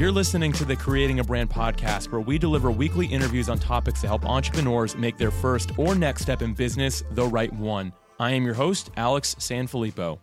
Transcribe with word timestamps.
You're 0.00 0.10
listening 0.10 0.52
to 0.54 0.64
the 0.64 0.76
Creating 0.76 1.20
a 1.20 1.24
Brand 1.24 1.50
podcast, 1.50 2.10
where 2.10 2.22
we 2.22 2.38
deliver 2.38 2.70
weekly 2.70 3.06
interviews 3.06 3.50
on 3.50 3.58
topics 3.58 4.00
to 4.00 4.06
help 4.06 4.24
entrepreneurs 4.24 4.96
make 4.96 5.18
their 5.18 5.30
first 5.30 5.78
or 5.78 5.94
next 5.94 6.22
step 6.22 6.40
in 6.40 6.54
business 6.54 7.04
the 7.10 7.26
right 7.26 7.52
one. 7.52 7.92
I 8.18 8.30
am 8.30 8.46
your 8.46 8.54
host, 8.54 8.90
Alex 8.96 9.34
Sanfilippo. 9.38 10.18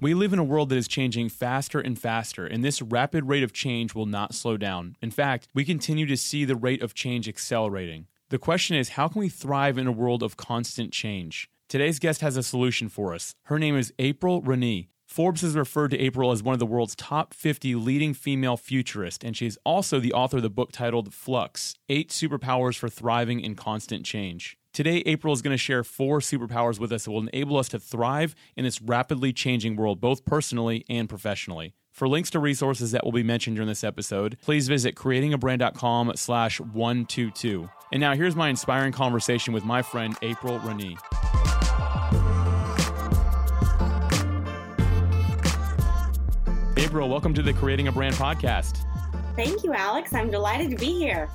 We 0.00 0.14
live 0.14 0.32
in 0.32 0.40
a 0.40 0.44
world 0.44 0.70
that 0.70 0.78
is 0.78 0.88
changing 0.88 1.28
faster 1.28 1.78
and 1.78 1.96
faster, 1.96 2.44
and 2.44 2.64
this 2.64 2.82
rapid 2.82 3.26
rate 3.26 3.44
of 3.44 3.52
change 3.52 3.94
will 3.94 4.06
not 4.06 4.34
slow 4.34 4.56
down. 4.56 4.96
In 5.00 5.12
fact, 5.12 5.46
we 5.54 5.64
continue 5.64 6.06
to 6.06 6.16
see 6.16 6.44
the 6.44 6.56
rate 6.56 6.82
of 6.82 6.94
change 6.94 7.28
accelerating. 7.28 8.08
The 8.30 8.38
question 8.38 8.76
is 8.76 8.90
how 8.90 9.06
can 9.06 9.20
we 9.20 9.28
thrive 9.28 9.78
in 9.78 9.86
a 9.86 9.92
world 9.92 10.24
of 10.24 10.36
constant 10.36 10.92
change? 10.92 11.48
Today's 11.68 12.00
guest 12.00 12.20
has 12.20 12.36
a 12.36 12.42
solution 12.42 12.88
for 12.88 13.14
us. 13.14 13.34
Her 13.44 13.60
name 13.60 13.76
is 13.76 13.92
April 14.00 14.42
Rinne. 14.42 14.88
Forbes 15.10 15.40
has 15.40 15.56
referred 15.56 15.90
to 15.90 15.98
April 15.98 16.30
as 16.30 16.40
one 16.40 16.52
of 16.52 16.60
the 16.60 16.66
world's 16.66 16.94
top 16.94 17.34
50 17.34 17.74
leading 17.74 18.14
female 18.14 18.56
futurists, 18.56 19.24
and 19.24 19.36
she 19.36 19.44
is 19.44 19.58
also 19.64 19.98
the 19.98 20.12
author 20.12 20.36
of 20.36 20.44
the 20.44 20.48
book 20.48 20.70
titled 20.70 21.12
Flux 21.12 21.74
Eight 21.88 22.10
Superpowers 22.10 22.78
for 22.78 22.88
Thriving 22.88 23.40
in 23.40 23.56
Constant 23.56 24.06
Change. 24.06 24.56
Today, 24.72 25.02
April 25.06 25.34
is 25.34 25.42
going 25.42 25.52
to 25.52 25.58
share 25.58 25.82
four 25.82 26.20
superpowers 26.20 26.78
with 26.78 26.92
us 26.92 27.06
that 27.06 27.10
will 27.10 27.26
enable 27.26 27.56
us 27.56 27.68
to 27.70 27.80
thrive 27.80 28.36
in 28.56 28.62
this 28.62 28.80
rapidly 28.80 29.32
changing 29.32 29.74
world, 29.74 30.00
both 30.00 30.24
personally 30.24 30.84
and 30.88 31.08
professionally. 31.08 31.74
For 31.90 32.06
links 32.06 32.30
to 32.30 32.38
resources 32.38 32.92
that 32.92 33.04
will 33.04 33.10
be 33.10 33.24
mentioned 33.24 33.56
during 33.56 33.68
this 33.68 33.82
episode, 33.82 34.38
please 34.40 34.68
visit 34.68 34.94
creatingabrand.com 34.94 36.12
slash 36.14 36.60
122. 36.60 37.68
And 37.90 38.00
now 38.00 38.14
here's 38.14 38.36
my 38.36 38.48
inspiring 38.48 38.92
conversation 38.92 39.52
with 39.52 39.64
my 39.64 39.82
friend 39.82 40.16
April 40.22 40.60
Rinne. 40.60 41.39
April, 46.90 47.08
welcome 47.08 47.32
to 47.34 47.40
the 47.40 47.52
Creating 47.52 47.86
a 47.86 47.92
Brand 47.92 48.16
podcast. 48.16 48.78
Thank 49.36 49.62
you, 49.62 49.72
Alex. 49.72 50.12
I'm 50.12 50.28
delighted 50.28 50.72
to 50.72 50.76
be 50.76 50.98
here. 50.98 51.30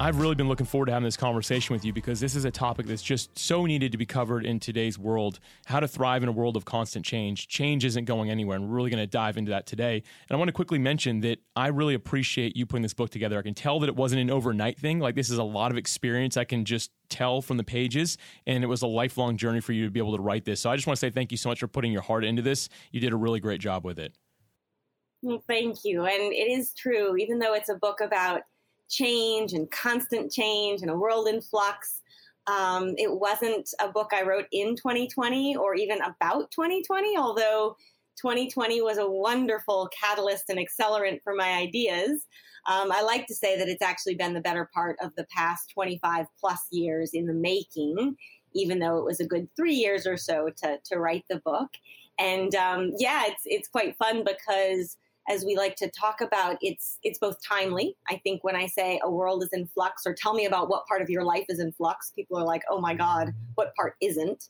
I've 0.00 0.18
really 0.18 0.34
been 0.34 0.48
looking 0.48 0.66
forward 0.66 0.86
to 0.86 0.92
having 0.92 1.04
this 1.04 1.16
conversation 1.16 1.72
with 1.72 1.84
you 1.84 1.92
because 1.92 2.18
this 2.18 2.34
is 2.34 2.44
a 2.44 2.50
topic 2.50 2.86
that's 2.86 3.00
just 3.00 3.38
so 3.38 3.64
needed 3.64 3.92
to 3.92 3.98
be 3.98 4.04
covered 4.04 4.44
in 4.44 4.58
today's 4.58 4.98
world. 4.98 5.38
How 5.66 5.78
to 5.78 5.86
thrive 5.86 6.24
in 6.24 6.28
a 6.28 6.32
world 6.32 6.56
of 6.56 6.64
constant 6.64 7.06
change. 7.06 7.46
Change 7.46 7.84
isn't 7.84 8.06
going 8.06 8.28
anywhere, 8.28 8.56
and 8.56 8.68
we're 8.68 8.74
really 8.74 8.90
going 8.90 9.00
to 9.00 9.06
dive 9.06 9.36
into 9.36 9.52
that 9.52 9.66
today. 9.66 10.02
And 10.28 10.34
I 10.34 10.36
want 10.36 10.48
to 10.48 10.52
quickly 10.52 10.80
mention 10.80 11.20
that 11.20 11.38
I 11.54 11.68
really 11.68 11.94
appreciate 11.94 12.56
you 12.56 12.66
putting 12.66 12.82
this 12.82 12.92
book 12.92 13.10
together. 13.10 13.38
I 13.38 13.42
can 13.42 13.54
tell 13.54 13.78
that 13.78 13.88
it 13.88 13.94
wasn't 13.94 14.22
an 14.22 14.30
overnight 14.30 14.80
thing. 14.80 14.98
Like, 14.98 15.14
this 15.14 15.30
is 15.30 15.38
a 15.38 15.44
lot 15.44 15.70
of 15.70 15.78
experience 15.78 16.36
I 16.36 16.42
can 16.42 16.64
just 16.64 16.90
tell 17.08 17.40
from 17.40 17.56
the 17.56 17.64
pages, 17.64 18.18
and 18.48 18.64
it 18.64 18.66
was 18.66 18.82
a 18.82 18.88
lifelong 18.88 19.36
journey 19.36 19.60
for 19.60 19.72
you 19.72 19.84
to 19.84 19.92
be 19.92 20.00
able 20.00 20.16
to 20.16 20.22
write 20.22 20.44
this. 20.44 20.58
So 20.58 20.70
I 20.70 20.74
just 20.74 20.88
want 20.88 20.96
to 20.96 21.00
say 21.00 21.10
thank 21.10 21.30
you 21.30 21.38
so 21.38 21.50
much 21.50 21.60
for 21.60 21.68
putting 21.68 21.92
your 21.92 22.02
heart 22.02 22.24
into 22.24 22.42
this. 22.42 22.68
You 22.90 22.98
did 22.98 23.12
a 23.12 23.16
really 23.16 23.38
great 23.38 23.60
job 23.60 23.84
with 23.84 24.00
it. 24.00 24.12
Thank 25.48 25.78
you. 25.84 26.04
And 26.04 26.32
it 26.32 26.50
is 26.50 26.72
true, 26.74 27.16
even 27.16 27.38
though 27.38 27.54
it's 27.54 27.68
a 27.68 27.74
book 27.74 28.00
about 28.00 28.42
change 28.88 29.52
and 29.52 29.70
constant 29.70 30.30
change 30.32 30.82
and 30.82 30.90
a 30.90 30.96
world 30.96 31.28
in 31.28 31.40
flux, 31.40 32.02
um, 32.46 32.94
it 32.96 33.12
wasn't 33.12 33.68
a 33.80 33.88
book 33.88 34.12
I 34.14 34.22
wrote 34.22 34.46
in 34.52 34.76
2020 34.76 35.56
or 35.56 35.74
even 35.74 35.98
about 36.00 36.50
2020, 36.52 37.16
although 37.18 37.76
2020 38.16 38.80
was 38.80 38.98
a 38.98 39.08
wonderful 39.08 39.88
catalyst 39.98 40.44
and 40.48 40.58
accelerant 40.58 41.22
for 41.22 41.34
my 41.34 41.52
ideas. 41.54 42.26
Um, 42.66 42.90
I 42.92 43.02
like 43.02 43.26
to 43.26 43.34
say 43.34 43.58
that 43.58 43.68
it's 43.68 43.82
actually 43.82 44.14
been 44.14 44.34
the 44.34 44.40
better 44.40 44.70
part 44.72 44.96
of 45.02 45.14
the 45.16 45.26
past 45.34 45.70
25 45.74 46.26
plus 46.38 46.66
years 46.70 47.10
in 47.12 47.26
the 47.26 47.34
making, 47.34 48.16
even 48.54 48.78
though 48.78 48.98
it 48.98 49.04
was 49.04 49.20
a 49.20 49.26
good 49.26 49.48
three 49.56 49.74
years 49.74 50.06
or 50.06 50.16
so 50.16 50.50
to, 50.62 50.78
to 50.84 50.98
write 50.98 51.24
the 51.28 51.40
book. 51.44 51.70
And 52.18 52.54
um, 52.54 52.92
yeah, 52.98 53.24
it's 53.26 53.42
it's 53.44 53.68
quite 53.68 53.96
fun 53.96 54.24
because 54.24 54.96
as 55.28 55.44
we 55.44 55.56
like 55.56 55.76
to 55.76 55.90
talk 55.90 56.20
about, 56.20 56.56
it's 56.62 56.98
it's 57.02 57.18
both 57.18 57.36
timely. 57.46 57.96
I 58.08 58.16
think 58.24 58.42
when 58.42 58.56
I 58.56 58.66
say 58.66 58.98
a 59.02 59.10
world 59.10 59.42
is 59.42 59.50
in 59.52 59.66
flux, 59.66 60.06
or 60.06 60.14
tell 60.14 60.34
me 60.34 60.46
about 60.46 60.68
what 60.68 60.86
part 60.86 61.02
of 61.02 61.10
your 61.10 61.22
life 61.22 61.44
is 61.48 61.60
in 61.60 61.70
flux, 61.72 62.12
people 62.16 62.38
are 62.38 62.44
like, 62.44 62.62
"Oh 62.70 62.80
my 62.80 62.94
God, 62.94 63.34
what 63.54 63.74
part 63.74 63.96
isn't?" 64.00 64.48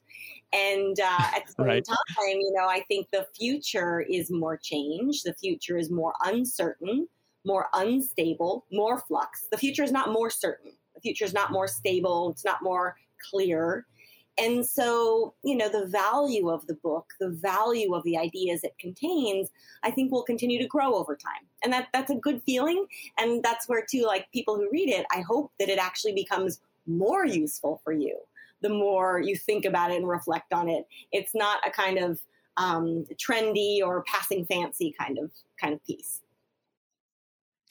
And 0.53 0.98
uh, 1.00 1.36
at 1.36 1.47
the 1.47 1.53
same 1.53 1.66
right. 1.66 1.84
time, 1.84 1.97
you 2.26 2.53
know, 2.54 2.69
I 2.69 2.82
think 2.88 3.08
the 3.12 3.26
future 3.36 4.00
is 4.00 4.30
more 4.30 4.56
change. 4.56 5.22
The 5.22 5.34
future 5.34 5.76
is 5.76 5.91
more 5.91 6.14
uncertain, 6.25 7.08
more 7.44 7.66
unstable, 7.74 8.64
more 8.72 9.00
flux. 9.00 9.47
The 9.50 9.58
future 9.58 9.82
is 9.82 9.92
not 9.92 10.12
more 10.12 10.30
certain. 10.30 10.72
The 10.94 11.00
future 11.00 11.24
is 11.24 11.34
not 11.34 11.50
more 11.53 11.69
stable. 11.69 12.30
It's 12.30 12.44
not 12.44 12.62
more 12.62 12.97
clear. 13.30 13.86
And 14.38 14.65
so, 14.65 15.34
you 15.43 15.56
know, 15.56 15.69
the 15.69 15.87
value 15.87 16.49
of 16.49 16.66
the 16.66 16.75
book, 16.75 17.12
the 17.19 17.31
value 17.31 17.94
of 17.94 18.04
the 18.04 18.16
ideas 18.16 18.62
it 18.62 18.78
contains, 18.78 19.50
I 19.82 19.91
think 19.91 20.12
will 20.12 20.22
continue 20.22 20.59
to 20.60 20.66
grow 20.66 20.94
over 20.94 21.16
time. 21.16 21.47
And 21.65 21.72
that 21.72 21.88
that's 21.93 22.10
a 22.10 22.15
good 22.15 22.43
feeling. 22.44 22.87
And 23.19 23.43
that's 23.43 23.69
where 23.69 23.84
too, 23.84 24.04
like 24.06 24.31
people 24.32 24.56
who 24.56 24.69
read 24.71 24.88
it, 24.88 25.06
I 25.12 25.21
hope 25.21 25.53
that 25.59 25.69
it 25.69 25.78
actually 25.78 26.12
becomes 26.12 26.60
more 26.87 27.27
useful 27.27 27.81
for 27.84 27.93
you 27.93 28.16
the 28.60 28.69
more 28.69 29.21
you 29.21 29.37
think 29.37 29.65
about 29.65 29.91
it 29.91 29.97
and 29.97 30.09
reflect 30.09 30.53
on 30.53 30.69
it. 30.69 30.87
It's 31.12 31.34
not 31.34 31.59
a 31.66 31.71
kind 31.71 31.98
of 31.98 32.21
um, 32.56 33.06
trendy 33.15 33.81
or 33.84 34.03
passing 34.03 34.44
fancy 34.47 34.94
kind 34.98 35.19
of 35.19 35.31
kind 35.60 35.75
of 35.75 35.84
piece. 35.84 36.22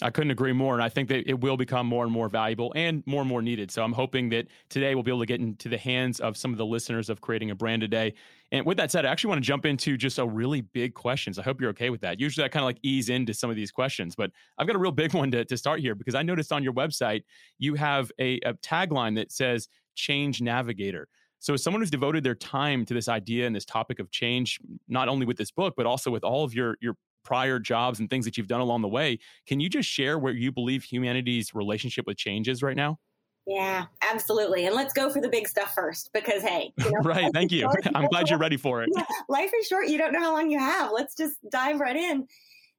I 0.01 0.11
couldn't 0.11 0.29
agree 0.29 0.53
more. 0.53 0.75
And 0.75 0.83
I 0.83 0.89
think 0.89 1.09
that 1.09 1.27
it 1.27 1.39
will 1.39 1.57
become 1.57 1.87
more 1.87 2.03
and 2.03 2.13
more 2.13 2.29
valuable 2.29 2.71
and 2.75 3.01
more 3.07 3.21
and 3.21 3.29
more 3.29 3.41
needed. 3.41 3.71
So 3.71 3.83
I'm 3.83 3.93
hoping 3.93 4.29
that 4.29 4.47
today 4.69 4.93
we'll 4.93 5.03
be 5.03 5.09
able 5.09 5.21
to 5.21 5.25
get 5.25 5.39
into 5.39 5.69
the 5.69 5.77
hands 5.77 6.19
of 6.19 6.37
some 6.37 6.51
of 6.51 6.59
the 6.59 6.65
listeners 6.65 7.09
of 7.09 7.19
creating 7.19 7.49
a 7.49 7.55
brand 7.55 7.81
today. 7.81 8.13
And 8.51 8.63
with 8.63 8.77
that 8.77 8.91
said, 8.91 9.05
I 9.05 9.11
actually 9.11 9.29
want 9.29 9.43
to 9.43 9.47
jump 9.47 9.65
into 9.65 9.97
just 9.97 10.19
a 10.19 10.25
really 10.25 10.61
big 10.61 10.93
questions. 10.93 11.39
I 11.39 11.41
hope 11.41 11.59
you're 11.59 11.71
okay 11.71 11.89
with 11.89 12.01
that. 12.01 12.19
Usually 12.19 12.45
I 12.45 12.47
kind 12.47 12.61
of 12.61 12.67
like 12.67 12.77
ease 12.83 13.09
into 13.09 13.33
some 13.33 13.49
of 13.49 13.55
these 13.55 13.71
questions, 13.71 14.15
but 14.15 14.29
I've 14.59 14.67
got 14.67 14.75
a 14.75 14.79
real 14.79 14.91
big 14.91 15.15
one 15.15 15.31
to, 15.31 15.43
to 15.45 15.57
start 15.57 15.79
here 15.79 15.95
because 15.95 16.13
I 16.13 16.21
noticed 16.21 16.51
on 16.51 16.63
your 16.63 16.73
website 16.73 17.23
you 17.57 17.73
have 17.73 18.11
a, 18.19 18.39
a 18.41 18.53
tagline 18.55 19.15
that 19.15 19.31
says 19.31 19.67
change 19.95 20.41
navigator. 20.41 21.07
So, 21.39 21.53
as 21.53 21.63
someone 21.63 21.81
who's 21.81 21.91
devoted 21.91 22.23
their 22.23 22.35
time 22.35 22.83
to 22.85 22.93
this 22.93 23.07
idea 23.07 23.45
and 23.45 23.55
this 23.55 23.65
topic 23.65 23.99
of 23.99 24.09
change, 24.09 24.59
not 24.87 25.07
only 25.07 25.25
with 25.25 25.37
this 25.37 25.51
book, 25.51 25.75
but 25.77 25.85
also 25.85 26.09
with 26.09 26.23
all 26.23 26.43
of 26.43 26.53
your 26.53 26.77
your 26.81 26.95
prior 27.27 27.59
jobs 27.59 27.99
and 27.99 28.09
things 28.09 28.23
that 28.23 28.38
you've 28.38 28.47
done 28.47 28.61
along 28.61 28.81
the 28.81 28.88
way. 28.88 29.19
Can 29.47 29.59
you 29.59 29.67
just 29.67 29.89
share 29.89 30.17
where 30.17 30.31
you 30.31 30.49
believe 30.49 30.81
humanity's 30.81 31.53
relationship 31.53 32.07
with 32.07 32.15
change 32.15 32.47
is 32.47 32.63
right 32.63 32.77
now? 32.77 32.99
Yeah, 33.45 33.85
absolutely. 34.01 34.65
And 34.65 34.73
let's 34.73 34.93
go 34.93 35.09
for 35.09 35.19
the 35.19 35.27
big 35.27 35.45
stuff 35.45 35.73
first 35.75 36.09
because, 36.13 36.41
hey, 36.41 36.71
you 36.77 36.85
know, 36.91 36.99
right. 37.01 37.29
Thank 37.33 37.51
you. 37.51 37.61
Short, 37.61 37.85
I'm 37.95 38.07
glad 38.07 38.29
you're 38.29 38.39
ready 38.39 38.55
for 38.55 38.81
it. 38.81 38.89
Yeah, 38.95 39.03
life 39.27 39.51
is 39.59 39.67
short. 39.67 39.89
You 39.89 39.97
don't 39.97 40.13
know 40.13 40.21
how 40.21 40.31
long 40.31 40.49
you 40.49 40.57
have. 40.57 40.91
Let's 40.93 41.15
just 41.15 41.35
dive 41.51 41.81
right 41.81 41.97
in. 41.97 42.27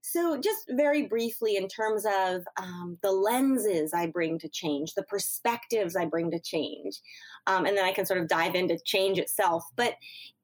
So, 0.01 0.41
just 0.41 0.65
very 0.71 1.07
briefly, 1.07 1.57
in 1.57 1.69
terms 1.69 2.07
of 2.07 2.43
um, 2.57 2.99
the 3.03 3.13
lenses 3.13 3.93
I 3.93 4.07
bring 4.07 4.39
to 4.39 4.49
change, 4.49 4.95
the 4.95 5.03
perspectives 5.03 5.97
I 5.97 6.07
bring 6.07 6.31
to 6.31 6.41
change, 6.41 7.01
um, 7.47 7.67
and 7.67 7.77
then 7.77 7.85
I 7.85 7.93
can 7.93 8.07
sort 8.07 8.21
of 8.21 8.29
dive 8.29 8.55
into 8.55 8.79
change 8.85 9.19
itself. 9.19 9.65
But 9.77 9.95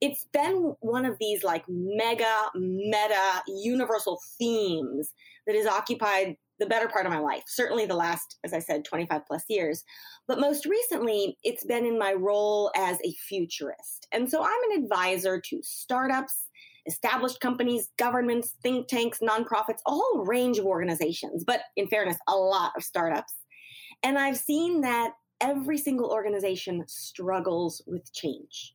it's 0.01 0.27
been 0.33 0.75
one 0.81 1.07
of 1.07 1.17
these 1.19 1.45
like 1.45 1.65
mega, 1.69 2.47
meta, 2.55 3.43
universal 3.47 4.21
themes 4.39 5.13
that 5.47 5.57
has 5.57 5.67
occupied 5.67 6.37
the 6.61 6.67
better 6.67 6.89
part 6.89 7.07
of 7.07 7.13
my 7.13 7.19
life, 7.19 7.43
certainly 7.47 7.85
the 7.85 7.97
last, 7.97 8.37
as 8.45 8.53
I 8.53 8.59
said, 8.59 8.85
25 8.85 9.27
plus 9.27 9.45
years. 9.49 9.85
But 10.29 10.41
most 10.41 10.67
recently, 10.67 11.37
it's 11.43 11.65
been 11.65 11.85
in 11.85 11.99
my 11.99 12.13
role 12.13 12.71
as 12.77 12.99
a 13.05 13.13
futurist. 13.29 14.07
And 14.13 14.31
so 14.31 14.43
I'm 14.43 14.71
an 14.71 14.85
advisor 14.85 15.41
to 15.41 15.61
startups 15.63 16.49
established 16.87 17.41
companies, 17.41 17.91
governments, 17.99 18.55
think 18.63 18.89
tanks, 18.89 19.21
nonprofits, 19.21 19.81
a 19.87 19.91
whole 19.91 20.25
range 20.25 20.59
of 20.59 20.67
organizations, 20.67 21.45
but 21.45 21.63
in 21.77 21.87
fairness, 21.89 22.17
a 22.29 22.35
lot 22.35 22.73
of 22.77 22.83
startups. 22.83 23.35
And 24.03 24.19
I've 24.19 24.37
seen 24.37 24.83
that 24.83 25.13
every 25.41 25.79
single 25.79 26.11
organization 26.11 26.85
struggles 26.87 27.83
with 27.87 28.13
change. 28.13 28.75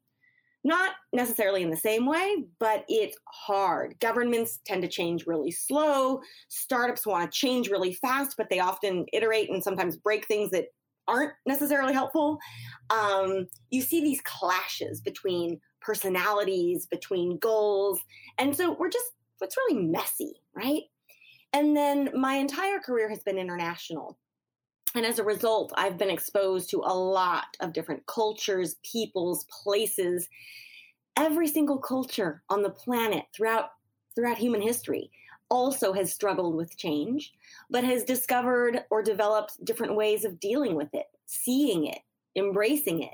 Not 0.63 0.91
necessarily 1.13 1.63
in 1.63 1.69
the 1.69 1.77
same 1.77 2.05
way, 2.05 2.43
but 2.59 2.83
it's 2.89 3.17
hard. 3.25 3.95
Governments 4.01 4.59
tend 4.65 4.81
to 4.81 4.89
change 4.89 5.25
really 5.25 5.51
slow. 5.51 6.19
Startups 6.49 7.05
want 7.05 7.31
to 7.31 7.37
change 7.37 7.69
really 7.69 7.93
fast, 7.93 8.35
but 8.37 8.49
they 8.49 8.59
often 8.59 9.05
iterate 9.13 9.49
and 9.49 9.63
sometimes 9.63 9.95
break 9.95 10.27
things 10.27 10.51
that 10.51 10.65
aren't 11.07 11.33
necessarily 11.45 11.93
helpful. 11.93 12.39
Um, 12.89 13.47
you 13.69 13.81
see 13.81 14.01
these 14.01 14.21
clashes 14.21 15.01
between 15.01 15.59
personalities, 15.81 16.85
between 16.85 17.37
goals. 17.37 17.99
And 18.37 18.55
so 18.55 18.75
we're 18.77 18.89
just, 18.89 19.11
it's 19.41 19.57
really 19.57 19.85
messy, 19.85 20.33
right? 20.53 20.83
And 21.53 21.75
then 21.75 22.11
my 22.13 22.35
entire 22.35 22.79
career 22.79 23.09
has 23.09 23.23
been 23.23 23.37
international. 23.37 24.17
And 24.95 25.05
as 25.05 25.19
a 25.19 25.23
result, 25.23 25.71
I've 25.75 25.97
been 25.97 26.09
exposed 26.09 26.69
to 26.71 26.77
a 26.77 26.93
lot 26.93 27.45
of 27.59 27.73
different 27.73 28.05
cultures, 28.07 28.75
peoples, 28.83 29.45
places. 29.45 30.27
Every 31.17 31.47
single 31.47 31.77
culture 31.77 32.43
on 32.49 32.63
the 32.63 32.69
planet 32.69 33.25
throughout 33.35 33.71
throughout 34.15 34.37
human 34.37 34.61
history 34.61 35.11
also 35.49 35.93
has 35.93 36.13
struggled 36.13 36.55
with 36.55 36.77
change, 36.77 37.33
but 37.69 37.83
has 37.83 38.03
discovered 38.03 38.83
or 38.89 39.01
developed 39.01 39.63
different 39.63 39.95
ways 39.95 40.25
of 40.25 40.39
dealing 40.39 40.75
with 40.75 40.93
it, 40.93 41.05
seeing 41.25 41.85
it, 41.85 41.99
embracing 42.35 43.01
it. 43.01 43.13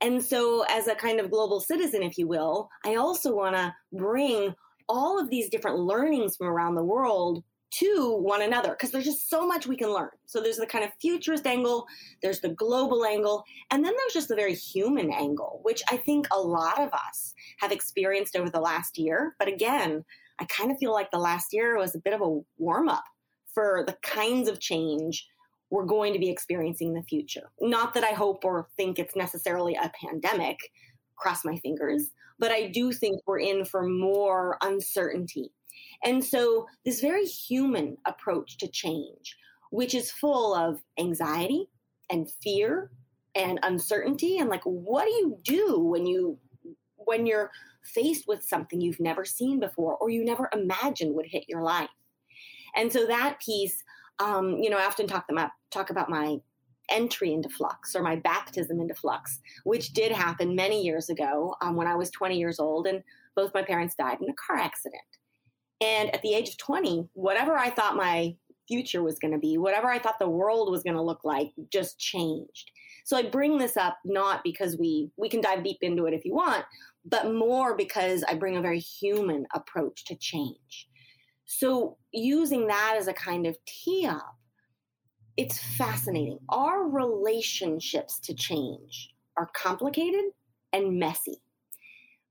And 0.00 0.22
so, 0.22 0.64
as 0.68 0.88
a 0.88 0.94
kind 0.94 1.20
of 1.20 1.30
global 1.30 1.60
citizen, 1.60 2.02
if 2.02 2.18
you 2.18 2.26
will, 2.26 2.68
I 2.84 2.96
also 2.96 3.34
want 3.34 3.56
to 3.56 3.74
bring 3.92 4.54
all 4.88 5.18
of 5.18 5.30
these 5.30 5.48
different 5.48 5.78
learnings 5.78 6.36
from 6.36 6.48
around 6.48 6.74
the 6.74 6.84
world 6.84 7.42
to 7.78 8.16
one 8.20 8.42
another 8.42 8.70
because 8.70 8.90
there's 8.90 9.04
just 9.04 9.28
so 9.28 9.46
much 9.46 9.66
we 9.66 9.76
can 9.76 9.92
learn. 9.92 10.10
So 10.26 10.40
there's 10.40 10.56
the 10.56 10.66
kind 10.66 10.84
of 10.84 10.92
futurist 11.00 11.46
angle, 11.46 11.86
there's 12.22 12.40
the 12.40 12.50
global 12.50 13.04
angle, 13.04 13.44
and 13.70 13.84
then 13.84 13.92
there's 13.96 14.12
just 14.12 14.28
the 14.28 14.36
very 14.36 14.54
human 14.54 15.12
angle, 15.12 15.60
which 15.62 15.82
I 15.90 15.96
think 15.96 16.28
a 16.30 16.38
lot 16.38 16.80
of 16.80 16.92
us 16.92 17.34
have 17.58 17.72
experienced 17.72 18.36
over 18.36 18.50
the 18.50 18.60
last 18.60 18.98
year. 18.98 19.34
But 19.38 19.48
again, 19.48 20.04
I 20.38 20.44
kind 20.44 20.70
of 20.70 20.78
feel 20.78 20.92
like 20.92 21.10
the 21.10 21.18
last 21.18 21.52
year 21.52 21.76
was 21.76 21.94
a 21.94 22.00
bit 22.00 22.14
of 22.14 22.20
a 22.20 22.40
warm 22.58 22.88
up 22.88 23.04
for 23.52 23.84
the 23.86 23.96
kinds 24.02 24.48
of 24.48 24.60
change 24.60 25.26
we're 25.70 25.84
going 25.84 26.12
to 26.12 26.18
be 26.18 26.30
experiencing 26.30 26.88
in 26.88 26.94
the 26.94 27.02
future. 27.02 27.50
Not 27.60 27.94
that 27.94 28.04
I 28.04 28.12
hope 28.12 28.44
or 28.44 28.68
think 28.76 28.98
it's 28.98 29.16
necessarily 29.16 29.74
a 29.74 29.90
pandemic, 30.00 30.58
cross 31.16 31.44
my 31.44 31.56
fingers, 31.56 32.10
but 32.38 32.50
I 32.50 32.68
do 32.68 32.92
think 32.92 33.20
we're 33.26 33.40
in 33.40 33.64
for 33.64 33.82
more 33.82 34.58
uncertainty 34.62 35.50
and 36.04 36.24
so, 36.24 36.66
this 36.84 37.00
very 37.00 37.24
human 37.24 37.96
approach 38.06 38.58
to 38.58 38.68
change, 38.68 39.36
which 39.70 39.94
is 39.94 40.10
full 40.10 40.54
of 40.54 40.80
anxiety 40.98 41.68
and 42.10 42.30
fear 42.42 42.90
and 43.34 43.58
uncertainty 43.62 44.38
and 44.38 44.48
like 44.48 44.62
what 44.62 45.04
do 45.04 45.10
you 45.10 45.38
do 45.42 45.80
when 45.80 46.06
you 46.06 46.38
when 46.96 47.26
you're 47.26 47.50
faced 47.84 48.26
with 48.26 48.42
something 48.42 48.80
you've 48.80 49.00
never 49.00 49.24
seen 49.24 49.60
before 49.60 49.96
or 49.96 50.08
you 50.08 50.24
never 50.24 50.48
imagined 50.54 51.14
would 51.14 51.26
hit 51.26 51.44
your 51.46 51.62
life 51.62 51.90
and 52.76 52.90
so 52.90 53.06
that 53.06 53.38
piece 53.44 53.82
um, 54.18 54.56
you 54.58 54.70
know 54.70 54.78
i 54.78 54.84
often 54.84 55.06
talk 55.06 55.26
them 55.26 55.38
up 55.38 55.52
talk 55.70 55.90
about 55.90 56.10
my 56.10 56.36
entry 56.90 57.32
into 57.32 57.48
flux 57.48 57.96
or 57.96 58.02
my 58.02 58.16
baptism 58.16 58.80
into 58.80 58.94
flux 58.94 59.40
which 59.64 59.92
did 59.92 60.12
happen 60.12 60.54
many 60.54 60.82
years 60.82 61.08
ago 61.08 61.54
um, 61.60 61.74
when 61.74 61.86
i 61.86 61.94
was 61.94 62.10
20 62.10 62.38
years 62.38 62.60
old 62.60 62.86
and 62.86 63.02
both 63.34 63.52
my 63.54 63.62
parents 63.62 63.94
died 63.96 64.18
in 64.20 64.30
a 64.30 64.34
car 64.34 64.56
accident 64.56 65.02
and 65.80 66.14
at 66.14 66.22
the 66.22 66.34
age 66.34 66.48
of 66.48 66.58
20, 66.58 67.08
whatever 67.12 67.56
I 67.56 67.70
thought 67.70 67.96
my 67.96 68.34
future 68.66 69.02
was 69.02 69.18
going 69.18 69.32
to 69.32 69.38
be, 69.38 69.58
whatever 69.58 69.88
I 69.88 69.98
thought 69.98 70.18
the 70.18 70.28
world 70.28 70.70
was 70.70 70.82
going 70.82 70.96
to 70.96 71.02
look 71.02 71.24
like, 71.24 71.52
just 71.70 71.98
changed. 71.98 72.70
So 73.04 73.16
I 73.16 73.22
bring 73.22 73.58
this 73.58 73.76
up 73.76 73.98
not 74.04 74.42
because 74.42 74.76
we 74.76 75.10
we 75.16 75.28
can 75.28 75.40
dive 75.40 75.62
deep 75.62 75.78
into 75.82 76.06
it 76.06 76.14
if 76.14 76.24
you 76.24 76.34
want, 76.34 76.64
but 77.04 77.32
more 77.32 77.76
because 77.76 78.24
I 78.26 78.34
bring 78.34 78.56
a 78.56 78.62
very 78.62 78.80
human 78.80 79.46
approach 79.54 80.04
to 80.06 80.16
change. 80.16 80.88
So 81.46 81.96
using 82.12 82.66
that 82.66 82.96
as 82.98 83.08
a 83.08 83.12
kind 83.12 83.46
of 83.46 83.56
tee 83.64 84.06
up, 84.06 84.36
it's 85.36 85.58
fascinating. 85.58 86.38
Our 86.48 86.88
relationships 86.88 88.18
to 88.20 88.34
change 88.34 89.14
are 89.36 89.50
complicated 89.54 90.24
and 90.72 90.98
messy 90.98 91.40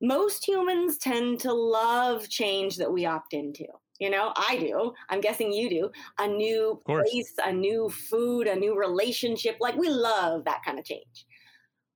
most 0.01 0.47
humans 0.47 0.97
tend 0.97 1.39
to 1.41 1.53
love 1.53 2.29
change 2.29 2.77
that 2.77 2.91
we 2.91 3.05
opt 3.05 3.33
into. 3.33 3.65
You 3.99 4.09
know, 4.09 4.33
I 4.35 4.57
do. 4.57 4.93
I'm 5.09 5.21
guessing 5.21 5.53
you 5.53 5.69
do. 5.69 5.89
A 6.19 6.27
new 6.27 6.81
place, 6.85 7.33
a 7.43 7.51
new 7.51 7.89
food, 7.89 8.47
a 8.47 8.55
new 8.55 8.77
relationship. 8.77 9.57
Like 9.61 9.75
we 9.77 9.89
love 9.89 10.43
that 10.45 10.63
kind 10.65 10.77
of 10.77 10.85
change. 10.85 11.25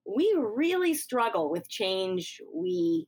We 0.06 0.34
really 0.38 0.94
struggle 0.94 1.52
with 1.52 1.70
change 1.70 2.40
we 2.54 3.08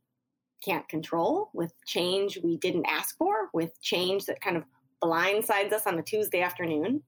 can't 0.64 0.88
control, 0.88 1.50
with 1.54 1.74
change 1.86 2.40
we 2.44 2.58
didn't 2.58 2.86
ask 2.88 3.18
for, 3.18 3.50
with 3.54 3.80
change 3.82 4.26
that 4.26 4.42
kind 4.42 4.58
of 4.58 4.64
blindsides 5.04 5.74
us 5.74 5.88
on 5.88 5.98
a 5.98 6.04
Tuesday 6.04 6.42
afternoon. 6.42 7.02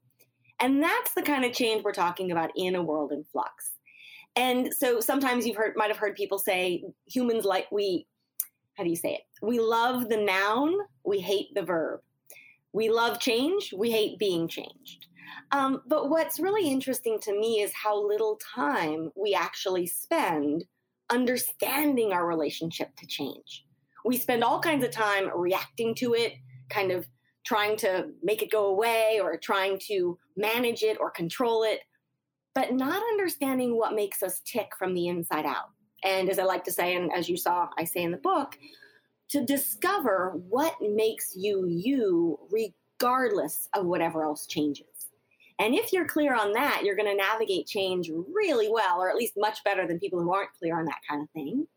And 0.59 0.81
that's 0.81 1.13
the 1.13 1.21
kind 1.21 1.45
of 1.45 1.53
change 1.53 1.83
we're 1.83 1.91
talking 1.91 2.31
about 2.31 2.51
in 2.55 2.75
a 2.75 2.83
world 2.83 3.11
in 3.11 3.23
flux. 3.23 3.71
And 4.35 4.73
so 4.73 4.99
sometimes 4.99 5.45
you've 5.45 5.57
heard 5.57 5.73
might 5.75 5.89
have 5.89 5.97
heard 5.97 6.15
people 6.15 6.39
say 6.39 6.83
humans 7.05 7.45
like 7.45 7.71
we 7.71 8.07
how 8.75 8.83
do 8.83 8.89
you 8.89 8.95
say 8.95 9.13
it? 9.13 9.21
We 9.41 9.59
love 9.59 10.09
the 10.09 10.17
noun, 10.17 10.75
we 11.03 11.19
hate 11.19 11.53
the 11.53 11.61
verb. 11.61 12.01
We 12.71 12.89
love 12.89 13.19
change, 13.19 13.71
we 13.77 13.91
hate 13.91 14.17
being 14.17 14.47
changed. 14.47 15.07
Um, 15.51 15.81
but 15.87 16.09
what's 16.09 16.39
really 16.39 16.71
interesting 16.71 17.19
to 17.21 17.39
me 17.39 17.61
is 17.61 17.71
how 17.73 17.95
little 17.95 18.39
time 18.55 19.11
we 19.15 19.35
actually 19.35 19.85
spend 19.85 20.65
understanding 21.13 22.11
our 22.11 22.25
relationship 22.27 22.95
to 22.97 23.07
change. 23.07 23.65
We 24.05 24.17
spend 24.17 24.43
all 24.43 24.59
kinds 24.59 24.83
of 24.83 24.91
time 24.91 25.29
reacting 25.35 25.95
to 25.95 26.13
it, 26.13 26.33
kind 26.69 26.91
of 26.91 27.07
trying 27.45 27.77
to 27.77 28.07
make 28.21 28.41
it 28.41 28.51
go 28.51 28.67
away 28.67 29.19
or 29.21 29.37
trying 29.37 29.79
to 29.87 30.17
manage 30.35 30.81
it 30.81 30.97
or 30.99 31.11
control 31.11 31.63
it 31.63 31.79
but 32.53 32.73
not 32.73 33.01
understanding 33.01 33.77
what 33.77 33.95
makes 33.95 34.21
us 34.21 34.41
tick 34.45 34.73
from 34.77 34.93
the 34.93 35.07
inside 35.07 35.45
out. 35.45 35.69
And 36.03 36.29
as 36.29 36.39
I 36.39 36.43
like 36.43 36.63
to 36.65 36.71
say, 36.71 36.95
and 36.95 37.11
as 37.13 37.29
you 37.29 37.37
saw, 37.37 37.67
I 37.77 37.83
say 37.83 38.03
in 38.03 38.11
the 38.11 38.17
book, 38.17 38.57
to 39.29 39.43
discover 39.43 40.33
what 40.49 40.75
makes 40.81 41.33
you 41.35 41.65
you, 41.67 42.37
regardless 42.51 43.67
of 43.73 43.85
whatever 43.85 44.23
else 44.23 44.45
changes. 44.45 44.85
And 45.59 45.75
if 45.75 45.93
you're 45.93 46.07
clear 46.07 46.35
on 46.35 46.53
that, 46.53 46.81
you're 46.83 46.95
going 46.95 47.09
to 47.09 47.15
navigate 47.15 47.67
change 47.67 48.09
really 48.33 48.69
well, 48.69 48.99
or 48.99 49.09
at 49.09 49.15
least 49.15 49.33
much 49.37 49.63
better 49.63 49.87
than 49.87 49.99
people 49.99 50.21
who 50.21 50.33
aren't 50.33 50.53
clear 50.57 50.77
on 50.77 50.85
that 50.85 51.01
kind 51.07 51.21
of 51.21 51.29
thing. 51.29 51.67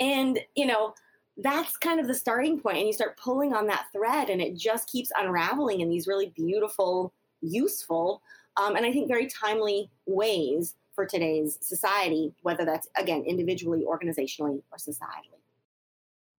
And, 0.00 0.38
you 0.54 0.66
know, 0.66 0.94
that's 1.36 1.76
kind 1.76 2.00
of 2.00 2.08
the 2.08 2.14
starting 2.14 2.60
point. 2.60 2.78
And 2.78 2.86
you 2.86 2.92
start 2.92 3.16
pulling 3.16 3.54
on 3.54 3.66
that 3.68 3.86
thread, 3.92 4.28
and 4.28 4.40
it 4.40 4.56
just 4.56 4.90
keeps 4.90 5.10
unraveling 5.16 5.80
in 5.80 5.88
these 5.88 6.06
really 6.06 6.32
beautiful, 6.34 7.12
useful 7.40 8.22
um, 8.56 8.76
and 8.76 8.84
I 8.84 8.92
think 8.92 9.08
very 9.08 9.26
timely 9.26 9.90
ways 10.06 10.74
for 10.94 11.06
today's 11.06 11.58
society, 11.60 12.34
whether 12.42 12.64
that's, 12.64 12.88
again, 12.96 13.24
individually, 13.26 13.84
organizationally, 13.86 14.62
or 14.70 14.78
societally. 14.78 15.41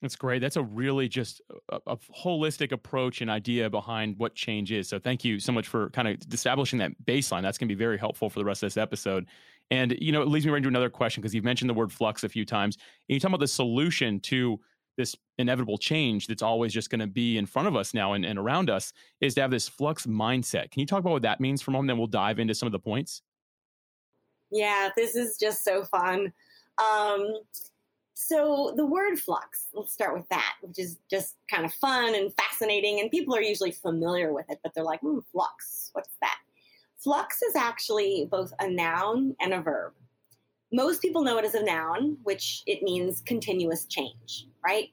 That's 0.04 0.18
great. 0.18 0.42
That's 0.42 0.58
a 0.58 0.64
really 0.64 1.08
just 1.08 1.42
a, 1.72 1.80
a, 1.88 1.96
holistic 1.96 2.74
approach 2.74 3.22
and 3.22 3.32
idea 3.32 3.70
behind 3.70 4.18
what 4.18 4.36
change 4.36 4.74
is. 4.74 4.90
So 4.90 5.00
thank 5.00 5.24
you 5.24 5.40
so 5.40 5.54
much 5.54 5.70
for 5.70 5.90
kind 5.92 6.10
of 6.10 6.18
establishing 6.30 6.78
that 6.80 6.92
baseline. 7.06 7.42
That's 7.42 7.58
going 7.58 7.70
to 7.70 7.74
be 7.74 7.80
very 7.80 7.98
helpful 7.98 8.30
for 8.30 8.38
the 8.38 8.44
rest 8.44 8.64
of 8.64 8.68
this 8.68 8.76
episode. 8.76 9.28
And 9.72 9.96
you 10.02 10.12
know, 10.12 10.22
it 10.22 10.28
leads 10.28 10.46
me 10.46 10.52
right 10.52 10.58
into 10.58 10.68
another 10.68 10.90
question 10.90 11.22
because 11.22 11.34
you've 11.34 11.46
mentioned 11.46 11.70
the 11.70 11.74
word 11.74 11.90
flux 11.90 12.26
a 12.26 12.30
few 12.30 12.46
times. 12.46 12.76
And 13.08 13.14
you 13.14 13.20
talk 13.22 13.30
about 13.30 13.40
the 13.40 13.48
solution 13.48 14.20
to 14.22 14.60
this 14.98 15.16
inevitable 15.38 15.78
change 15.78 16.28
that's 16.28 16.44
always 16.44 16.74
just 16.74 16.90
going 16.90 17.00
to 17.00 17.08
be 17.08 17.38
in 17.38 17.46
front 17.46 17.70
of 17.70 17.78
us 17.78 17.94
now 17.94 18.12
and, 18.12 18.26
and 18.26 18.38
around 18.38 18.70
us 18.70 18.92
is 19.22 19.34
to 19.36 19.42
have 19.42 19.52
this 19.52 19.70
flux 19.70 20.06
mindset. 20.06 20.70
Can 20.70 20.82
you 20.82 20.86
talk 20.86 21.00
about 21.00 21.14
what 21.14 21.22
that 21.22 21.40
means 21.40 21.62
for 21.62 21.72
a 21.72 21.74
moment? 21.74 21.88
Then 21.88 21.98
we'll 21.98 22.08
dive 22.08 22.40
into 22.40 22.54
some 22.54 22.68
of 22.68 22.74
the 22.74 22.80
points. 22.80 23.22
Yeah, 24.52 24.90
this 24.98 25.16
is 25.16 25.38
just 25.40 25.64
so 25.64 25.86
fun. 25.86 26.34
Um, 26.78 27.36
so 28.14 28.74
the 28.76 28.86
word 28.86 29.20
flux, 29.20 29.68
let's 29.74 29.92
start 29.92 30.16
with 30.16 30.28
that, 30.30 30.56
which 30.62 30.80
is 30.80 31.00
just 31.10 31.36
kind 31.50 31.66
of 31.66 31.74
fun 31.74 32.16
and 32.16 32.34
fascinating. 32.36 33.00
And 33.00 33.10
people 33.10 33.36
are 33.36 33.42
usually 33.42 33.72
familiar 33.72 34.34
with 34.34 34.50
it, 34.50 34.60
but 34.64 34.74
they're 34.74 34.84
like, 34.84 35.02
hmm, 35.02 35.20
flux, 35.32 35.90
what's 35.94 36.16
that? 36.22 36.38
Flux 36.98 37.42
is 37.42 37.56
actually 37.56 38.28
both 38.32 38.54
a 38.60 38.70
noun 38.70 39.36
and 39.42 39.54
a 39.54 39.62
verb. 39.62 39.94
Most 40.72 41.02
people 41.02 41.24
know 41.24 41.38
it 41.38 41.46
as 41.46 41.56
a 41.56 41.64
noun, 41.64 42.18
which 42.24 42.64
it 42.66 42.82
means 42.82 43.22
continuous 43.26 43.86
change 43.86 44.48
right? 44.66 44.90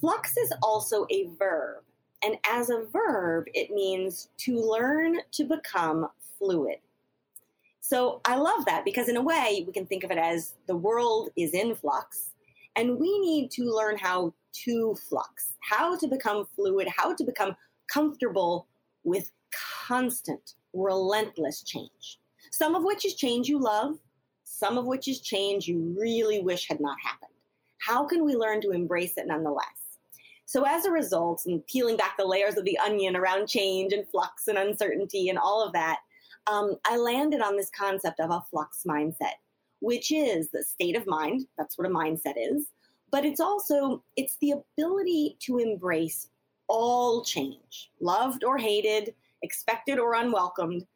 Flux 0.00 0.36
is 0.36 0.52
also 0.62 1.06
a 1.10 1.28
verb. 1.38 1.82
And 2.24 2.36
as 2.48 2.70
a 2.70 2.84
verb, 2.92 3.44
it 3.52 3.70
means 3.70 4.30
to 4.38 4.58
learn 4.58 5.18
to 5.32 5.44
become 5.44 6.08
fluid. 6.38 6.78
So 7.84 8.22
I 8.24 8.36
love 8.36 8.64
that 8.64 8.84
because, 8.84 9.08
in 9.08 9.16
a 9.16 9.22
way, 9.22 9.62
we 9.66 9.72
can 9.72 9.86
think 9.86 10.04
of 10.04 10.10
it 10.10 10.16
as 10.16 10.54
the 10.66 10.76
world 10.76 11.28
is 11.36 11.52
in 11.52 11.74
flux, 11.74 12.30
and 12.76 12.98
we 12.98 13.18
need 13.20 13.50
to 13.52 13.64
learn 13.64 13.98
how 13.98 14.32
to 14.64 14.96
flux, 15.08 15.52
how 15.60 15.96
to 15.98 16.08
become 16.08 16.46
fluid, 16.56 16.88
how 16.88 17.14
to 17.14 17.24
become 17.24 17.54
comfortable 17.92 18.66
with 19.02 19.30
constant, 19.86 20.54
relentless 20.72 21.62
change. 21.62 22.18
Some 22.52 22.74
of 22.74 22.84
which 22.84 23.04
is 23.04 23.16
change 23.16 23.48
you 23.48 23.58
love, 23.58 23.98
some 24.44 24.78
of 24.78 24.86
which 24.86 25.06
is 25.06 25.20
change 25.20 25.68
you 25.68 25.94
really 26.00 26.40
wish 26.40 26.66
had 26.68 26.80
not 26.80 26.96
happened 27.04 27.34
how 27.84 28.06
can 28.06 28.24
we 28.24 28.34
learn 28.34 28.60
to 28.62 28.70
embrace 28.70 29.16
it 29.16 29.26
nonetheless? 29.26 29.66
So, 30.46 30.64
as 30.64 30.84
a 30.84 30.90
result, 30.90 31.42
and 31.46 31.66
peeling 31.66 31.96
back 31.96 32.16
the 32.16 32.24
layers 32.24 32.56
of 32.56 32.64
the 32.64 32.78
onion 32.78 33.16
around 33.16 33.48
change 33.48 33.92
and 33.92 34.08
flux 34.08 34.48
and 34.48 34.58
uncertainty 34.58 35.28
and 35.28 35.38
all 35.38 35.62
of 35.62 35.72
that, 35.72 35.98
um, 36.46 36.76
I 36.84 36.96
landed 36.96 37.40
on 37.40 37.56
this 37.56 37.70
concept 37.70 38.20
of 38.20 38.30
a 38.30 38.44
flux 38.50 38.82
mindset, 38.86 39.36
which 39.80 40.10
is 40.10 40.50
the 40.50 40.62
state 40.62 40.96
of 40.96 41.06
mind. 41.06 41.46
That's 41.56 41.78
what 41.78 41.86
a 41.86 41.90
mindset 41.90 42.34
is. 42.36 42.66
But 43.10 43.24
it's 43.24 43.40
also 43.40 44.02
it's 44.16 44.36
the 44.40 44.52
ability 44.52 45.36
to 45.40 45.58
embrace 45.58 46.28
all 46.68 47.24
change, 47.24 47.90
loved 48.00 48.44
or 48.44 48.58
hated, 48.58 49.14
expected 49.42 49.98
or 49.98 50.14
unwelcomed, 50.14 50.86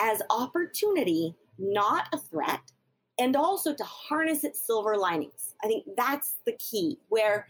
as 0.00 0.22
opportunity, 0.30 1.34
not 1.58 2.06
a 2.12 2.18
threat, 2.18 2.60
and 3.18 3.36
also 3.36 3.74
to 3.74 3.84
harness 3.84 4.44
its 4.44 4.66
silver 4.66 4.96
linings. 4.96 5.54
I 5.62 5.66
think 5.66 5.84
that's 5.96 6.36
the 6.46 6.52
key 6.58 6.98
where 7.08 7.46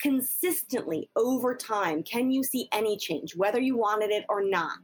consistently 0.00 1.10
over 1.16 1.54
time 1.54 2.02
can 2.04 2.30
you 2.30 2.44
see 2.44 2.68
any 2.72 2.96
change, 2.96 3.34
whether 3.34 3.60
you 3.60 3.76
wanted 3.76 4.10
it 4.10 4.24
or 4.28 4.42
not, 4.44 4.78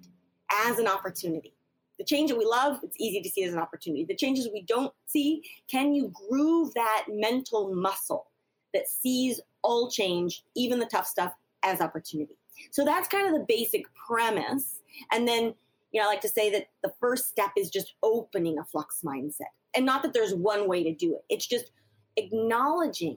as 0.66 0.78
an 0.78 0.88
opportunity. 0.88 1.53
The 1.98 2.04
change 2.04 2.30
that 2.30 2.38
we 2.38 2.44
love, 2.44 2.80
it's 2.82 2.96
easy 2.98 3.22
to 3.22 3.28
see 3.28 3.44
as 3.44 3.52
an 3.52 3.60
opportunity. 3.60 4.04
The 4.04 4.16
changes 4.16 4.48
we 4.52 4.62
don't 4.62 4.92
see, 5.06 5.42
can 5.70 5.94
you 5.94 6.12
groove 6.28 6.74
that 6.74 7.04
mental 7.08 7.74
muscle 7.74 8.26
that 8.72 8.88
sees 8.88 9.40
all 9.62 9.90
change, 9.90 10.44
even 10.54 10.78
the 10.78 10.86
tough 10.86 11.06
stuff, 11.06 11.32
as 11.62 11.80
opportunity. 11.80 12.36
So 12.70 12.84
that's 12.84 13.08
kind 13.08 13.26
of 13.26 13.32
the 13.32 13.46
basic 13.48 13.86
premise. 13.94 14.80
And 15.10 15.26
then, 15.26 15.54
you 15.92 16.00
know, 16.00 16.04
I 16.04 16.06
like 16.06 16.20
to 16.20 16.28
say 16.28 16.50
that 16.50 16.68
the 16.82 16.92
first 17.00 17.28
step 17.28 17.50
is 17.56 17.70
just 17.70 17.94
opening 18.02 18.58
a 18.58 18.64
flux 18.64 19.00
mindset. 19.04 19.52
And 19.74 19.86
not 19.86 20.02
that 20.02 20.12
there's 20.12 20.34
one 20.34 20.68
way 20.68 20.84
to 20.84 20.94
do 20.94 21.14
it, 21.14 21.24
it's 21.28 21.46
just 21.46 21.72
acknowledging 22.16 23.16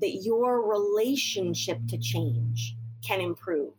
that 0.00 0.22
your 0.22 0.66
relationship 0.68 1.78
to 1.88 1.98
change 1.98 2.74
can 3.06 3.20
improve. 3.20 3.74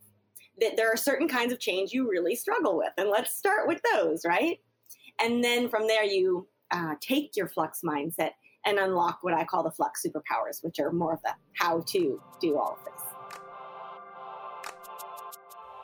That 0.62 0.78
there 0.78 0.92
are 0.92 0.98
certain 0.98 1.28
kinds 1.28 1.52
of 1.52 1.60
change 1.60 1.94
you 1.94 2.10
really 2.10 2.36
struggle 2.36 2.78
with. 2.78 2.92
And 2.98 3.10
let's 3.10 3.36
start 3.36 3.68
with 3.68 3.82
those, 3.94 4.24
right? 4.26 4.60
And 5.20 5.44
then 5.44 5.70
from 5.70 5.88
there, 5.88 6.04
you 6.04 6.48
uh, 6.72 6.96
take 7.02 7.36
your 7.36 7.48
flux 7.48 7.82
mindset 7.84 8.32
and 8.66 8.80
unlock 8.80 9.20
what 9.22 9.34
I 9.34 9.44
call 9.44 9.64
the 9.64 9.72
flux 9.72 10.06
superpowers, 10.06 10.64
which 10.64 10.80
are 10.80 10.92
more 10.92 11.14
of 11.14 11.22
the 11.24 11.32
how 11.54 11.82
to 11.88 12.22
do 12.40 12.58
all 12.58 12.78
of 12.80 12.86
this. 12.86 13.04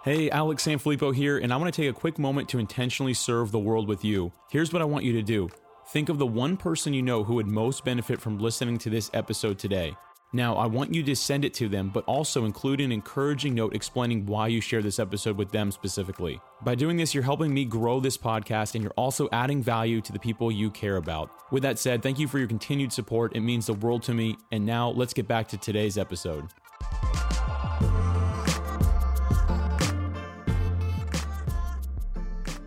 Hey, 0.04 0.30
Alex 0.30 0.66
Sanfilippo 0.66 1.14
here, 1.14 1.38
and 1.38 1.52
I 1.52 1.58
want 1.58 1.74
to 1.74 1.82
take 1.82 1.90
a 1.90 1.94
quick 1.94 2.18
moment 2.18 2.48
to 2.50 2.60
intentionally 2.60 3.14
serve 3.14 3.52
the 3.52 3.60
world 3.60 3.88
with 3.88 4.06
you. 4.06 4.32
Here's 4.50 4.72
what 4.72 4.82
I 4.82 4.86
want 4.86 5.04
you 5.04 5.14
to 5.14 5.22
do 5.22 5.50
think 5.90 6.08
of 6.08 6.20
the 6.20 6.26
one 6.26 6.56
person 6.56 6.94
you 6.94 7.02
know 7.02 7.24
who 7.24 7.36
would 7.36 7.48
most 7.48 7.84
benefit 7.84 8.22
from 8.22 8.38
listening 8.38 8.78
to 8.78 8.90
this 8.90 9.10
episode 9.14 9.60
today. 9.60 9.96
Now, 10.32 10.58
I 10.58 10.68
want 10.68 10.94
you 10.94 11.02
to 11.02 11.16
send 11.16 11.44
it 11.44 11.56
to 11.56 11.68
them, 11.68 11.90
but 11.92 12.04
also 12.06 12.46
include 12.46 12.82
an 12.82 12.92
encouraging 12.92 13.56
note 13.56 13.74
explaining 13.74 14.28
why 14.28 14.48
you 14.48 14.62
share 14.62 14.84
this 14.84 15.00
episode 15.00 15.38
with 15.38 15.52
them 15.52 15.72
specifically. 15.72 16.40
By 16.62 16.76
doing 16.76 16.98
this, 16.98 17.16
you're 17.16 17.24
helping 17.24 17.52
me 17.52 17.66
grow 17.66 18.00
this 18.00 18.16
podcast 18.16 18.76
and 18.76 18.84
you're 18.84 18.94
also 18.96 19.28
adding 19.32 19.64
value 19.64 20.02
to 20.02 20.14
the 20.14 20.20
people 20.20 20.52
you 20.52 20.70
care 20.70 20.98
about. 20.98 21.32
With 21.52 21.64
that 21.64 21.80
said, 21.80 22.04
thank 22.04 22.20
you 22.20 22.28
for 22.28 22.38
your 22.38 22.48
continued 22.48 22.94
support. 22.94 23.36
It 23.36 23.40
means 23.40 23.66
the 23.66 23.74
world 23.74 24.04
to 24.04 24.14
me. 24.14 24.38
And 24.52 24.68
now 24.68 24.90
let's 24.90 25.16
get 25.16 25.28
back 25.28 25.48
to 25.48 25.58
today's 25.58 25.98
episode. 25.98 26.48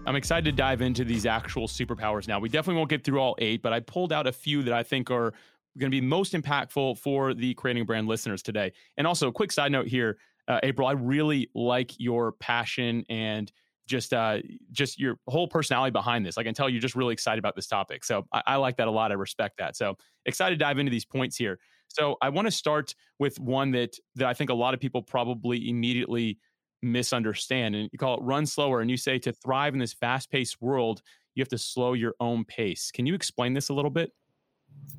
I'm 0.04 0.16
excited 0.16 0.44
to 0.46 0.52
dive 0.52 0.82
into 0.82 1.04
these 1.04 1.26
actual 1.26 1.68
superpowers 1.68 2.26
now. 2.26 2.40
We 2.40 2.48
definitely 2.48 2.78
won't 2.78 2.90
get 2.90 3.04
through 3.04 3.20
all 3.20 3.36
eight, 3.38 3.62
but 3.62 3.72
I 3.72 3.78
pulled 3.78 4.12
out 4.12 4.26
a 4.26 4.32
few 4.32 4.64
that 4.64 4.74
I 4.74 4.82
think 4.82 5.12
are 5.12 5.32
going 5.78 5.90
to 5.90 6.00
be 6.00 6.00
most 6.00 6.32
impactful 6.32 6.98
for 6.98 7.34
the 7.34 7.54
creating 7.54 7.82
a 7.82 7.84
brand 7.84 8.06
listeners 8.06 8.42
today. 8.42 8.72
And 8.96 9.06
also, 9.06 9.28
a 9.28 9.32
quick 9.32 9.52
side 9.52 9.72
note 9.72 9.86
here, 9.86 10.18
uh, 10.48 10.60
April, 10.62 10.86
I 10.86 10.92
really 10.92 11.48
like 11.54 11.98
your 11.98 12.32
passion 12.32 13.04
and 13.08 13.50
just 13.86 14.12
uh, 14.12 14.38
just 14.70 14.98
your 14.98 15.16
whole 15.28 15.48
personality 15.48 15.90
behind 15.90 16.24
this. 16.24 16.38
I 16.38 16.42
can 16.42 16.54
tell 16.54 16.68
you're 16.68 16.80
just 16.80 16.94
really 16.94 17.12
excited 17.12 17.38
about 17.38 17.56
this 17.56 17.66
topic. 17.66 18.04
So 18.04 18.26
I, 18.32 18.42
I 18.46 18.56
like 18.56 18.76
that 18.76 18.88
a 18.88 18.90
lot. 18.90 19.10
I 19.10 19.14
respect 19.14 19.58
that. 19.58 19.76
So 19.76 19.96
excited 20.26 20.58
to 20.58 20.64
dive 20.64 20.78
into 20.78 20.90
these 20.90 21.04
points 21.04 21.36
here. 21.36 21.58
So 21.88 22.16
I 22.22 22.30
want 22.30 22.46
to 22.46 22.52
start 22.52 22.94
with 23.18 23.38
one 23.38 23.70
that 23.72 23.96
that 24.16 24.28
I 24.28 24.34
think 24.34 24.50
a 24.50 24.54
lot 24.54 24.74
of 24.74 24.80
people 24.80 25.02
probably 25.02 25.68
immediately 25.68 26.38
misunderstand, 26.82 27.74
and 27.74 27.88
you 27.92 27.98
call 27.98 28.18
it 28.18 28.22
run 28.22 28.46
slower. 28.46 28.80
And 28.80 28.90
you 28.90 28.96
say 28.96 29.18
to 29.20 29.32
thrive 29.32 29.74
in 29.74 29.78
this 29.80 29.92
fast 29.92 30.30
paced 30.30 30.60
world, 30.60 31.02
you 31.34 31.42
have 31.42 31.48
to 31.48 31.58
slow 31.58 31.92
your 31.92 32.14
own 32.20 32.44
pace. 32.44 32.90
Can 32.92 33.06
you 33.06 33.14
explain 33.14 33.52
this 33.54 33.68
a 33.68 33.74
little 33.74 33.90
bit? 33.90 34.12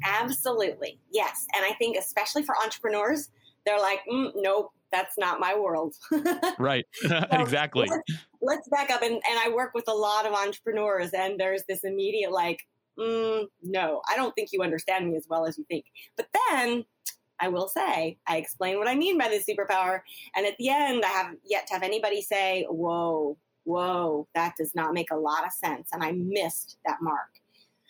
Absolutely. 0.05 0.99
Yes. 1.11 1.45
And 1.55 1.65
I 1.65 1.73
think, 1.73 1.97
especially 1.97 2.43
for 2.43 2.55
entrepreneurs, 2.63 3.29
they're 3.65 3.79
like, 3.79 3.99
mm, 4.11 4.31
nope, 4.35 4.71
that's 4.91 5.17
not 5.17 5.39
my 5.39 5.57
world. 5.57 5.95
right. 6.59 6.85
exactly. 7.31 7.87
Let's, 7.89 8.21
let's, 8.41 8.69
back 8.69 8.89
up. 8.89 9.01
And, 9.01 9.13
and 9.13 9.39
I 9.39 9.49
work 9.53 9.73
with 9.73 9.87
a 9.87 9.93
lot 9.93 10.25
of 10.25 10.33
entrepreneurs, 10.33 11.11
and 11.13 11.39
there's 11.39 11.63
this 11.67 11.83
immediate, 11.83 12.31
like, 12.31 12.59
mm, 12.99 13.45
no, 13.61 14.01
I 14.09 14.15
don't 14.15 14.33
think 14.35 14.49
you 14.51 14.61
understand 14.61 15.09
me 15.09 15.15
as 15.15 15.25
well 15.29 15.45
as 15.45 15.57
you 15.57 15.65
think. 15.69 15.85
But 16.17 16.27
then 16.49 16.85
I 17.39 17.47
will 17.47 17.67
say, 17.67 18.17
I 18.27 18.37
explain 18.37 18.77
what 18.77 18.87
I 18.87 18.95
mean 18.95 19.17
by 19.17 19.29
this 19.29 19.45
superpower. 19.45 20.01
And 20.35 20.45
at 20.45 20.57
the 20.57 20.69
end, 20.69 21.03
I 21.03 21.09
have 21.09 21.35
yet 21.43 21.67
to 21.67 21.73
have 21.73 21.83
anybody 21.83 22.21
say, 22.21 22.65
whoa, 22.69 23.37
whoa, 23.63 24.27
that 24.35 24.55
does 24.57 24.75
not 24.75 24.93
make 24.93 25.11
a 25.11 25.17
lot 25.17 25.45
of 25.45 25.51
sense. 25.51 25.89
And 25.91 26.03
I 26.03 26.11
missed 26.11 26.77
that 26.85 26.97
mark. 27.01 27.29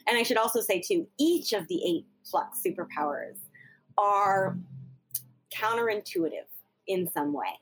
And 0.07 0.17
I 0.17 0.24
should 0.24 0.38
also 0.38 0.62
say, 0.62 0.81
too, 0.81 1.07
each 1.17 1.53
of 1.53 1.67
the 1.67 1.81
eight 1.86 2.05
flux 2.24 2.62
superpowers 2.65 3.38
are 3.98 4.57
counterintuitive 5.53 6.48
in 6.88 7.10
some 7.12 7.33
way. 7.33 7.60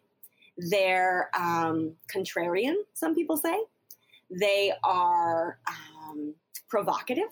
They're 0.58 1.30
um, 1.38 1.94
contrarian, 2.14 2.76
some 2.94 3.16
people 3.16 3.38
say. 3.38 3.58
They 4.30 4.74
are 4.84 5.60
um, 5.68 6.34
provocative. 6.70 7.30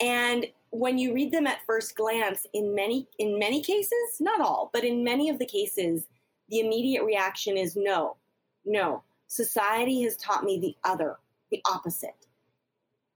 And 0.00 0.46
when 0.70 0.98
you 0.98 1.12
read 1.12 1.32
them 1.32 1.46
at 1.46 1.64
first 1.66 1.96
glance, 1.96 2.46
in 2.54 2.74
many 2.74 3.08
in 3.18 3.38
many 3.38 3.62
cases, 3.62 4.20
not 4.20 4.40
all, 4.40 4.70
but 4.72 4.84
in 4.84 5.02
many 5.02 5.28
of 5.28 5.38
the 5.38 5.46
cases, 5.46 6.06
the 6.48 6.60
immediate 6.60 7.04
reaction 7.04 7.56
is 7.56 7.76
no, 7.76 8.16
no. 8.64 9.02
Society 9.26 10.02
has 10.02 10.16
taught 10.16 10.44
me 10.44 10.58
the 10.58 10.76
other, 10.88 11.16
the 11.50 11.60
opposite. 11.70 12.27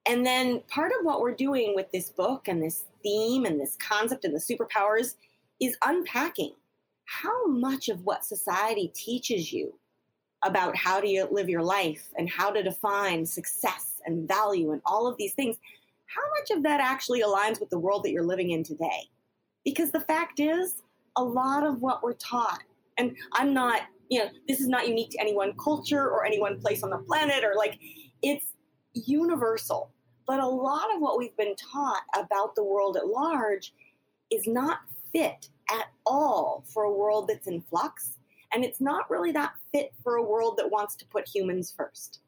And 0.06 0.26
then 0.26 0.62
part 0.68 0.92
of 0.92 1.04
what 1.04 1.20
we're 1.20 1.34
doing 1.34 1.74
with 1.74 1.90
this 1.92 2.10
book 2.10 2.48
and 2.48 2.62
this 2.62 2.84
theme 3.02 3.44
and 3.44 3.60
this 3.60 3.76
concept 3.76 4.24
and 4.24 4.34
the 4.34 4.40
superpowers 4.40 5.14
is 5.60 5.76
unpacking 5.84 6.54
how 7.04 7.46
much 7.46 7.88
of 7.88 8.04
what 8.04 8.24
society 8.24 8.90
teaches 8.94 9.52
you 9.52 9.74
about 10.44 10.76
how 10.76 11.00
to 11.00 11.28
live 11.30 11.48
your 11.48 11.62
life 11.62 12.08
and 12.16 12.28
how 12.28 12.50
to 12.50 12.62
define 12.62 13.24
success 13.24 14.00
and 14.06 14.26
value 14.26 14.72
and 14.72 14.82
all 14.84 15.06
of 15.06 15.16
these 15.18 15.34
things, 15.34 15.56
how 16.06 16.22
much 16.40 16.56
of 16.56 16.62
that 16.64 16.80
actually 16.80 17.22
aligns 17.22 17.60
with 17.60 17.70
the 17.70 17.78
world 17.78 18.02
that 18.02 18.10
you're 18.10 18.24
living 18.24 18.50
in 18.50 18.64
today? 18.64 19.08
Because 19.64 19.92
the 19.92 20.00
fact 20.00 20.40
is, 20.40 20.82
a 21.16 21.22
lot 21.22 21.62
of 21.62 21.80
what 21.82 22.02
we're 22.02 22.14
taught, 22.14 22.62
and 22.98 23.14
I'm 23.34 23.54
not, 23.54 23.82
you 24.08 24.18
know, 24.18 24.30
this 24.48 24.60
is 24.60 24.68
not 24.68 24.88
unique 24.88 25.10
to 25.10 25.20
any 25.20 25.34
one 25.34 25.52
culture 25.62 26.08
or 26.08 26.24
any 26.24 26.40
one 26.40 26.58
place 26.60 26.82
on 26.82 26.90
the 26.90 26.98
planet, 26.98 27.44
or 27.44 27.54
like, 27.56 27.78
it's 28.22 28.51
universal. 28.94 29.90
But 30.26 30.40
a 30.40 30.46
lot 30.46 30.94
of 30.94 31.00
what 31.00 31.18
we've 31.18 31.36
been 31.36 31.56
taught 31.56 32.02
about 32.16 32.54
the 32.54 32.64
world 32.64 32.96
at 32.96 33.08
large 33.08 33.72
is 34.30 34.46
not 34.46 34.80
fit 35.12 35.48
at 35.70 35.86
all 36.06 36.64
for 36.66 36.84
a 36.84 36.92
world 36.92 37.28
that's 37.28 37.46
in 37.46 37.60
flux. 37.60 38.18
And 38.52 38.64
it's 38.64 38.80
not 38.80 39.10
really 39.10 39.32
that 39.32 39.52
fit 39.72 39.92
for 40.02 40.16
a 40.16 40.22
world 40.22 40.56
that 40.58 40.70
wants 40.70 40.94
to 40.96 41.06
put 41.06 41.28
humans 41.28 41.72
first. 41.76 42.20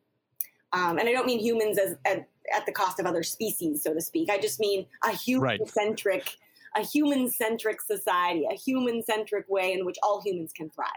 Um, 0.73 0.99
and 0.99 1.09
I 1.09 1.13
don't 1.13 1.27
mean 1.27 1.39
humans 1.39 1.79
as, 1.79 1.97
at, 2.05 2.27
at, 2.55 2.67
the 2.67 2.73
cost 2.73 2.99
of 2.99 3.07
other 3.07 3.23
species, 3.23 3.83
so 3.83 3.95
to 3.95 4.01
speak. 4.01 4.29
I 4.29 4.39
just 4.39 4.59
mean 4.59 4.87
a 5.05 5.13
human 5.13 5.65
centric, 5.67 6.37
right. 6.75 6.85
a 6.85 6.87
human 6.87 7.31
centric 7.31 7.81
society, 7.81 8.49
a 8.51 8.57
human 8.57 9.03
centric 9.05 9.49
way 9.49 9.73
in 9.73 9.87
which 9.87 9.97
all 10.03 10.21
humans 10.21 10.53
can 10.53 10.71
thrive. 10.71 10.89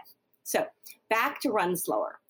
So 0.48 0.64
back 1.10 1.42
to 1.42 1.50
run 1.50 1.76
slower. 1.76 2.20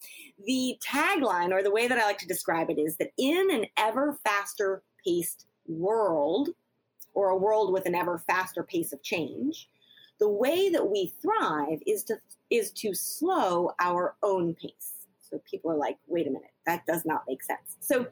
The 0.45 0.77
tagline, 0.85 1.53
or 1.53 1.63
the 1.63 1.71
way 1.71 1.87
that 1.87 1.99
I 1.99 2.05
like 2.05 2.19
to 2.19 2.27
describe 2.27 2.69
it, 2.69 2.77
is 2.77 2.97
that 2.97 3.13
in 3.17 3.49
an 3.53 3.67
ever 3.77 4.19
faster 4.25 4.83
paced 5.07 5.47
world, 5.69 6.49
or 7.15 7.29
a 7.29 7.37
world 7.37 7.73
with 7.73 7.87
an 7.87 7.95
ever 7.95 8.19
faster 8.27 8.65
pace 8.65 8.93
of 8.93 9.05
change, 9.05 9.69
the 10.19 10.29
way 10.29 10.69
that 10.69 10.91
we 10.91 11.13
thrive 11.23 11.79
is 11.87 12.03
to 12.05 12.17
is 12.51 12.73
to 12.73 12.93
slow 12.93 13.71
our 13.79 14.17
own 14.25 14.53
pace. 14.55 15.07
So 15.21 15.41
people 15.49 15.71
are 15.71 15.77
like, 15.77 15.97
wait 16.09 16.27
a 16.27 16.31
minute, 16.31 16.51
that 16.67 16.87
does 16.87 17.05
not 17.05 17.23
make 17.29 17.45
sense. 17.45 17.77
So 17.79 18.05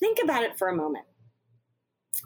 think 0.00 0.18
about 0.22 0.42
it 0.42 0.58
for 0.58 0.68
a 0.68 0.76
moment. 0.76 1.06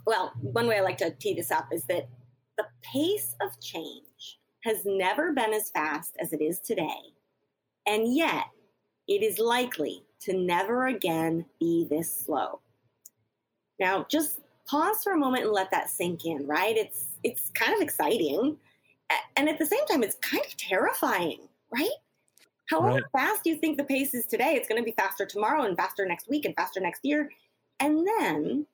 Well, 0.04 0.32
one 0.40 0.66
way 0.66 0.78
I 0.78 0.80
like 0.80 0.98
to 0.98 1.12
tee 1.12 1.34
this 1.34 1.52
up 1.52 1.68
is 1.72 1.84
that 1.84 2.08
the 2.56 2.66
pace 2.82 3.36
of 3.40 3.60
change 3.60 4.07
has 4.68 4.84
never 4.84 5.32
been 5.32 5.52
as 5.54 5.70
fast 5.70 6.16
as 6.20 6.32
it 6.32 6.40
is 6.40 6.60
today. 6.60 7.12
And 7.86 8.14
yet, 8.14 8.44
it 9.08 9.22
is 9.22 9.38
likely 9.38 10.04
to 10.20 10.36
never 10.36 10.86
again 10.86 11.46
be 11.58 11.86
this 11.88 12.12
slow. 12.12 12.60
Now, 13.80 14.04
just 14.10 14.40
pause 14.66 15.02
for 15.02 15.12
a 15.12 15.18
moment 15.18 15.44
and 15.44 15.52
let 15.52 15.70
that 15.70 15.88
sink 15.88 16.26
in, 16.26 16.46
right? 16.46 16.76
It's 16.76 17.06
it's 17.24 17.50
kind 17.54 17.74
of 17.74 17.80
exciting. 17.80 18.58
And 19.36 19.48
at 19.48 19.58
the 19.58 19.64
same 19.64 19.86
time, 19.86 20.02
it's 20.02 20.16
kind 20.16 20.44
of 20.44 20.56
terrifying, 20.56 21.48
right? 21.72 21.88
However 22.68 22.96
right. 22.96 23.04
fast 23.12 23.46
you 23.46 23.56
think 23.56 23.78
the 23.78 23.84
pace 23.84 24.12
is 24.12 24.26
today, 24.26 24.54
it's 24.54 24.68
going 24.68 24.80
to 24.80 24.84
be 24.84 24.92
faster 24.92 25.24
tomorrow 25.24 25.62
and 25.62 25.76
faster 25.76 26.04
next 26.04 26.28
week 26.28 26.44
and 26.44 26.54
faster 26.54 26.80
next 26.80 27.02
year. 27.04 27.30
And 27.80 28.06
then 28.06 28.66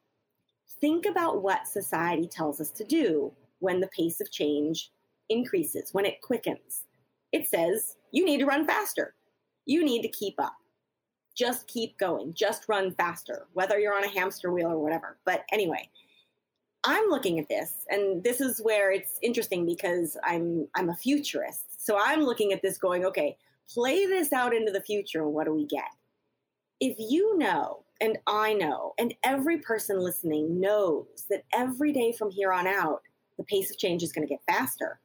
think 0.81 1.07
about 1.07 1.43
what 1.43 1.69
society 1.69 2.27
tells 2.27 2.61
us 2.61 2.71
to 2.73 2.85
do 2.85 3.33
when 3.61 3.79
the 3.79 3.87
pace 3.89 4.21
of 4.21 4.33
change 4.33 4.91
increases, 5.29 5.93
when 5.93 6.05
it 6.05 6.23
quickens. 6.23 6.85
It 7.33 7.49
says, 7.49 7.97
you 8.13 8.25
need 8.25 8.39
to 8.39 8.47
run 8.47 8.67
faster. 8.67 9.15
You 9.67 9.85
need 9.85 10.03
to 10.03 10.09
keep 10.09 10.35
up. 10.39 10.55
Just 11.35 11.67
keep 11.67 11.99
going. 11.99 12.33
Just 12.33 12.69
run 12.69 12.93
faster, 12.93 13.47
whether 13.55 13.79
you're 13.79 13.97
on 13.97 14.05
a 14.05 14.09
hamster 14.09 14.53
wheel 14.53 14.69
or 14.69 14.79
whatever. 14.79 15.19
But 15.25 15.45
anyway, 15.53 15.89
I'm 16.85 17.09
looking 17.09 17.41
at 17.41 17.49
this, 17.49 17.87
and 17.89 18.23
this 18.23 18.41
is 18.41 18.61
where 18.63 18.93
it's 18.93 19.19
interesting 19.23 19.67
because 19.67 20.17
I'm 20.23 20.69
I'm 20.77 20.91
a 20.91 20.95
futurist. 20.95 21.85
So 21.85 21.99
I'm 22.01 22.21
looking 22.21 22.53
at 22.53 22.63
this 22.63 22.79
going, 22.79 23.05
okay, 23.07 23.37
play 23.73 24.07
this 24.07 24.33
out 24.33 24.55
into 24.55 24.71
the 24.71 24.83
future, 24.83 25.27
what 25.29 25.47
do 25.47 25.55
we 25.55 25.67
get? 25.67 25.91
If 26.81 26.97
you 26.99 27.39
know, 27.39 27.83
and 28.01 28.19
I 28.27 28.53
know, 28.53 28.93
and 28.99 29.15
every 29.25 29.59
person 29.59 29.99
listening 29.99 30.61
knows 30.61 31.27
that 31.31 31.45
every 31.53 31.93
day 31.93 32.13
from 32.13 32.31
here 32.31 32.53
on 32.53 32.67
out, 32.67 33.01
the 33.39 33.45
pace 33.45 33.71
of 33.71 33.79
change 33.79 34.03
is 34.03 34.13
going 34.13 34.27
to 34.27 34.33
get 34.33 34.43
faster 34.47 35.01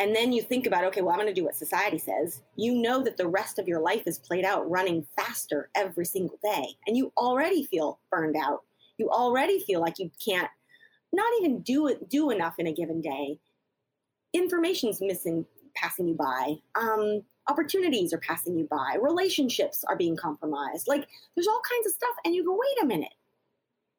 and 0.00 0.16
then 0.16 0.32
you 0.32 0.40
think 0.40 0.66
about, 0.66 0.84
okay, 0.84 1.02
well, 1.02 1.12
I'm 1.12 1.20
going 1.20 1.28
to 1.28 1.38
do 1.38 1.44
what 1.44 1.54
society 1.54 1.98
says, 1.98 2.40
you 2.56 2.74
know 2.74 3.04
that 3.04 3.18
the 3.18 3.28
rest 3.28 3.58
of 3.58 3.68
your 3.68 3.80
life 3.80 4.04
is 4.06 4.18
played 4.18 4.46
out 4.46 4.68
running 4.68 5.06
faster 5.14 5.68
every 5.76 6.06
single 6.06 6.38
day. 6.42 6.68
And 6.86 6.96
you 6.96 7.12
already 7.18 7.64
feel 7.64 8.00
burned 8.10 8.34
out. 8.34 8.60
You 8.96 9.10
already 9.10 9.60
feel 9.60 9.80
like 9.80 9.98
you 9.98 10.10
can't 10.24 10.48
not 11.12 11.30
even 11.38 11.60
do 11.60 11.86
it, 11.86 12.08
do 12.08 12.30
enough 12.30 12.54
in 12.58 12.66
a 12.66 12.72
given 12.72 13.02
day. 13.02 13.38
Information's 14.32 15.02
missing, 15.02 15.44
passing 15.76 16.08
you 16.08 16.14
by. 16.14 16.54
Um, 16.76 17.22
opportunities 17.48 18.14
are 18.14 18.18
passing 18.18 18.56
you 18.56 18.66
by. 18.70 18.96
Relationships 19.02 19.84
are 19.86 19.96
being 19.96 20.16
compromised. 20.16 20.88
Like 20.88 21.08
there's 21.34 21.48
all 21.48 21.60
kinds 21.68 21.86
of 21.86 21.92
stuff. 21.92 22.14
And 22.24 22.34
you 22.34 22.42
go, 22.42 22.52
wait 22.52 22.84
a 22.84 22.86
minute. 22.86 23.12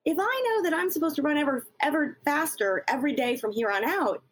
If 0.06 0.18
I 0.20 0.44
know 0.48 0.64
that 0.64 0.76
I'm 0.76 0.90
supposed 0.90 1.18
to 1.18 1.22
run 1.22 1.38
ever 1.38 1.68
ever 1.80 2.18
faster 2.26 2.84
every 2.88 3.14
day 3.14 3.38
from 3.38 3.52
here 3.52 3.70
on 3.70 3.86
out, 3.86 4.24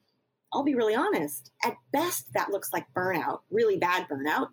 I'll 0.53 0.63
be 0.63 0.75
really 0.75 0.95
honest. 0.95 1.51
At 1.63 1.77
best, 1.93 2.27
that 2.33 2.49
looks 2.49 2.73
like 2.73 2.85
burnout, 2.95 3.39
really 3.51 3.77
bad 3.77 4.07
burnout. 4.09 4.49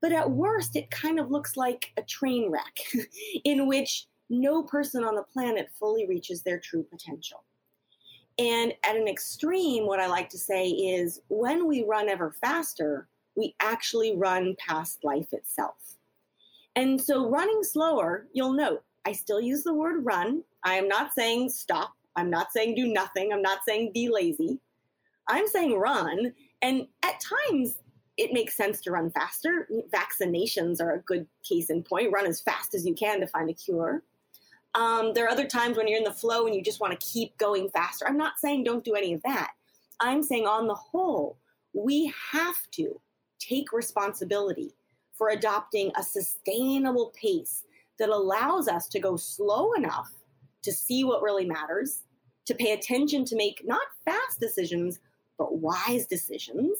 But 0.00 0.12
at 0.12 0.30
worst, 0.30 0.76
it 0.76 0.90
kind 0.90 1.18
of 1.18 1.30
looks 1.30 1.56
like 1.56 1.92
a 1.96 2.02
train 2.02 2.50
wreck 2.50 2.78
in 3.44 3.66
which 3.66 4.06
no 4.28 4.62
person 4.62 5.04
on 5.04 5.14
the 5.14 5.22
planet 5.22 5.68
fully 5.78 6.06
reaches 6.06 6.42
their 6.42 6.58
true 6.58 6.84
potential. 6.84 7.44
And 8.38 8.74
at 8.84 8.96
an 8.96 9.08
extreme, 9.08 9.86
what 9.86 10.00
I 10.00 10.06
like 10.06 10.28
to 10.30 10.38
say 10.38 10.68
is 10.68 11.20
when 11.28 11.66
we 11.66 11.84
run 11.84 12.08
ever 12.08 12.34
faster, 12.42 13.08
we 13.34 13.54
actually 13.60 14.16
run 14.16 14.54
past 14.58 15.04
life 15.04 15.28
itself. 15.32 15.76
And 16.74 17.00
so, 17.00 17.30
running 17.30 17.62
slower, 17.62 18.26
you'll 18.32 18.52
note 18.52 18.82
I 19.06 19.12
still 19.12 19.40
use 19.40 19.62
the 19.62 19.72
word 19.72 20.04
run. 20.04 20.42
I 20.64 20.74
am 20.74 20.88
not 20.88 21.14
saying 21.14 21.48
stop. 21.50 21.94
I'm 22.16 22.28
not 22.28 22.52
saying 22.52 22.74
do 22.74 22.86
nothing. 22.86 23.32
I'm 23.32 23.42
not 23.42 23.60
saying 23.66 23.92
be 23.94 24.08
lazy. 24.10 24.60
I'm 25.28 25.46
saying 25.48 25.78
run. 25.78 26.32
And 26.62 26.86
at 27.02 27.20
times, 27.20 27.78
it 28.16 28.32
makes 28.32 28.56
sense 28.56 28.80
to 28.82 28.90
run 28.90 29.10
faster. 29.10 29.68
Vaccinations 29.92 30.80
are 30.80 30.94
a 30.94 31.02
good 31.02 31.26
case 31.46 31.70
in 31.70 31.82
point. 31.82 32.12
Run 32.12 32.26
as 32.26 32.40
fast 32.40 32.74
as 32.74 32.86
you 32.86 32.94
can 32.94 33.20
to 33.20 33.26
find 33.26 33.50
a 33.50 33.54
cure. 33.54 34.02
Um, 34.74 35.12
there 35.14 35.24
are 35.24 35.30
other 35.30 35.46
times 35.46 35.76
when 35.76 35.88
you're 35.88 35.98
in 35.98 36.04
the 36.04 36.12
flow 36.12 36.46
and 36.46 36.54
you 36.54 36.62
just 36.62 36.80
want 36.80 36.98
to 36.98 37.06
keep 37.06 37.36
going 37.38 37.70
faster. 37.70 38.06
I'm 38.06 38.16
not 38.16 38.38
saying 38.38 38.64
don't 38.64 38.84
do 38.84 38.94
any 38.94 39.14
of 39.14 39.22
that. 39.22 39.52
I'm 40.00 40.22
saying, 40.22 40.46
on 40.46 40.66
the 40.66 40.74
whole, 40.74 41.38
we 41.72 42.12
have 42.32 42.58
to 42.72 43.00
take 43.38 43.72
responsibility 43.72 44.74
for 45.14 45.30
adopting 45.30 45.92
a 45.96 46.02
sustainable 46.02 47.12
pace 47.18 47.64
that 47.98 48.10
allows 48.10 48.68
us 48.68 48.86
to 48.88 49.00
go 49.00 49.16
slow 49.16 49.72
enough 49.72 50.12
to 50.62 50.72
see 50.72 51.04
what 51.04 51.22
really 51.22 51.46
matters, 51.46 52.02
to 52.44 52.54
pay 52.54 52.72
attention 52.72 53.24
to 53.24 53.36
make 53.36 53.62
not 53.64 53.86
fast 54.04 54.38
decisions, 54.40 55.00
but 55.38 55.56
wise 55.58 56.06
decisions, 56.06 56.78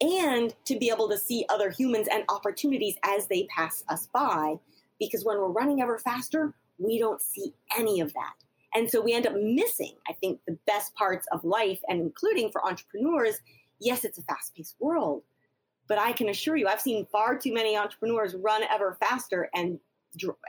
and 0.00 0.54
to 0.64 0.78
be 0.78 0.90
able 0.90 1.08
to 1.08 1.18
see 1.18 1.46
other 1.48 1.70
humans 1.70 2.08
and 2.12 2.24
opportunities 2.28 2.96
as 3.02 3.26
they 3.26 3.44
pass 3.44 3.84
us 3.88 4.08
by. 4.12 4.58
Because 4.98 5.24
when 5.24 5.38
we're 5.38 5.48
running 5.48 5.82
ever 5.82 5.98
faster, 5.98 6.54
we 6.78 6.98
don't 6.98 7.20
see 7.20 7.54
any 7.76 8.00
of 8.00 8.12
that. 8.14 8.34
And 8.74 8.90
so 8.90 9.00
we 9.00 9.14
end 9.14 9.26
up 9.26 9.34
missing, 9.34 9.92
I 10.08 10.12
think, 10.12 10.40
the 10.46 10.58
best 10.66 10.94
parts 10.94 11.26
of 11.32 11.44
life, 11.44 11.80
and 11.88 12.00
including 12.00 12.50
for 12.50 12.64
entrepreneurs. 12.64 13.40
Yes, 13.78 14.04
it's 14.04 14.18
a 14.18 14.22
fast 14.22 14.54
paced 14.54 14.76
world, 14.80 15.22
but 15.88 15.98
I 15.98 16.12
can 16.12 16.28
assure 16.28 16.56
you, 16.56 16.66
I've 16.66 16.80
seen 16.80 17.06
far 17.12 17.38
too 17.38 17.54
many 17.54 17.76
entrepreneurs 17.76 18.34
run 18.34 18.62
ever 18.70 18.96
faster 19.00 19.48
and 19.54 19.78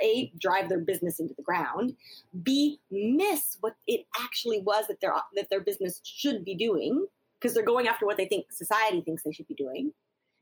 a 0.02 0.32
drive 0.40 0.70
their 0.70 0.80
business 0.80 1.20
into 1.20 1.34
the 1.36 1.44
ground. 1.44 1.96
B 2.44 2.80
miss 2.92 3.58
what 3.62 3.76
it 3.88 4.06
actually 4.20 4.60
was 4.60 4.86
that 4.88 5.02
their 5.02 5.14
that 5.36 5.50
their 5.50 5.62
business 5.62 6.02
should 6.04 6.46
be 6.46 6.56
doing 6.56 7.06
because 7.40 7.54
they're 7.54 7.64
going 7.64 7.88
after 7.88 8.06
what 8.06 8.18
they 8.18 8.26
think 8.26 8.52
society 8.52 9.02
thinks 9.02 9.24
they 9.24 9.32
should 9.32 9.48
be 9.48 9.54
doing 9.56 9.92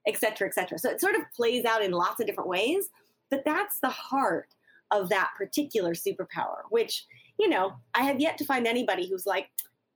et 0.07 0.17
cetera 0.17 0.47
et 0.47 0.53
cetera. 0.53 0.77
So 0.77 0.89
it 0.89 1.01
sort 1.01 1.15
of 1.15 1.21
plays 1.35 1.65
out 1.65 1.83
in 1.83 1.91
lots 1.91 2.19
of 2.19 2.27
different 2.27 2.49
ways 2.49 2.89
but 3.29 3.43
that's 3.45 3.79
the 3.79 3.89
heart 3.89 4.53
of 4.91 5.09
that 5.09 5.31
particular 5.37 5.93
superpower 5.93 6.59
which 6.69 7.05
you 7.39 7.49
know 7.49 7.73
i 7.93 8.03
have 8.03 8.19
yet 8.19 8.37
to 8.37 8.45
find 8.45 8.67
anybody 8.67 9.09
who's 9.09 9.25
like 9.25 9.49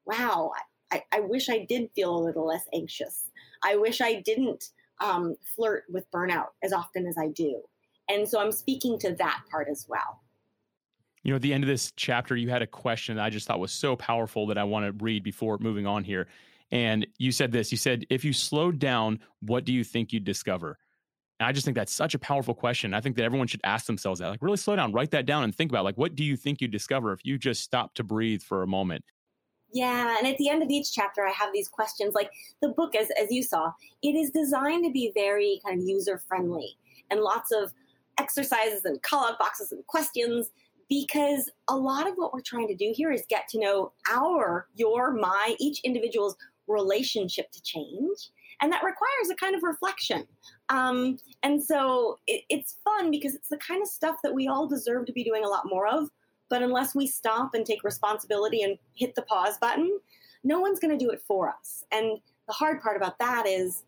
wow 0.06 0.52
i, 0.92 1.04
I 1.12 1.20
wish 1.22 1.50
i 1.50 1.60
did 1.60 1.90
feel 1.96 2.16
a 2.16 2.26
little 2.26 2.48
less 2.48 2.66
anxious. 2.74 3.30
I 3.64 3.76
wish 3.76 4.02
i 4.02 4.22
didn't 4.22 4.72
um, 5.02 5.36
flirt 5.56 5.84
with 5.90 6.10
burnout 6.12 6.50
as 6.64 6.74
often 6.74 7.06
as 7.06 7.18
i 7.18 7.28
do 7.28 7.62
and 8.10 8.28
so 8.28 8.40
I'm 8.40 8.52
speaking 8.52 9.00
to 9.00 9.14
that 9.16 9.42
part 9.50 9.68
as 9.70 9.86
well. 9.88 10.22
You 11.24 11.32
know, 11.32 11.36
at 11.36 11.42
the 11.42 11.54
end 11.54 11.64
of 11.64 11.68
this 11.68 11.92
chapter, 11.96 12.36
you 12.36 12.50
had 12.50 12.62
a 12.62 12.68
question 12.68 13.18
that 13.18 13.24
I 13.24 13.30
just 13.30 13.48
thought 13.48 13.60
was 13.60 13.72
so 13.72 13.96
powerful 13.96 14.48
that 14.48 14.58
I 14.58 14.64
want 14.64 14.86
to 14.86 15.04
read 15.04 15.24
before 15.24 15.58
moving 15.60 15.86
on 15.86 16.04
here. 16.04 16.28
And 16.72 17.06
you 17.18 17.32
said 17.32 17.52
this 17.52 17.72
you 17.72 17.78
said, 17.78 18.06
if 18.10 18.24
you 18.24 18.34
slowed 18.34 18.80
down, 18.80 19.20
what 19.42 19.66
do 19.66 19.74
you 19.74 19.84
think 19.84 20.14
you'd 20.14 20.24
discover? 20.24 20.78
And 21.40 21.48
I 21.48 21.52
just 21.52 21.66
think 21.66 21.76
that's 21.76 21.94
such 21.94 22.16
a 22.16 22.20
powerful 22.20 22.54
question. 22.54 22.94
I 22.94 23.02
think 23.02 23.16
that 23.16 23.24
everyone 23.24 23.48
should 23.48 23.62
ask 23.64 23.86
themselves 23.86 24.20
that. 24.20 24.28
Like, 24.28 24.42
really 24.42 24.58
slow 24.58 24.76
down, 24.76 24.92
write 24.92 25.12
that 25.12 25.26
down, 25.26 25.44
and 25.44 25.56
think 25.56 25.72
about 25.72 25.86
like, 25.86 25.98
what 25.98 26.16
do 26.16 26.24
you 26.24 26.36
think 26.36 26.62
you'd 26.62 26.72
discover 26.72 27.14
if 27.14 27.24
you 27.24 27.38
just 27.38 27.64
stop 27.64 27.94
to 27.96 28.04
breathe 28.04 28.42
for 28.42 28.62
a 28.62 28.68
moment? 28.68 29.04
Yeah, 29.72 30.18
and 30.18 30.28
at 30.28 30.38
the 30.38 30.50
end 30.50 30.64
of 30.64 30.70
each 30.70 30.94
chapter, 30.94 31.26
I 31.26 31.32
have 31.32 31.54
these 31.54 31.68
questions. 31.68 32.16
Like 32.16 32.32
the 32.62 32.70
book, 32.70 32.96
as 32.96 33.08
as 33.22 33.32
you 33.32 33.44
saw, 33.44 33.72
it 34.02 34.16
is 34.16 34.32
designed 34.32 34.84
to 34.86 34.92
be 34.92 35.12
very 35.14 35.62
kind 35.66 35.80
of 35.80 35.88
user 35.88 36.22
friendly 36.28 36.78
and 37.10 37.22
lots 37.22 37.52
of 37.52 37.72
exercises 38.20 38.86
and 38.86 39.02
call 39.02 39.26
out 39.26 39.40
boxes 39.40 39.72
and 39.72 39.86
questions 39.88 40.52
because 40.90 41.50
a 41.68 41.76
lot 41.76 42.08
of 42.08 42.16
what 42.16 42.34
we're 42.34 42.42
trying 42.42 42.68
to 42.68 42.76
do 42.76 42.92
here 42.94 43.12
is 43.12 43.24
get 43.30 43.48
to 43.50 43.60
know 43.60 43.92
our, 44.12 44.68
your, 44.76 45.14
my, 45.14 45.56
each 45.60 45.80
individual's 45.84 46.36
relationship 46.68 47.52
to 47.52 47.62
change. 47.62 48.30
And 48.62 48.72
that 48.74 48.84
requires 48.84 49.30
a 49.32 49.36
kind 49.36 49.56
of 49.56 49.64
reflection. 49.64 50.26
Um, 50.68 51.18
and 51.44 51.64
so 51.64 52.20
it, 52.28 52.44
it's 52.50 52.78
fun 52.84 53.10
because 53.12 53.36
it's 53.36 53.50
the 53.50 53.58
kind 53.58 53.82
of 53.82 53.88
stuff 53.88 54.18
that 54.24 54.34
we 54.34 54.48
all 54.48 54.68
deserve 54.68 55.06
to 55.06 55.14
be 55.14 55.24
doing 55.24 55.46
a 55.46 55.48
lot 55.48 55.64
more 55.66 55.88
of. 55.88 56.10
But 56.50 56.64
unless 56.64 56.96
we 56.96 57.08
stop 57.08 57.54
and 57.54 57.66
take 57.66 57.84
responsibility 57.84 58.64
and 58.64 58.78
hit 58.96 59.16
the 59.16 59.22
pause 59.22 59.58
button, 59.62 60.00
no 60.44 60.60
one's 60.60 60.80
going 60.80 60.98
to 60.98 61.04
do 61.04 61.12
it 61.12 61.22
for 61.28 61.50
us. 61.50 61.84
And 61.92 62.18
the 62.48 62.54
hard 62.54 62.82
part 62.82 62.98
about 62.98 63.20
that 63.20 63.46
is 63.48 63.84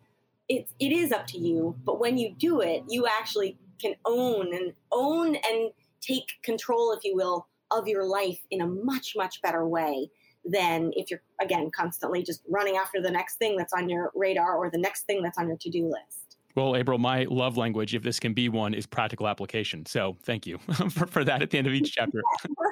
it, 0.47 0.67
it 0.79 0.91
is 0.91 1.11
up 1.11 1.25
to 1.27 1.37
you. 1.37 1.75
But 1.83 1.99
when 1.99 2.17
you 2.17 2.33
do 2.37 2.61
it, 2.61 2.83
you 2.87 3.07
actually 3.07 3.57
can 3.81 3.95
own 4.05 4.53
and 4.53 4.73
own 4.91 5.35
and 5.35 5.71
take 6.01 6.27
control, 6.43 6.93
if 6.93 7.03
you 7.03 7.15
will, 7.15 7.47
of 7.71 7.87
your 7.87 8.05
life 8.05 8.39
in 8.51 8.61
a 8.61 8.67
much, 8.67 9.13
much 9.15 9.41
better 9.41 9.67
way 9.67 10.09
than 10.43 10.91
if 10.95 11.09
you're, 11.09 11.21
again, 11.39 11.69
constantly 11.75 12.23
just 12.23 12.41
running 12.49 12.77
after 12.77 13.01
the 13.01 13.11
next 13.11 13.35
thing 13.35 13.55
that's 13.55 13.73
on 13.73 13.87
your 13.89 14.11
radar 14.15 14.57
or 14.57 14.69
the 14.69 14.77
next 14.77 15.03
thing 15.03 15.21
that's 15.21 15.37
on 15.37 15.47
your 15.47 15.57
to 15.57 15.69
do 15.69 15.85
list. 15.85 16.37
Well, 16.55 16.75
April, 16.75 16.97
my 16.97 17.25
love 17.29 17.55
language, 17.55 17.95
if 17.95 18.03
this 18.03 18.19
can 18.19 18.33
be 18.33 18.49
one, 18.49 18.73
is 18.73 18.85
practical 18.85 19.27
application. 19.27 19.85
So 19.85 20.17
thank 20.23 20.45
you 20.45 20.57
for, 20.89 21.07
for 21.07 21.23
that 21.23 21.41
at 21.41 21.49
the 21.49 21.57
end 21.57 21.67
of 21.67 21.73
each 21.73 21.93
chapter. 21.95 22.21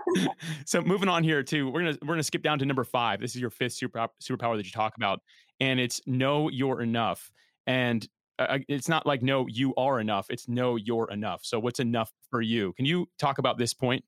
so 0.66 0.82
moving 0.82 1.08
on 1.10 1.24
here 1.24 1.44
too, 1.44 1.70
we're 1.70 1.82
gonna 1.82 1.98
we're 2.02 2.16
gonna 2.16 2.24
skip 2.24 2.44
down 2.44 2.60
to 2.60 2.66
number 2.66 2.84
five. 2.84 3.22
This 3.22 3.36
is 3.36 3.42
your 3.42 3.50
fifth 3.50 3.74
super 3.74 4.08
superpower 4.22 4.58
that 4.58 4.66
you 4.66 4.72
talk 4.72 4.98
about, 4.98 5.22
and 5.60 5.80
it's 5.80 6.02
know 6.06 6.50
you're 6.50 6.82
enough. 6.82 7.32
And 7.68 8.08
uh, 8.40 8.60
it's 8.68 8.90
not 8.90 9.06
like 9.06 9.22
no 9.22 9.46
you 9.48 9.74
are 9.76 10.00
enough. 10.00 10.28
It's 10.30 10.48
no 10.48 10.76
you're 10.76 11.10
enough. 11.12 11.42
So 11.44 11.60
what's 11.60 11.80
enough 11.80 12.12
for 12.30 12.42
you? 12.42 12.74
Can 12.74 12.86
you 12.86 13.08
talk 13.18 13.38
about 13.38 13.58
this 13.58 13.74
point? 13.74 14.04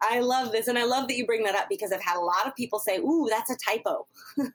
I 0.00 0.20
love 0.20 0.52
this 0.52 0.68
and 0.68 0.78
i 0.78 0.84
love 0.84 1.08
that 1.08 1.16
you 1.16 1.26
bring 1.26 1.42
that 1.42 1.56
up 1.56 1.68
because 1.68 1.90
i've 1.90 2.00
had 2.00 2.16
a 2.16 2.20
lot 2.20 2.46
of 2.46 2.54
people 2.54 2.78
say 2.78 2.98
ooh 2.98 3.26
that's 3.28 3.50
a 3.50 3.56
typo. 3.56 4.06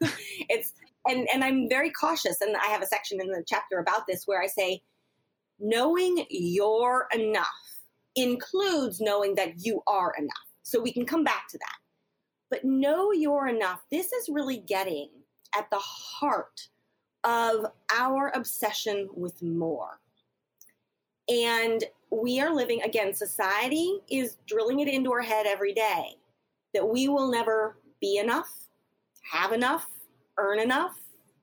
It's 0.50 0.72
and 1.06 1.28
and 1.34 1.44
i'm 1.44 1.68
very 1.68 1.92
cautious 1.92 2.40
and 2.40 2.56
i 2.56 2.68
have 2.68 2.82
a 2.82 2.86
section 2.86 3.20
in 3.20 3.28
the 3.28 3.44
chapter 3.46 3.80
about 3.80 4.08
this 4.08 4.24
where 4.26 4.42
i 4.42 4.48
say 4.48 4.82
knowing 5.60 6.26
you're 6.30 7.10
enough 7.14 7.48
includes 8.16 9.02
knowing 9.02 9.36
that 9.36 9.54
you 9.66 9.82
are 9.88 10.14
enough. 10.18 10.32
So 10.64 10.82
we 10.82 10.94
can 10.94 11.06
come 11.06 11.24
back 11.24 11.48
to 11.50 11.58
that. 11.58 11.78
But 12.50 12.64
know 12.64 13.12
you're 13.12 13.48
enough 13.48 13.82
this 13.92 14.12
is 14.12 14.30
really 14.30 14.58
getting 14.58 15.10
at 15.58 15.70
the 15.72 15.80
heart 15.80 16.68
of 17.24 17.66
our 17.98 18.32
obsession 18.36 19.10
with 19.16 19.42
more. 19.42 20.00
And 21.30 21.84
we 22.12 22.40
are 22.40 22.54
living, 22.54 22.82
again, 22.82 23.14
society 23.14 24.00
is 24.10 24.38
drilling 24.46 24.80
it 24.80 24.88
into 24.88 25.12
our 25.12 25.22
head 25.22 25.46
every 25.48 25.74
day 25.74 26.18
that 26.74 26.88
we 26.88 27.08
will 27.08 27.32
never 27.32 27.78
be 28.02 28.18
enough, 28.18 28.52
have 29.32 29.52
enough, 29.52 29.88
earn 30.38 30.60
enough, 30.60 31.00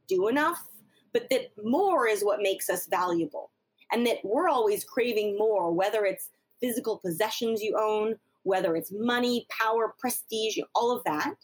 do 0.09 0.29
enough, 0.29 0.67
but 1.13 1.29
that 1.31 1.53
more 1.65 2.07
is 2.07 2.23
what 2.25 2.43
makes 2.43 2.69
us 2.69 2.87
valuable. 2.87 3.51
And 3.93 4.07
that 4.07 4.19
we're 4.23 4.49
always 4.49 4.85
craving 4.85 5.37
more, 5.37 5.73
whether 5.73 6.05
it's 6.05 6.31
physical 6.61 6.99
possessions 6.99 7.63
you 7.63 7.77
own, 7.81 8.17
whether 8.43 8.77
it's 8.77 8.93
money, 8.93 9.47
power, 9.51 9.95
prestige, 9.99 10.59
all 10.75 10.97
of 10.97 11.03
that. 11.05 11.35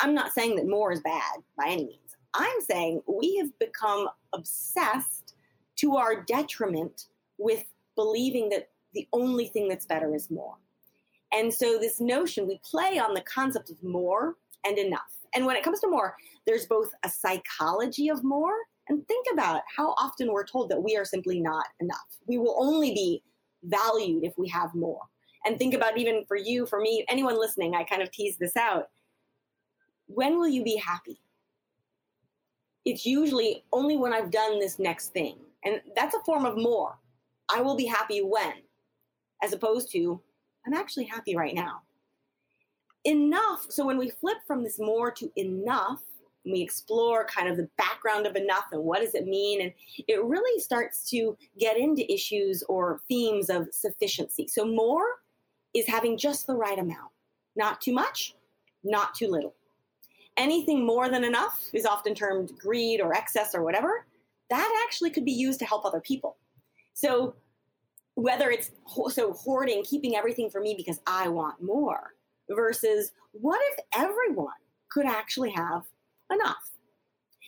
I'm 0.00 0.14
not 0.14 0.32
saying 0.32 0.56
that 0.56 0.66
more 0.66 0.92
is 0.92 1.00
bad 1.00 1.40
by 1.56 1.68
any 1.68 1.84
means. 1.84 2.01
I'm 2.34 2.60
saying 2.68 3.02
we 3.06 3.36
have 3.36 3.56
become 3.58 4.08
obsessed 4.32 5.34
to 5.76 5.96
our 5.96 6.22
detriment 6.22 7.06
with 7.38 7.64
believing 7.96 8.48
that 8.50 8.70
the 8.94 9.08
only 9.12 9.46
thing 9.48 9.68
that's 9.68 9.86
better 9.86 10.14
is 10.14 10.30
more. 10.30 10.56
And 11.32 11.52
so, 11.52 11.78
this 11.78 12.00
notion, 12.00 12.46
we 12.46 12.60
play 12.62 12.98
on 12.98 13.14
the 13.14 13.22
concept 13.22 13.70
of 13.70 13.82
more 13.82 14.36
and 14.64 14.78
enough. 14.78 15.00
And 15.34 15.46
when 15.46 15.56
it 15.56 15.64
comes 15.64 15.80
to 15.80 15.88
more, 15.88 16.14
there's 16.46 16.66
both 16.66 16.90
a 17.04 17.08
psychology 17.08 18.08
of 18.10 18.22
more 18.22 18.54
and 18.88 19.06
think 19.08 19.26
about 19.32 19.62
how 19.74 19.92
often 19.92 20.32
we're 20.32 20.44
told 20.44 20.68
that 20.70 20.82
we 20.82 20.96
are 20.96 21.04
simply 21.04 21.40
not 21.40 21.66
enough. 21.80 22.18
We 22.26 22.38
will 22.38 22.56
only 22.58 22.92
be 22.92 23.22
valued 23.64 24.24
if 24.24 24.36
we 24.36 24.48
have 24.48 24.74
more. 24.74 25.00
And 25.44 25.58
think 25.58 25.74
about 25.74 25.98
even 25.98 26.24
for 26.26 26.36
you, 26.36 26.66
for 26.66 26.80
me, 26.80 27.04
anyone 27.08 27.38
listening, 27.38 27.74
I 27.74 27.84
kind 27.84 28.02
of 28.02 28.10
tease 28.10 28.36
this 28.36 28.56
out. 28.56 28.90
When 30.06 30.38
will 30.38 30.48
you 30.48 30.62
be 30.62 30.76
happy? 30.76 31.20
It's 32.84 33.06
usually 33.06 33.64
only 33.72 33.96
when 33.96 34.12
I've 34.12 34.30
done 34.30 34.58
this 34.58 34.78
next 34.78 35.12
thing. 35.12 35.36
And 35.64 35.80
that's 35.94 36.14
a 36.14 36.20
form 36.20 36.44
of 36.44 36.56
more. 36.56 36.98
I 37.48 37.60
will 37.60 37.76
be 37.76 37.86
happy 37.86 38.20
when, 38.20 38.54
as 39.42 39.52
opposed 39.52 39.92
to, 39.92 40.20
I'm 40.66 40.74
actually 40.74 41.04
happy 41.04 41.36
right 41.36 41.54
now. 41.54 41.82
Enough. 43.04 43.66
So 43.68 43.84
when 43.84 43.98
we 43.98 44.10
flip 44.10 44.38
from 44.46 44.62
this 44.62 44.78
more 44.78 45.10
to 45.12 45.30
enough, 45.36 46.02
we 46.44 46.60
explore 46.60 47.24
kind 47.26 47.48
of 47.48 47.56
the 47.56 47.68
background 47.76 48.26
of 48.26 48.36
enough 48.36 48.66
and 48.72 48.82
what 48.82 49.00
does 49.00 49.14
it 49.14 49.26
mean 49.26 49.62
and 49.62 49.72
it 50.08 50.22
really 50.24 50.60
starts 50.60 51.08
to 51.10 51.36
get 51.58 51.76
into 51.76 52.10
issues 52.12 52.62
or 52.64 53.00
themes 53.08 53.48
of 53.48 53.68
sufficiency 53.72 54.48
so 54.48 54.64
more 54.64 55.04
is 55.74 55.86
having 55.86 56.18
just 56.18 56.46
the 56.46 56.54
right 56.54 56.78
amount 56.78 57.10
not 57.54 57.80
too 57.80 57.92
much 57.92 58.34
not 58.82 59.14
too 59.14 59.28
little 59.28 59.54
anything 60.36 60.84
more 60.84 61.08
than 61.08 61.24
enough 61.24 61.68
is 61.72 61.86
often 61.86 62.14
termed 62.14 62.52
greed 62.58 63.00
or 63.00 63.14
excess 63.14 63.54
or 63.54 63.62
whatever 63.62 64.06
that 64.50 64.84
actually 64.86 65.10
could 65.10 65.24
be 65.24 65.32
used 65.32 65.58
to 65.58 65.64
help 65.64 65.84
other 65.84 66.00
people 66.00 66.36
so 66.94 67.34
whether 68.14 68.50
it's 68.50 68.70
so 69.10 69.32
hoarding 69.32 69.82
keeping 69.84 70.16
everything 70.16 70.48
for 70.48 70.60
me 70.60 70.74
because 70.76 71.00
i 71.06 71.28
want 71.28 71.62
more 71.62 72.14
versus 72.50 73.12
what 73.32 73.60
if 73.72 73.84
everyone 73.94 74.52
could 74.92 75.06
actually 75.06 75.50
have 75.50 75.82
enough. 76.32 76.70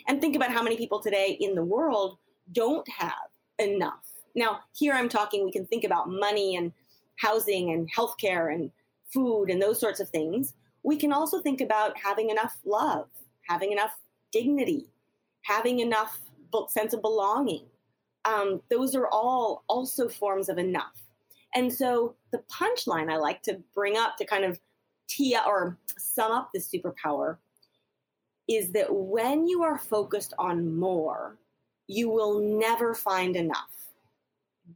And 0.08 0.20
think 0.20 0.36
about 0.36 0.50
how 0.50 0.62
many 0.62 0.76
people 0.76 1.00
today 1.00 1.36
in 1.40 1.54
the 1.54 1.64
world 1.64 2.18
don't 2.52 2.88
have 2.88 3.28
enough. 3.58 4.04
Now, 4.34 4.60
here 4.76 4.94
I'm 4.94 5.08
talking, 5.08 5.44
we 5.44 5.52
can 5.52 5.66
think 5.66 5.84
about 5.84 6.08
money 6.08 6.56
and 6.56 6.72
housing 7.16 7.72
and 7.72 7.90
healthcare 7.92 8.52
and 8.52 8.70
food 9.12 9.50
and 9.50 9.62
those 9.62 9.78
sorts 9.78 10.00
of 10.00 10.08
things. 10.08 10.54
We 10.84 10.96
can 10.96 11.12
also 11.12 11.40
think 11.40 11.60
about 11.60 11.98
having 11.98 12.30
enough 12.30 12.58
love, 12.64 13.08
having 13.48 13.72
enough 13.72 13.98
dignity, 14.32 14.86
having 15.42 15.80
enough 15.80 16.20
sense 16.68 16.92
of 16.92 17.02
belonging. 17.02 17.64
Um, 18.24 18.62
those 18.70 18.94
are 18.94 19.08
all 19.08 19.64
also 19.68 20.08
forms 20.08 20.48
of 20.48 20.58
enough. 20.58 21.02
And 21.54 21.72
so 21.72 22.14
the 22.32 22.42
punchline 22.50 23.12
I 23.12 23.16
like 23.16 23.42
to 23.42 23.60
bring 23.74 23.96
up 23.96 24.16
to 24.18 24.24
kind 24.24 24.44
of 24.44 24.60
tee 25.08 25.36
or 25.46 25.78
sum 25.98 26.32
up 26.32 26.50
this 26.52 26.68
superpower 26.68 27.38
is 28.48 28.72
that 28.72 28.92
when 28.92 29.46
you 29.46 29.62
are 29.62 29.78
focused 29.78 30.34
on 30.38 30.76
more, 30.76 31.38
you 31.86 32.08
will 32.08 32.40
never 32.40 32.94
find 32.94 33.36
enough. 33.36 33.88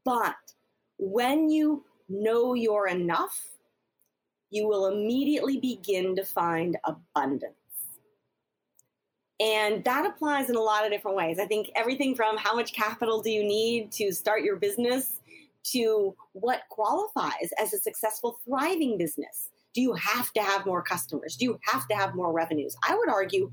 But 0.05 0.37
when 0.99 1.51
you 1.51 1.85
know 2.09 2.55
you're 2.55 2.89
enough, 2.89 3.58
you 4.51 4.67
will 4.67 4.87
immediately 4.87 5.59
begin 5.59 6.17
to 6.17 6.25
find 6.25 6.77
abundance. 6.85 7.55
And 9.41 9.85
that 9.85 10.05
applies 10.05 10.51
in 10.51 10.57
a 10.57 10.61
lot 10.61 10.85
of 10.85 10.91
different 10.91 11.17
ways. 11.17 11.39
I 11.39 11.47
think 11.47 11.71
everything 11.77 12.15
from 12.15 12.37
how 12.37 12.55
much 12.55 12.73
capital 12.73 13.23
do 13.23 13.31
you 13.31 13.45
need 13.45 13.93
to 13.93 14.11
start 14.13 14.43
your 14.43 14.57
business 14.57 15.21
to 15.65 16.15
what 16.33 16.63
qualifies 16.71 17.51
as 17.61 17.73
a 17.73 17.79
successful, 17.79 18.39
thriving 18.45 18.99
business. 18.99 19.51
Do 19.75 19.83
you 19.83 19.93
have 19.95 20.33
to 20.33 20.43
have 20.43 20.67
more 20.67 20.83
customers? 20.83 21.37
Do 21.37 21.45
you 21.45 21.61
have 21.67 21.87
to 21.89 21.95
have 21.95 22.15
more 22.15 22.33
revenues? 22.33 22.77
I 22.89 22.97
would 22.97 23.09
argue 23.09 23.53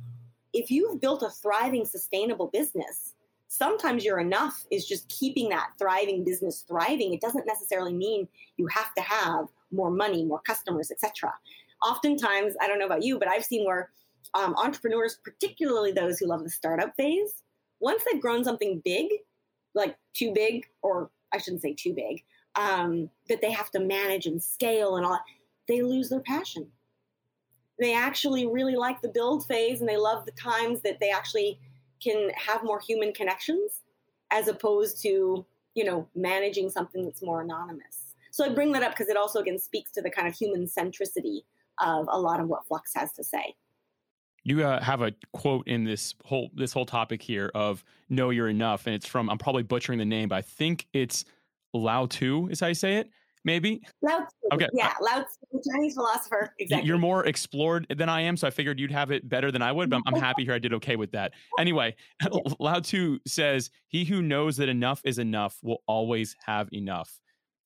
if 0.54 0.72
you've 0.72 1.02
built 1.02 1.22
a 1.22 1.30
thriving, 1.30 1.86
sustainable 1.86 2.48
business, 2.48 3.14
sometimes 3.48 4.04
your 4.04 4.20
enough 4.20 4.66
is 4.72 4.88
just 4.88 5.08
keeping 5.10 5.50
that 5.50 5.72
thriving 5.78 6.24
business 6.24 6.64
thriving. 6.68 7.14
It 7.14 7.22
doesn't 7.22 7.46
necessarily 7.46 7.94
mean 7.94 8.28
you 8.58 8.68
have 8.68 8.94
to 8.96 9.02
have 9.02 9.48
more 9.76 9.92
money, 9.92 10.24
more 10.26 10.42
customers, 10.42 10.92
etc. 10.92 11.34
Oftentimes, 11.84 12.56
I 12.62 12.68
don't 12.68 12.80
know 12.80 12.86
about 12.86 13.04
you, 13.04 13.20
but 13.20 13.28
I've 13.28 13.46
seen 13.46 13.66
where 13.66 13.92
um, 14.34 14.56
entrepreneurs, 14.56 15.20
particularly 15.24 15.92
those 15.92 16.18
who 16.18 16.28
love 16.28 16.44
the 16.44 16.50
startup 16.50 16.96
phase, 16.96 17.44
once 17.80 18.04
they've 18.06 18.22
grown 18.22 18.44
something 18.44 18.82
big, 18.84 19.08
like 19.74 19.96
too 20.14 20.34
big, 20.34 20.66
or 20.82 21.10
I 21.34 21.38
shouldn't 21.38 21.62
say 21.62 21.74
too 21.74 21.94
big, 21.94 22.24
um, 22.56 23.10
that 23.30 23.42
they 23.42 23.52
have 23.52 23.70
to 23.72 23.80
manage 23.80 24.26
and 24.26 24.42
scale 24.42 24.96
and 24.96 25.06
all, 25.06 25.20
they 25.68 25.82
lose 25.82 26.10
their 26.10 26.22
passion 26.22 26.68
they 27.80 27.94
actually 27.94 28.48
really 28.48 28.76
like 28.76 29.02
the 29.02 29.10
build 29.10 29.46
phase 29.48 29.80
and 29.80 29.90
they 29.90 29.98
love 29.98 30.26
the 30.26 30.32
times 30.32 30.82
that 30.82 31.00
they 31.00 31.10
actually 31.10 31.60
can 32.02 32.30
have 32.36 32.64
more 32.64 32.80
human 32.80 33.14
connections 33.14 33.82
as 34.32 34.48
opposed 34.48 35.02
to 35.02 35.46
you 35.74 35.84
know 35.84 36.08
managing 36.16 36.70
something 36.70 37.04
that's 37.04 37.22
more 37.22 37.42
anonymous 37.42 38.05
so 38.36 38.45
i 38.45 38.50
bring 38.50 38.71
that 38.74 38.84
up 38.84 38.91
because 38.91 39.08
it 39.08 39.15
also 39.15 39.39
again 39.39 39.58
speaks 39.58 39.91
to 39.91 40.02
the 40.02 40.10
kind 40.10 40.28
of 40.28 40.36
human 40.36 40.65
centricity 40.65 41.41
of 41.80 42.08
a 42.10 42.19
lot 42.19 42.39
of 42.39 42.48
what 42.48 42.65
flux 42.67 42.91
has 42.93 43.13
to 43.13 43.24
say 43.24 43.56
you 44.43 44.63
uh, 44.63 44.82
have 44.84 45.02
a 45.02 45.12
quote 45.34 45.67
in 45.67 45.84
this 45.84 46.13
whole 46.24 46.50
this 46.54 46.74
whole 46.74 46.86
topic 46.86 47.21
here 47.21 47.52
of 47.56 47.84
know 48.10 48.30
you're 48.30 48.50
enough 48.50 48.88
and 48.88 48.95
it's 48.95 49.08
from 49.08 49.30
i'm 49.30 49.38
probably 49.38 49.63
butchering 49.63 50.00
the 50.00 50.06
name 50.06 50.30
but 50.30 50.36
i 50.36 50.41
think 50.41 50.86
it's 50.93 51.24
lao 51.74 52.06
tzu 52.06 52.48
is 52.50 52.60
how 52.60 52.67
you 52.67 52.74
say 52.74 52.98
it 52.98 53.10
maybe? 53.45 53.82
Lao 54.02 54.17
Tzu. 54.17 54.28
Okay. 54.52 54.67
Yeah, 54.74 54.93
Lao 55.00 55.21
Tzu, 55.24 55.62
Chinese 55.71 55.93
philosopher. 55.93 56.54
Exactly. 56.60 56.88
You're 56.88 56.98
more 56.98 57.26
explored 57.26 57.86
than 57.95 58.10
I 58.10 58.21
am, 58.21 58.36
so 58.36 58.48
I 58.48 58.50
figured 58.50 58.80
you'd 58.80 58.91
have 58.91 59.12
it 59.12 59.30
better 59.30 59.52
than 59.52 59.62
I 59.62 59.71
would, 59.71 59.89
but 59.89 59.98
I'm, 59.98 60.04
I'm 60.08 60.21
happy 60.21 60.43
here 60.43 60.54
I 60.54 60.60
did 60.60 60.74
okay 60.74 60.98
with 60.98 61.12
that. 61.12 61.32
Anyway, 61.58 61.95
Lao 62.60 62.80
Tzu 62.80 63.19
says, 63.26 63.69
He 63.88 64.04
who 64.04 64.21
knows 64.21 64.58
that 64.58 64.67
enough 64.67 65.02
is 65.06 65.19
enough 65.19 65.58
will 65.63 65.84
always 65.88 66.36
have 66.45 66.67
enough. 66.74 67.21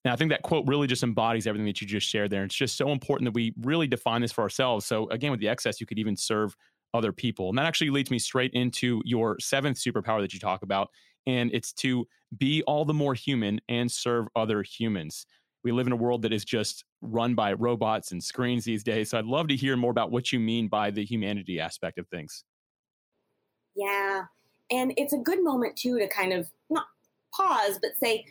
And 0.05 0.13
I 0.13 0.15
think 0.15 0.31
that 0.31 0.43
quote 0.43 0.65
really 0.67 0.87
just 0.87 1.03
embodies 1.03 1.45
everything 1.45 1.65
that 1.65 1.81
you 1.81 1.87
just 1.87 2.07
shared 2.07 2.31
there. 2.31 2.43
It's 2.43 2.55
just 2.55 2.77
so 2.77 2.89
important 2.89 3.27
that 3.27 3.33
we 3.33 3.53
really 3.61 3.87
define 3.87 4.21
this 4.21 4.31
for 4.31 4.41
ourselves. 4.41 4.85
So, 4.85 5.09
again, 5.09 5.31
with 5.31 5.39
the 5.39 5.49
excess, 5.49 5.81
you 5.81 5.87
could 5.87 5.99
even 5.99 6.15
serve 6.15 6.55
other 6.93 7.11
people. 7.11 7.49
And 7.49 7.57
that 7.57 7.65
actually 7.65 7.89
leads 7.89 8.09
me 8.09 8.19
straight 8.19 8.53
into 8.53 9.01
your 9.05 9.37
seventh 9.39 9.77
superpower 9.77 10.21
that 10.21 10.33
you 10.33 10.39
talk 10.39 10.63
about. 10.63 10.89
And 11.27 11.51
it's 11.53 11.73
to 11.73 12.07
be 12.37 12.63
all 12.63 12.85
the 12.85 12.93
more 12.93 13.13
human 13.13 13.59
and 13.67 13.91
serve 13.91 14.27
other 14.35 14.63
humans 14.63 15.25
we 15.63 15.71
live 15.71 15.87
in 15.87 15.93
a 15.93 15.97
world 15.97 16.21
that 16.21 16.33
is 16.33 16.45
just 16.45 16.85
run 17.01 17.35
by 17.35 17.53
robots 17.53 18.11
and 18.11 18.23
screens 18.23 18.63
these 18.63 18.83
days. 18.83 19.09
So 19.09 19.17
I'd 19.17 19.25
love 19.25 19.47
to 19.49 19.55
hear 19.55 19.75
more 19.75 19.91
about 19.91 20.11
what 20.11 20.31
you 20.31 20.39
mean 20.39 20.67
by 20.67 20.91
the 20.91 21.03
humanity 21.03 21.59
aspect 21.59 21.97
of 21.97 22.07
things. 22.07 22.43
Yeah. 23.75 24.23
And 24.71 24.93
it's 24.97 25.13
a 25.13 25.17
good 25.17 25.43
moment 25.43 25.75
too 25.75 25.99
to 25.99 26.07
kind 26.07 26.33
of 26.33 26.49
not 26.69 26.85
pause, 27.33 27.79
but 27.81 27.91
say, 27.99 28.25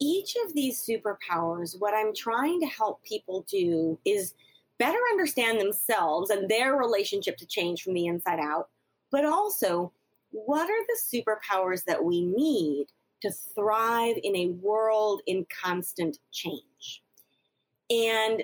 each 0.00 0.36
of 0.44 0.54
these 0.54 0.82
superpowers, 0.82 1.78
what 1.78 1.94
I'm 1.94 2.14
trying 2.14 2.60
to 2.60 2.66
help 2.66 3.02
people 3.04 3.44
do 3.48 3.98
is 4.04 4.34
better 4.78 4.98
understand 5.12 5.60
themselves 5.60 6.30
and 6.30 6.48
their 6.48 6.76
relationship 6.76 7.36
to 7.38 7.46
change 7.46 7.82
from 7.82 7.94
the 7.94 8.06
inside 8.06 8.40
out, 8.40 8.68
but 9.10 9.24
also 9.24 9.92
what 10.30 10.68
are 10.68 10.86
the 10.88 10.98
superpowers 11.00 11.84
that 11.84 12.02
we 12.02 12.24
need 12.24 12.86
to 13.22 13.30
thrive 13.54 14.16
in 14.22 14.36
a 14.36 14.48
world 14.48 15.22
in 15.26 15.46
constant 15.62 16.18
change. 16.32 17.02
And 17.88 18.42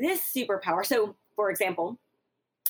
this 0.00 0.20
superpower, 0.36 0.84
so 0.84 1.16
for 1.34 1.50
example, 1.50 1.98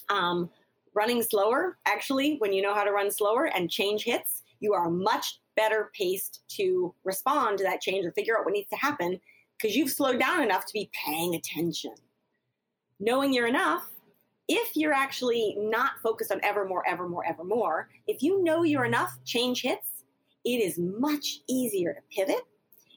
um, 0.09 0.49
running 0.95 1.23
slower, 1.23 1.79
actually, 1.87 2.37
when 2.39 2.53
you 2.53 2.63
know 2.63 2.75
how 2.75 2.85
to 2.85 2.93
run 2.93 3.11
slower 3.11 3.47
and 3.47 3.71
change 3.71 4.05
hits, 4.05 4.43
you 4.61 4.73
are 4.75 4.89
much 4.89 5.41
better 5.57 5.91
paced 5.97 6.43
to 6.49 6.95
respond 7.05 7.59
to 7.59 7.65
that 7.65 7.81
change 7.81 8.05
or 8.05 8.13
figure 8.13 8.39
out 8.39 8.45
what 8.45 8.55
needs 8.55 8.71
to 8.71 8.77
happen 8.77 9.21
because 9.57 9.77
you've 9.77 9.91
slowed 9.91 10.19
down 10.19 10.43
enough 10.43 10.65
to 10.67 10.73
be 10.73 10.91
paying 10.93 11.35
attention. 11.35 11.93
Knowing 12.99 13.33
you're 13.33 13.47
enough, 13.47 13.89
if 14.49 14.77
you're 14.77 14.93
actually 14.93 15.57
not 15.59 15.93
focused 16.03 16.33
on 16.33 16.41
ever 16.43 16.67
more, 16.67 16.87
ever 16.87 17.09
more, 17.09 17.25
ever 17.27 17.45
more, 17.45 17.89
if 18.07 18.23
you 18.23 18.43
know 18.43 18.65
you're 18.65 18.85
enough, 18.85 19.19
change 19.25 19.63
hits, 19.63 20.05
it 20.45 20.61
is 20.61 20.79
much 20.79 21.41
easier 21.49 21.95
to 21.95 22.01
pivot. 22.15 22.45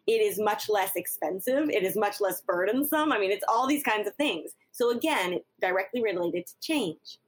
It 0.08 0.22
is 0.22 0.40
much 0.40 0.70
less 0.70 0.92
expensive. 0.96 1.70
It 1.70 1.84
is 1.84 1.96
much 1.96 2.22
less 2.22 2.42
burdensome. 2.42 3.12
I 3.12 3.20
mean, 3.20 3.32
it's 3.32 3.46
all 3.48 3.68
these 3.68 3.84
kinds 3.84 4.08
of 4.08 4.16
things. 4.16 4.52
So, 4.72 4.92
again, 4.92 5.40
directly 5.62 6.04
related 6.04 6.46
to 6.48 6.54
change. 6.62 7.20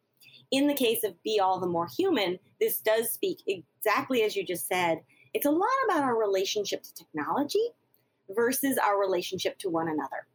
In 0.52 0.68
the 0.68 0.74
case 0.74 1.04
of 1.04 1.22
Be 1.24 1.40
All 1.40 1.60
the 1.60 1.68
More 1.68 1.88
Human, 1.98 2.40
this 2.60 2.80
does 2.80 3.12
speak 3.12 3.42
exactly 3.48 4.24
as 4.24 4.36
you 4.36 4.46
just 4.46 4.68
said. 4.68 5.00
It's 5.38 5.46
a 5.46 5.52
lot 5.52 5.70
about 5.86 6.02
our 6.02 6.18
relationship 6.18 6.82
to 6.82 6.92
technology 6.96 7.62
versus 8.36 8.80
our 8.80 9.00
relationship 9.00 9.60
to 9.60 9.70
one 9.70 9.88
another. 9.88 10.26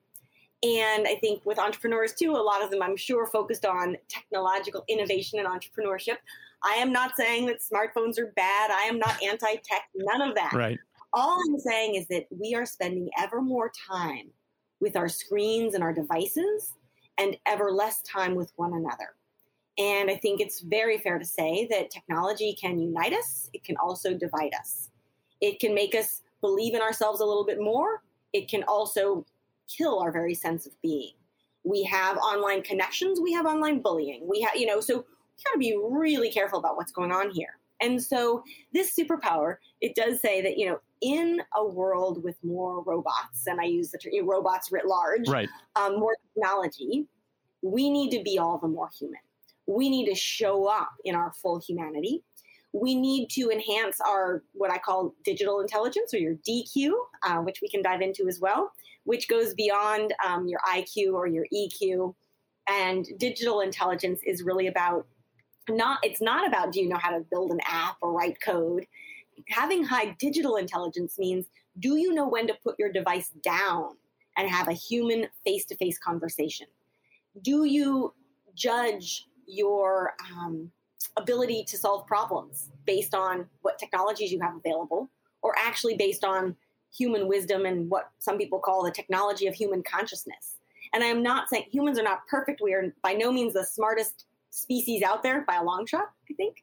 And 0.62 1.08
I 1.08 1.16
think 1.16 1.44
with 1.44 1.58
entrepreneurs 1.58 2.12
too, 2.12 2.30
a 2.30 2.38
lot 2.38 2.62
of 2.62 2.70
them, 2.70 2.82
I'm 2.82 2.96
sure, 2.96 3.26
focused 3.26 3.66
on 3.66 3.96
technological 4.08 4.84
innovation 4.86 5.40
and 5.40 5.48
entrepreneurship. 5.48 6.18
I 6.62 6.74
am 6.74 6.92
not 6.92 7.16
saying 7.16 7.46
that 7.46 7.56
smartphones 7.58 8.16
are 8.16 8.32
bad. 8.36 8.70
I 8.70 8.82
am 8.82 9.00
not 9.00 9.20
anti 9.20 9.56
tech, 9.56 9.88
none 9.96 10.22
of 10.22 10.36
that. 10.36 10.52
Right. 10.52 10.78
All 11.12 11.36
I'm 11.48 11.58
saying 11.58 11.96
is 11.96 12.06
that 12.06 12.26
we 12.30 12.54
are 12.54 12.64
spending 12.64 13.10
ever 13.18 13.42
more 13.42 13.72
time 13.90 14.30
with 14.78 14.96
our 14.96 15.08
screens 15.08 15.74
and 15.74 15.82
our 15.82 15.92
devices 15.92 16.74
and 17.18 17.36
ever 17.46 17.72
less 17.72 18.02
time 18.02 18.36
with 18.36 18.52
one 18.54 18.72
another. 18.72 19.16
And 19.78 20.08
I 20.08 20.14
think 20.14 20.40
it's 20.40 20.60
very 20.60 20.98
fair 20.98 21.18
to 21.18 21.24
say 21.24 21.66
that 21.72 21.90
technology 21.90 22.54
can 22.54 22.78
unite 22.78 23.14
us, 23.14 23.50
it 23.52 23.64
can 23.64 23.76
also 23.78 24.14
divide 24.14 24.52
us. 24.60 24.90
It 25.42 25.61
can 25.61 25.74
make 25.74 25.94
us 25.94 26.22
believe 26.40 26.74
in 26.74 26.81
ourselves 26.81 27.20
a 27.20 27.26
little 27.26 27.44
bit 27.44 27.61
more, 27.61 28.02
it 28.33 28.48
can 28.48 28.62
also 28.64 29.26
kill 29.68 30.00
our 30.00 30.11
very 30.11 30.35
sense 30.35 30.66
of 30.66 30.72
being. 30.81 31.12
We 31.64 31.83
have 31.85 32.16
online 32.16 32.62
connections, 32.62 33.20
we 33.20 33.33
have 33.33 33.46
online 33.46 33.81
bullying. 33.81 34.26
We 34.26 34.40
have, 34.40 34.57
you 34.57 34.66
know, 34.66 34.81
so 34.81 34.96
we 34.96 35.44
got 35.44 35.52
to 35.52 35.59
be 35.59 35.78
really 35.81 36.31
careful 36.31 36.59
about 36.59 36.76
what's 36.76 36.92
going 36.92 37.12
on 37.12 37.31
here. 37.31 37.59
And 37.81 38.02
so 38.02 38.44
this 38.72 38.96
superpower, 38.96 39.57
it 39.81 39.94
does 39.94 40.20
say 40.20 40.40
that, 40.40 40.57
you 40.57 40.66
know, 40.66 40.81
in 41.00 41.42
a 41.57 41.66
world 41.66 42.22
with 42.22 42.37
more 42.44 42.83
robots, 42.83 43.46
and 43.46 43.61
I 43.61 43.64
use 43.64 43.90
the 43.90 43.98
term 43.98 44.12
robots 44.24 44.70
writ 44.70 44.87
large, 44.87 45.28
right. 45.28 45.48
um, 45.74 45.98
more 45.98 46.16
technology, 46.35 47.07
we 47.62 47.90
need 47.90 48.11
to 48.16 48.22
be 48.22 48.38
all 48.38 48.59
the 48.59 48.68
more 48.68 48.88
human. 48.96 49.20
We 49.66 49.90
need 49.90 50.07
to 50.07 50.14
show 50.14 50.66
up 50.66 50.90
in 51.05 51.14
our 51.14 51.33
full 51.33 51.61
humanity. 51.61 52.22
We 52.72 52.94
need 52.94 53.28
to 53.30 53.50
enhance 53.50 54.00
our 54.00 54.42
what 54.52 54.70
I 54.70 54.78
call 54.78 55.14
digital 55.24 55.61
intelligence 55.61 56.14
or 56.14 56.18
your 56.18 56.37
DQ, 56.48 56.92
uh, 57.22 57.38
which 57.38 57.61
we 57.61 57.68
can 57.68 57.82
dive 57.82 58.00
into 58.00 58.28
as 58.28 58.40
well, 58.40 58.72
which 59.04 59.28
goes 59.28 59.54
beyond 59.54 60.14
um, 60.24 60.48
your 60.48 60.61
IQ 60.66 61.12
or 61.12 61.26
your 61.26 61.46
EQ. 61.54 62.14
And 62.68 63.06
digital 63.18 63.61
intelligence 63.61 64.20
is 64.24 64.42
really 64.42 64.68
about 64.68 65.06
not 65.68 65.98
it's 66.02 66.20
not 66.20 66.46
about 66.46 66.72
do 66.72 66.80
you 66.80 66.88
know 66.88 66.96
how 66.96 67.11
to 67.11 67.24
build 67.30 67.50
an 67.52 67.61
app 67.66 67.96
or 68.00 68.12
write 68.12 68.40
code 68.40 68.87
having 69.48 69.85
high 69.85 70.14
digital 70.18 70.56
intelligence 70.56 71.18
means 71.18 71.46
do 71.78 71.96
you 71.96 72.12
know 72.12 72.28
when 72.28 72.46
to 72.46 72.54
put 72.62 72.74
your 72.78 72.92
device 72.92 73.30
down 73.42 73.90
and 74.37 74.48
have 74.48 74.68
a 74.68 74.72
human 74.72 75.26
face-to-face 75.44 75.98
conversation 75.98 76.66
do 77.42 77.64
you 77.64 78.12
judge 78.54 79.26
your 79.46 80.14
um, 80.32 80.70
ability 81.16 81.64
to 81.64 81.77
solve 81.77 82.07
problems 82.07 82.70
based 82.87 83.14
on 83.14 83.46
what 83.62 83.79
technologies 83.79 84.33
you 84.33 84.40
have 84.40 84.57
available 84.57 85.11
or 85.42 85.55
actually 85.59 85.96
based 85.96 86.25
on 86.25 86.57
human 86.96 87.27
wisdom 87.29 87.66
and 87.66 87.90
what 87.90 88.11
some 88.18 88.38
people 88.38 88.59
call 88.59 88.83
the 88.83 88.90
technology 88.90 89.46
of 89.46 89.55
human 89.55 89.83
consciousness 89.83 90.57
and 90.92 91.03
i 91.03 91.07
am 91.07 91.22
not 91.22 91.48
saying 91.48 91.64
humans 91.70 91.98
are 91.98 92.03
not 92.03 92.27
perfect 92.27 92.61
we 92.62 92.75
are 92.75 92.94
by 93.03 93.12
no 93.12 93.33
means 93.33 93.53
the 93.53 93.64
smartest 93.64 94.27
species 94.53 95.03
out 95.03 95.22
there 95.22 95.42
by 95.42 95.57
a 95.57 95.64
long 95.64 95.87
shot, 95.87 96.12
I 96.31 96.35
think. 96.35 96.62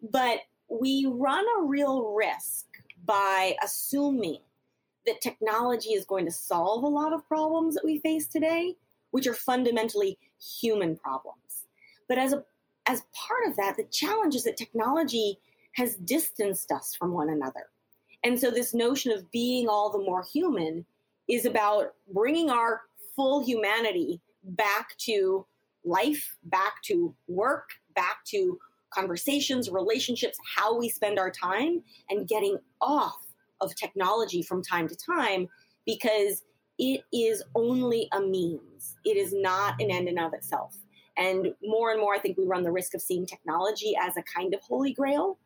But 0.00 0.38
we 0.68 1.06
run 1.06 1.44
a 1.58 1.64
real 1.64 2.14
risk 2.14 2.66
by 3.04 3.56
assuming 3.62 4.38
that 5.04 5.20
technology 5.20 5.90
is 5.90 6.06
going 6.06 6.24
to 6.24 6.30
solve 6.30 6.82
a 6.82 6.88
lot 6.88 7.12
of 7.12 7.26
problems 7.28 7.74
that 7.74 7.84
we 7.84 7.98
face 7.98 8.26
today, 8.26 8.76
which 9.10 9.26
are 9.26 9.34
fundamentally 9.34 10.18
human 10.40 10.96
problems. 10.96 11.66
But 12.08 12.18
as 12.18 12.32
a 12.32 12.44
as 12.86 13.02
part 13.14 13.48
of 13.48 13.56
that, 13.56 13.76
the 13.76 13.84
challenge 13.84 14.34
is 14.34 14.44
that 14.44 14.56
technology 14.56 15.38
has 15.76 15.96
distanced 15.96 16.70
us 16.70 16.94
from 16.94 17.12
one 17.12 17.30
another. 17.30 17.66
And 18.24 18.38
so 18.38 18.50
this 18.50 18.74
notion 18.74 19.12
of 19.12 19.30
being 19.30 19.68
all 19.68 19.90
the 19.90 19.98
more 19.98 20.22
human 20.22 20.84
is 21.28 21.46
about 21.46 21.94
bringing 22.12 22.50
our 22.50 22.82
full 23.16 23.44
humanity 23.44 24.20
back 24.42 24.96
to 24.98 25.46
life, 25.84 26.36
back 26.44 26.82
to 26.84 27.14
work, 27.28 27.68
back 27.94 28.24
to 28.26 28.58
conversations, 28.92 29.70
relationships, 29.70 30.38
how 30.56 30.78
we 30.78 30.88
spend 30.88 31.18
our 31.18 31.30
time, 31.30 31.82
and 32.10 32.28
getting 32.28 32.58
off 32.80 33.16
of 33.60 33.74
technology 33.76 34.42
from 34.42 34.62
time 34.62 34.88
to 34.88 34.96
time 34.96 35.48
because 35.84 36.42
it 36.78 37.02
is 37.12 37.42
only 37.54 38.08
a 38.12 38.20
means. 38.20 38.96
It 39.04 39.16
is 39.16 39.32
not 39.32 39.80
an 39.80 39.90
end 39.90 40.08
in 40.08 40.18
of 40.18 40.32
itself. 40.32 40.76
And 41.16 41.54
more 41.62 41.92
and 41.92 42.00
more, 42.00 42.14
I 42.14 42.18
think 42.18 42.36
we 42.36 42.44
run 42.44 42.62
the 42.62 42.72
risk 42.72 42.94
of 42.94 43.02
seeing 43.02 43.26
technology 43.26 43.94
as 44.00 44.16
a 44.16 44.22
kind 44.22 44.54
of 44.54 44.60
holy 44.62 44.92
grail. 44.92 45.38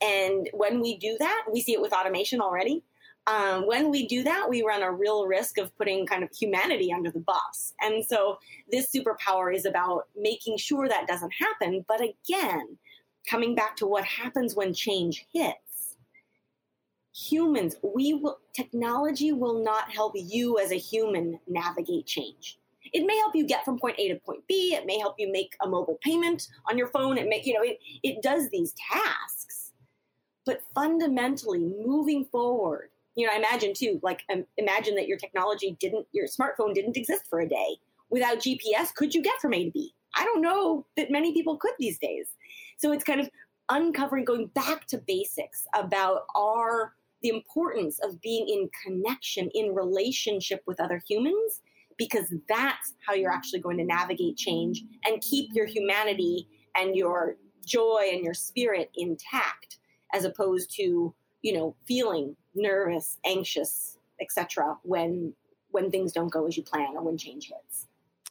And 0.00 0.48
when 0.52 0.80
we 0.80 0.96
do 0.96 1.16
that, 1.18 1.44
we 1.52 1.60
see 1.60 1.72
it 1.72 1.80
with 1.80 1.92
automation 1.92 2.40
already. 2.40 2.84
Um, 3.26 3.66
when 3.66 3.90
we 3.90 4.06
do 4.06 4.22
that, 4.22 4.48
we 4.48 4.62
run 4.62 4.82
a 4.82 4.90
real 4.90 5.26
risk 5.26 5.58
of 5.58 5.76
putting 5.76 6.06
kind 6.06 6.22
of 6.22 6.30
humanity 6.34 6.92
under 6.92 7.10
the 7.10 7.20
bus. 7.20 7.74
And 7.80 8.04
so 8.04 8.38
this 8.70 8.90
superpower 8.90 9.54
is 9.54 9.66
about 9.66 10.04
making 10.16 10.56
sure 10.56 10.88
that 10.88 11.06
doesn't 11.06 11.32
happen. 11.32 11.84
But 11.86 12.00
again, 12.00 12.78
coming 13.28 13.54
back 13.54 13.76
to 13.76 13.86
what 13.86 14.04
happens 14.04 14.54
when 14.54 14.72
change 14.72 15.26
hits, 15.30 15.96
humans, 17.14 17.76
we 17.82 18.14
will, 18.14 18.38
technology 18.54 19.32
will 19.32 19.62
not 19.62 19.90
help 19.90 20.12
you 20.14 20.58
as 20.58 20.70
a 20.70 20.78
human 20.78 21.38
navigate 21.46 22.06
change. 22.06 22.58
It 22.92 23.06
may 23.06 23.16
help 23.18 23.34
you 23.34 23.46
get 23.46 23.64
from 23.64 23.78
point 23.78 23.96
A 23.98 24.08
to 24.08 24.16
point 24.16 24.46
B. 24.46 24.74
It 24.74 24.86
may 24.86 24.98
help 24.98 25.16
you 25.18 25.30
make 25.30 25.54
a 25.62 25.68
mobile 25.68 25.98
payment 26.02 26.48
on 26.68 26.78
your 26.78 26.88
phone. 26.88 27.18
It 27.18 27.28
may, 27.28 27.42
you 27.44 27.54
know, 27.54 27.62
it, 27.62 27.78
it 28.02 28.22
does 28.22 28.48
these 28.50 28.74
tasks. 28.92 29.72
But 30.44 30.62
fundamentally, 30.74 31.58
moving 31.58 32.24
forward, 32.26 32.90
you 33.14 33.26
know, 33.26 33.32
I 33.32 33.36
imagine 33.36 33.74
too, 33.74 34.00
like 34.02 34.22
um, 34.32 34.44
imagine 34.56 34.94
that 34.94 35.08
your 35.08 35.18
technology 35.18 35.76
didn't, 35.80 36.06
your 36.12 36.26
smartphone 36.26 36.74
didn't 36.74 36.96
exist 36.96 37.24
for 37.28 37.40
a 37.40 37.48
day. 37.48 37.76
Without 38.10 38.38
GPS, 38.38 38.94
could 38.94 39.14
you 39.14 39.22
get 39.22 39.38
from 39.40 39.52
A 39.52 39.64
to 39.64 39.70
B? 39.70 39.92
I 40.14 40.24
don't 40.24 40.40
know 40.40 40.86
that 40.96 41.10
many 41.10 41.34
people 41.34 41.56
could 41.58 41.72
these 41.78 41.98
days. 41.98 42.28
So 42.78 42.92
it's 42.92 43.04
kind 43.04 43.20
of 43.20 43.28
uncovering, 43.68 44.24
going 44.24 44.46
back 44.46 44.86
to 44.86 44.98
basics 44.98 45.66
about 45.74 46.26
our 46.34 46.94
the 47.22 47.28
importance 47.30 47.98
of 47.98 48.20
being 48.20 48.48
in 48.48 48.70
connection, 48.84 49.50
in 49.52 49.74
relationship 49.74 50.62
with 50.66 50.80
other 50.80 51.02
humans, 51.08 51.62
because 51.98 52.32
that's 52.48 52.94
how 53.06 53.12
you're 53.12 53.32
actually 53.32 53.60
going 53.60 53.76
to 53.76 53.84
navigate 53.84 54.36
change 54.36 54.84
and 55.04 55.20
keep 55.20 55.50
your 55.52 55.66
humanity 55.66 56.48
and 56.76 56.96
your 56.96 57.36
joy 57.66 58.08
and 58.12 58.24
your 58.24 58.34
spirit 58.34 58.90
intact, 58.94 59.78
as 60.14 60.24
opposed 60.24 60.74
to 60.76 61.14
you 61.42 61.52
know 61.52 61.76
feeling 61.86 62.36
nervous, 62.54 63.18
anxious, 63.26 63.98
etc. 64.20 64.76
when 64.82 65.34
when 65.70 65.90
things 65.90 66.12
don't 66.12 66.32
go 66.32 66.46
as 66.46 66.56
you 66.56 66.62
plan 66.62 66.96
or 66.96 67.02
when 67.02 67.18
change 67.18 67.48
hits. 67.48 67.86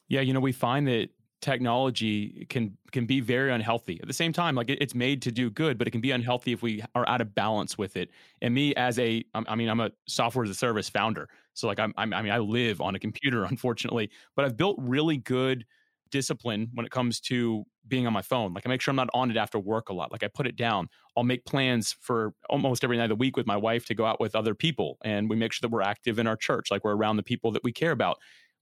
Yeah, 0.08 0.22
you 0.22 0.32
know, 0.32 0.40
we 0.40 0.52
find 0.52 0.88
that 0.88 1.10
technology 1.40 2.46
can 2.48 2.76
can 2.92 3.06
be 3.06 3.20
very 3.20 3.52
unhealthy. 3.52 3.98
At 4.00 4.08
the 4.08 4.14
same 4.14 4.32
time, 4.32 4.54
like 4.54 4.68
it's 4.70 4.94
made 4.94 5.22
to 5.22 5.32
do 5.32 5.50
good, 5.50 5.78
but 5.78 5.86
it 5.86 5.90
can 5.90 6.00
be 6.00 6.10
unhealthy 6.10 6.52
if 6.52 6.62
we 6.62 6.82
are 6.94 7.08
out 7.08 7.20
of 7.20 7.34
balance 7.34 7.78
with 7.78 7.96
it. 7.96 8.10
And 8.42 8.54
me 8.54 8.74
as 8.74 8.98
a, 8.98 9.24
um, 9.34 9.46
I 9.48 9.54
mean, 9.54 9.68
I'm 9.68 9.80
a 9.80 9.90
software 10.06 10.44
as 10.44 10.50
a 10.50 10.54
service 10.54 10.88
founder, 10.88 11.28
so 11.54 11.66
like 11.66 11.78
I'm, 11.78 11.92
I'm 11.96 12.12
I 12.12 12.22
mean, 12.22 12.32
I 12.32 12.38
live 12.38 12.80
on 12.80 12.94
a 12.94 12.98
computer, 12.98 13.44
unfortunately, 13.50 14.10
but 14.36 14.44
I've 14.44 14.56
built 14.56 14.76
really 14.78 15.16
good 15.16 15.64
discipline 16.10 16.70
when 16.74 16.86
it 16.86 16.92
comes 16.92 17.20
to 17.20 17.64
being 17.86 18.06
on 18.06 18.12
my 18.12 18.22
phone. 18.22 18.52
Like 18.52 18.66
I 18.66 18.68
make 18.68 18.80
sure 18.80 18.92
I'm 18.92 18.96
not 18.96 19.10
on 19.14 19.30
it 19.30 19.36
after 19.36 19.58
work 19.58 19.88
a 19.88 19.92
lot. 19.92 20.12
Like 20.12 20.22
I 20.22 20.28
put 20.28 20.46
it 20.46 20.56
down. 20.56 20.88
I'll 21.16 21.24
make 21.24 21.44
plans 21.44 21.94
for 22.00 22.34
almost 22.48 22.84
every 22.84 22.96
night 22.96 23.04
of 23.04 23.10
the 23.10 23.16
week 23.16 23.36
with 23.36 23.46
my 23.46 23.56
wife 23.56 23.84
to 23.86 23.94
go 23.94 24.04
out 24.04 24.20
with 24.20 24.34
other 24.34 24.54
people 24.54 24.98
and 25.04 25.28
we 25.28 25.36
make 25.36 25.52
sure 25.52 25.60
that 25.62 25.72
we're 25.72 25.82
active 25.82 26.18
in 26.18 26.26
our 26.26 26.36
church, 26.36 26.70
like 26.70 26.84
we're 26.84 26.96
around 26.96 27.16
the 27.16 27.22
people 27.22 27.50
that 27.52 27.64
we 27.64 27.72
care 27.72 27.92
about. 27.92 28.18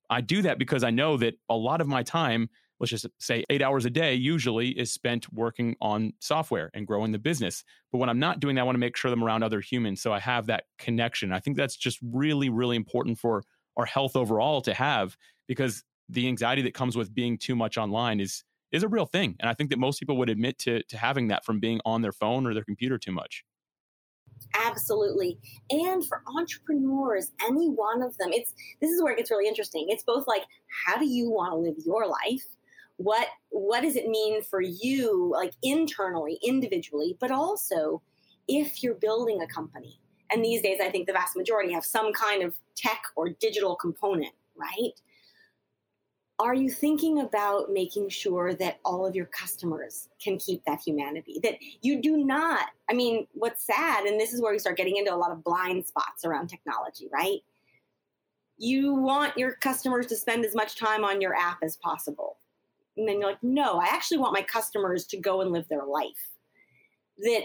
I 0.08 0.20
do 0.20 0.42
that 0.42 0.58
because 0.58 0.84
I 0.84 0.90
know 0.90 1.16
that 1.16 1.34
a 1.48 1.56
lot 1.56 1.80
of 1.80 1.88
my 1.88 2.02
time, 2.02 2.48
let's 2.80 2.90
just 2.90 3.06
say 3.18 3.44
8 3.50 3.62
hours 3.62 3.84
a 3.84 3.90
day 3.90 4.14
usually 4.14 4.70
is 4.70 4.92
spent 4.92 5.32
working 5.32 5.76
on 5.80 6.12
software 6.20 6.70
and 6.74 6.86
growing 6.86 7.12
the 7.12 7.18
business. 7.18 7.64
But 7.92 7.98
when 7.98 8.08
I'm 8.08 8.18
not 8.18 8.40
doing 8.40 8.56
that, 8.56 8.62
I 8.62 8.64
want 8.64 8.74
to 8.74 8.80
make 8.80 8.96
sure 8.96 9.10
I'm 9.10 9.24
around 9.24 9.42
other 9.42 9.60
humans 9.60 10.00
so 10.00 10.12
I 10.12 10.20
have 10.20 10.46
that 10.46 10.64
connection. 10.78 11.32
I 11.32 11.40
think 11.40 11.56
that's 11.56 11.76
just 11.76 11.98
really 12.02 12.48
really 12.48 12.76
important 12.76 13.18
for 13.18 13.42
our 13.76 13.86
health 13.86 14.16
overall 14.16 14.60
to 14.62 14.74
have 14.74 15.16
because 15.46 15.84
the 16.08 16.28
anxiety 16.28 16.62
that 16.62 16.74
comes 16.74 16.96
with 16.96 17.14
being 17.14 17.38
too 17.38 17.56
much 17.56 17.76
online 17.76 18.20
is 18.20 18.44
is 18.72 18.82
a 18.82 18.88
real 18.88 19.06
thing. 19.06 19.36
And 19.40 19.48
I 19.48 19.54
think 19.54 19.70
that 19.70 19.78
most 19.78 19.98
people 19.98 20.16
would 20.18 20.30
admit 20.30 20.58
to 20.60 20.82
to 20.84 20.96
having 20.96 21.28
that 21.28 21.44
from 21.44 21.60
being 21.60 21.80
on 21.84 22.02
their 22.02 22.12
phone 22.12 22.46
or 22.46 22.54
their 22.54 22.64
computer 22.64 22.98
too 22.98 23.12
much. 23.12 23.44
Absolutely. 24.54 25.38
And 25.70 26.06
for 26.06 26.22
entrepreneurs, 26.36 27.32
any 27.42 27.68
one 27.68 28.02
of 28.02 28.16
them, 28.18 28.32
it's 28.32 28.52
this 28.80 28.90
is 28.90 29.02
where 29.02 29.12
it 29.12 29.16
gets 29.16 29.30
really 29.30 29.48
interesting. 29.48 29.86
It's 29.88 30.04
both 30.04 30.26
like 30.26 30.42
how 30.86 30.98
do 30.98 31.06
you 31.06 31.30
want 31.30 31.52
to 31.52 31.56
live 31.56 31.74
your 31.84 32.06
life? 32.06 32.44
What 32.96 33.28
what 33.50 33.82
does 33.82 33.96
it 33.96 34.08
mean 34.08 34.42
for 34.42 34.60
you 34.60 35.30
like 35.32 35.52
internally, 35.62 36.38
individually, 36.42 37.16
but 37.20 37.30
also 37.30 38.02
if 38.48 38.82
you're 38.82 38.94
building 38.94 39.42
a 39.42 39.46
company. 39.46 40.00
And 40.30 40.44
these 40.44 40.62
days 40.62 40.78
I 40.80 40.90
think 40.90 41.06
the 41.06 41.12
vast 41.12 41.36
majority 41.36 41.72
have 41.72 41.84
some 41.84 42.12
kind 42.12 42.42
of 42.42 42.54
tech 42.74 43.02
or 43.16 43.28
digital 43.28 43.76
component, 43.76 44.32
right? 44.56 44.92
are 46.38 46.54
you 46.54 46.70
thinking 46.70 47.20
about 47.20 47.72
making 47.72 48.08
sure 48.08 48.54
that 48.54 48.78
all 48.84 49.06
of 49.06 49.14
your 49.14 49.26
customers 49.26 50.08
can 50.22 50.38
keep 50.38 50.62
that 50.64 50.80
humanity 50.80 51.40
that 51.42 51.56
you 51.82 52.00
do 52.00 52.18
not 52.18 52.68
i 52.90 52.92
mean 52.94 53.26
what's 53.32 53.66
sad 53.66 54.04
and 54.04 54.20
this 54.20 54.32
is 54.32 54.40
where 54.40 54.52
we 54.52 54.58
start 54.58 54.76
getting 54.76 54.96
into 54.96 55.14
a 55.14 55.16
lot 55.16 55.32
of 55.32 55.42
blind 55.42 55.84
spots 55.86 56.24
around 56.24 56.48
technology 56.48 57.08
right 57.12 57.40
you 58.58 58.94
want 58.94 59.36
your 59.36 59.52
customers 59.56 60.06
to 60.06 60.16
spend 60.16 60.44
as 60.44 60.54
much 60.54 60.76
time 60.76 61.04
on 61.04 61.20
your 61.20 61.34
app 61.34 61.58
as 61.62 61.76
possible 61.76 62.38
and 62.96 63.08
then 63.08 63.20
you're 63.20 63.30
like 63.30 63.42
no 63.42 63.78
i 63.78 63.86
actually 63.86 64.18
want 64.18 64.32
my 64.32 64.42
customers 64.42 65.06
to 65.06 65.16
go 65.16 65.40
and 65.40 65.50
live 65.52 65.68
their 65.68 65.84
life 65.84 66.30
that 67.18 67.42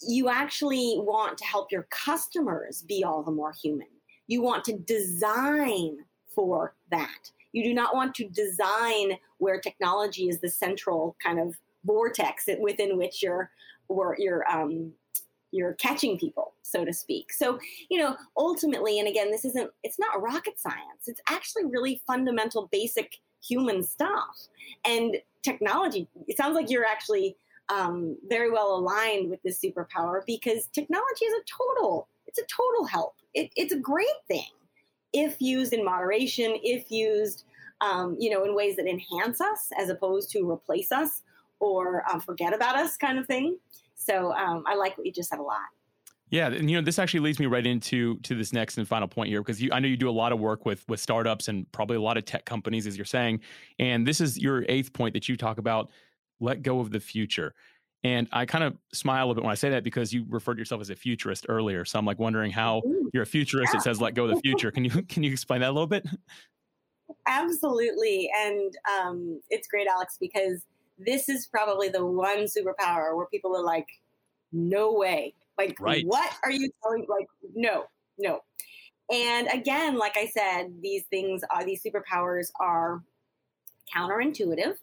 you 0.00 0.28
actually 0.28 0.96
want 0.98 1.38
to 1.38 1.44
help 1.44 1.70
your 1.70 1.86
customers 1.90 2.82
be 2.82 3.04
all 3.04 3.22
the 3.22 3.30
more 3.30 3.52
human 3.52 3.86
you 4.26 4.42
want 4.42 4.64
to 4.64 4.78
design 4.78 5.96
for 6.34 6.74
that 6.90 7.30
You 7.52 7.64
do 7.64 7.74
not 7.74 7.94
want 7.94 8.14
to 8.16 8.28
design 8.28 9.18
where 9.38 9.60
technology 9.60 10.28
is 10.28 10.40
the 10.40 10.48
central 10.48 11.16
kind 11.22 11.38
of 11.38 11.56
vortex 11.84 12.48
within 12.58 12.96
which 12.96 13.22
you're, 13.22 13.50
you're, 14.18 14.50
um, 14.50 14.92
you're 15.50 15.74
catching 15.74 16.18
people, 16.18 16.54
so 16.62 16.84
to 16.84 16.92
speak. 16.92 17.32
So, 17.32 17.58
you 17.90 17.98
know, 17.98 18.16
ultimately, 18.36 18.98
and 18.98 19.08
again, 19.08 19.30
this 19.30 19.44
isn't, 19.44 19.70
it's 19.82 19.98
not 19.98 20.22
rocket 20.22 20.58
science. 20.58 21.08
It's 21.08 21.20
actually 21.28 21.66
really 21.66 22.00
fundamental, 22.06 22.68
basic 22.72 23.18
human 23.46 23.82
stuff. 23.82 24.48
And 24.84 25.16
technology, 25.42 26.08
it 26.26 26.36
sounds 26.36 26.54
like 26.54 26.70
you're 26.70 26.86
actually 26.86 27.36
um, 27.68 28.16
very 28.28 28.50
well 28.50 28.76
aligned 28.76 29.30
with 29.30 29.42
this 29.42 29.60
superpower 29.60 30.20
because 30.26 30.66
technology 30.66 31.24
is 31.24 31.34
a 31.34 31.44
total, 31.46 32.08
it's 32.26 32.38
a 32.38 32.46
total 32.46 32.86
help. 32.86 33.14
It, 33.34 33.50
it's 33.56 33.72
a 33.72 33.78
great 33.78 34.06
thing 34.28 34.50
if 35.12 35.40
used 35.40 35.72
in 35.72 35.84
moderation, 35.84 36.54
if 36.62 36.90
used, 36.90 37.44
um, 37.80 38.16
you 38.18 38.30
know, 38.30 38.44
in 38.44 38.54
ways 38.54 38.76
that 38.76 38.86
enhance 38.86 39.40
us 39.40 39.68
as 39.78 39.88
opposed 39.90 40.30
to 40.30 40.48
replace 40.50 40.92
us 40.92 41.22
or 41.60 42.04
um, 42.10 42.20
forget 42.20 42.54
about 42.54 42.76
us 42.76 42.96
kind 42.96 43.18
of 43.18 43.26
thing. 43.26 43.58
So 43.94 44.32
um, 44.32 44.64
I 44.66 44.74
like 44.74 44.96
what 44.98 45.06
you 45.06 45.12
just 45.12 45.30
said 45.30 45.38
a 45.38 45.42
lot. 45.42 45.68
Yeah, 46.32 46.46
and 46.46 46.70
you 46.70 46.78
know 46.78 46.82
this 46.82 46.98
actually 46.98 47.20
leads 47.20 47.38
me 47.38 47.44
right 47.44 47.66
into 47.66 48.16
to 48.20 48.34
this 48.34 48.54
next 48.54 48.78
and 48.78 48.88
final 48.88 49.06
point 49.06 49.28
here 49.28 49.42
because 49.42 49.60
you, 49.60 49.68
I 49.70 49.80
know 49.80 49.86
you 49.86 49.98
do 49.98 50.08
a 50.08 50.10
lot 50.10 50.32
of 50.32 50.40
work 50.40 50.64
with 50.64 50.82
with 50.88 50.98
startups 50.98 51.48
and 51.48 51.70
probably 51.72 51.98
a 51.98 52.00
lot 52.00 52.16
of 52.16 52.24
tech 52.24 52.46
companies 52.46 52.86
as 52.86 52.96
you're 52.96 53.04
saying, 53.04 53.40
and 53.78 54.06
this 54.06 54.18
is 54.18 54.38
your 54.38 54.64
eighth 54.70 54.94
point 54.94 55.12
that 55.12 55.28
you 55.28 55.36
talk 55.36 55.58
about: 55.58 55.90
let 56.40 56.62
go 56.62 56.80
of 56.80 56.90
the 56.90 57.00
future. 57.00 57.54
And 58.02 58.28
I 58.32 58.46
kind 58.46 58.64
of 58.64 58.78
smile 58.94 59.30
a 59.30 59.34
bit 59.34 59.44
when 59.44 59.52
I 59.52 59.54
say 59.54 59.68
that 59.70 59.84
because 59.84 60.12
you 60.12 60.24
referred 60.26 60.54
to 60.54 60.60
yourself 60.60 60.80
as 60.80 60.88
a 60.88 60.96
futurist 60.96 61.46
earlier. 61.50 61.84
So 61.84 61.98
I'm 61.98 62.06
like 62.06 62.18
wondering 62.18 62.50
how 62.50 62.82
you're 63.12 63.24
a 63.24 63.26
futurist. 63.26 63.74
It 63.74 63.82
says 63.82 64.00
let 64.00 64.14
go 64.14 64.24
of 64.24 64.34
the 64.34 64.40
future. 64.40 64.70
Can 64.70 64.86
you 64.86 64.90
can 65.08 65.22
you 65.22 65.30
explain 65.30 65.60
that 65.60 65.68
a 65.68 65.72
little 65.72 65.86
bit? 65.86 66.06
Absolutely, 67.26 68.30
and 68.34 68.74
um, 68.98 69.38
it's 69.50 69.68
great, 69.68 69.86
Alex, 69.86 70.16
because 70.18 70.64
this 70.98 71.28
is 71.28 71.46
probably 71.46 71.90
the 71.90 72.06
one 72.06 72.44
superpower 72.44 73.14
where 73.14 73.26
people 73.26 73.54
are 73.54 73.62
like, 73.62 73.86
"No 74.50 74.94
way! 74.94 75.34
Like, 75.58 75.76
right. 75.80 76.04
what 76.06 76.32
are 76.44 76.50
you 76.50 76.70
telling? 76.82 77.06
Like, 77.08 77.26
no, 77.54 77.84
no. 78.18 78.40
And 79.12 79.48
again, 79.52 79.98
like 79.98 80.16
I 80.16 80.26
said, 80.26 80.72
these 80.80 81.04
things 81.10 81.42
are 81.50 81.64
these 81.64 81.82
superpowers 81.82 82.50
are 82.60 83.02
counterintuitive. 83.94 84.74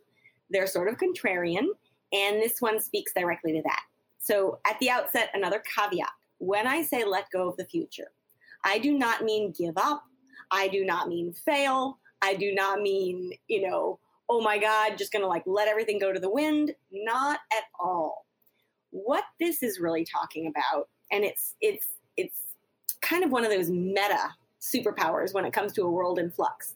They're 0.49 0.67
sort 0.67 0.87
of 0.87 0.97
contrarian, 0.97 1.65
and 2.11 2.41
this 2.41 2.61
one 2.61 2.79
speaks 2.79 3.13
directly 3.13 3.53
to 3.53 3.61
that. 3.63 3.81
So, 4.19 4.59
at 4.67 4.77
the 4.79 4.89
outset, 4.89 5.29
another 5.33 5.63
caveat: 5.75 6.09
when 6.37 6.67
I 6.67 6.83
say 6.83 7.03
let 7.03 7.29
go 7.31 7.47
of 7.49 7.57
the 7.57 7.65
future, 7.65 8.11
I 8.63 8.77
do 8.77 8.97
not 8.97 9.23
mean 9.23 9.53
give 9.57 9.77
up. 9.77 10.03
I 10.51 10.67
do 10.67 10.85
not 10.85 11.07
mean 11.07 11.33
fail. 11.33 11.99
I 12.21 12.35
do 12.35 12.53
not 12.53 12.81
mean, 12.81 13.33
you 13.47 13.67
know, 13.67 13.99
oh 14.27 14.41
my 14.41 14.57
God, 14.57 14.97
just 14.97 15.11
going 15.11 15.23
to 15.23 15.27
like 15.27 15.43
let 15.45 15.67
everything 15.67 15.99
go 15.99 16.11
to 16.11 16.19
the 16.19 16.29
wind. 16.29 16.73
Not 16.91 17.39
at 17.51 17.63
all 17.79 18.25
what 18.91 19.23
this 19.39 19.63
is 19.63 19.79
really 19.79 20.05
talking 20.05 20.47
about, 20.47 20.89
and 21.11 21.23
it's 21.23 21.55
it's 21.61 21.87
it's 22.17 22.39
kind 23.01 23.23
of 23.23 23.31
one 23.31 23.45
of 23.45 23.51
those 23.51 23.69
meta 23.69 24.33
superpowers 24.59 25.33
when 25.33 25.45
it 25.45 25.53
comes 25.53 25.73
to 25.73 25.83
a 25.83 25.89
world 25.89 26.19
in 26.19 26.29
flux. 26.29 26.75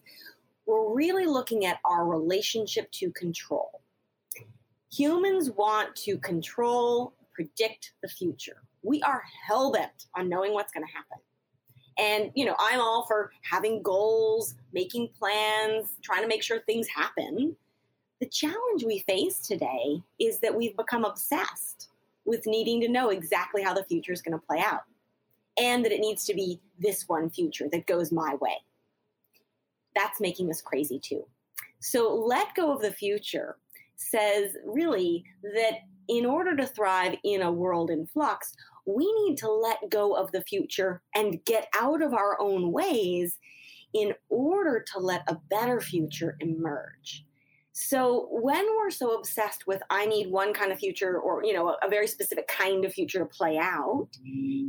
We're 0.66 0.94
really 0.94 1.26
looking 1.26 1.66
at 1.66 1.78
our 1.84 2.06
relationship 2.06 2.90
to 2.92 3.10
control. 3.12 3.82
Humans 4.90 5.50
want 5.50 5.94
to 5.96 6.16
control, 6.18 7.12
predict 7.32 7.92
the 8.02 8.08
future. 8.08 8.62
We 8.82 9.02
are 9.02 9.22
hell 9.46 9.72
bent 9.72 10.06
on 10.14 10.28
knowing 10.28 10.54
what's 10.54 10.72
going 10.72 10.86
to 10.86 10.92
happen. 10.92 11.18
And, 11.98 12.32
you 12.34 12.44
know, 12.44 12.56
I'm 12.58 12.80
all 12.80 13.04
for 13.06 13.30
having 13.42 13.82
goals, 13.82 14.54
making 14.72 15.10
plans, 15.18 15.96
trying 16.02 16.22
to 16.22 16.28
make 16.28 16.42
sure 16.42 16.60
things 16.60 16.88
happen. 16.88 17.56
The 18.20 18.26
challenge 18.26 18.84
we 18.84 19.00
face 19.00 19.38
today 19.38 20.02
is 20.18 20.38
that 20.40 20.54
we've 20.54 20.76
become 20.76 21.04
obsessed 21.04 21.90
with 22.24 22.46
needing 22.46 22.80
to 22.80 22.88
know 22.88 23.10
exactly 23.10 23.62
how 23.62 23.74
the 23.74 23.84
future 23.84 24.12
is 24.12 24.22
going 24.22 24.38
to 24.38 24.46
play 24.46 24.60
out 24.60 24.82
and 25.58 25.84
that 25.84 25.92
it 25.92 26.00
needs 26.00 26.24
to 26.24 26.34
be 26.34 26.60
this 26.78 27.04
one 27.08 27.30
future 27.30 27.68
that 27.70 27.86
goes 27.86 28.10
my 28.10 28.34
way. 28.40 28.56
That's 29.94 30.20
making 30.20 30.50
us 30.50 30.60
crazy 30.60 30.98
too. 30.98 31.24
So, 31.80 32.14
let 32.14 32.54
go 32.54 32.72
of 32.72 32.80
the 32.80 32.92
future 32.92 33.56
says 33.96 34.56
really 34.64 35.24
that 35.42 35.80
in 36.08 36.26
order 36.26 36.56
to 36.56 36.66
thrive 36.66 37.16
in 37.24 37.42
a 37.42 37.52
world 37.52 37.90
in 37.90 38.06
flux, 38.06 38.54
we 38.86 39.10
need 39.22 39.36
to 39.38 39.50
let 39.50 39.90
go 39.90 40.14
of 40.14 40.30
the 40.32 40.42
future 40.42 41.02
and 41.14 41.44
get 41.44 41.68
out 41.74 42.02
of 42.02 42.12
our 42.12 42.40
own 42.40 42.72
ways 42.72 43.38
in 43.94 44.12
order 44.28 44.84
to 44.92 44.98
let 44.98 45.22
a 45.28 45.38
better 45.48 45.80
future 45.80 46.36
emerge. 46.40 47.24
So 47.76 48.28
when 48.30 48.64
we're 48.76 48.90
so 48.90 49.16
obsessed 49.18 49.66
with 49.66 49.82
I 49.90 50.06
need 50.06 50.30
one 50.30 50.54
kind 50.54 50.70
of 50.70 50.78
future 50.78 51.18
or 51.18 51.44
you 51.44 51.52
know 51.52 51.70
a, 51.70 51.86
a, 51.86 51.90
very 51.90 52.06
specific 52.06 52.46
kind 52.46 52.84
of 52.84 52.92
future 52.92 53.18
to 53.18 53.24
play 53.24 53.58
out 53.58 54.06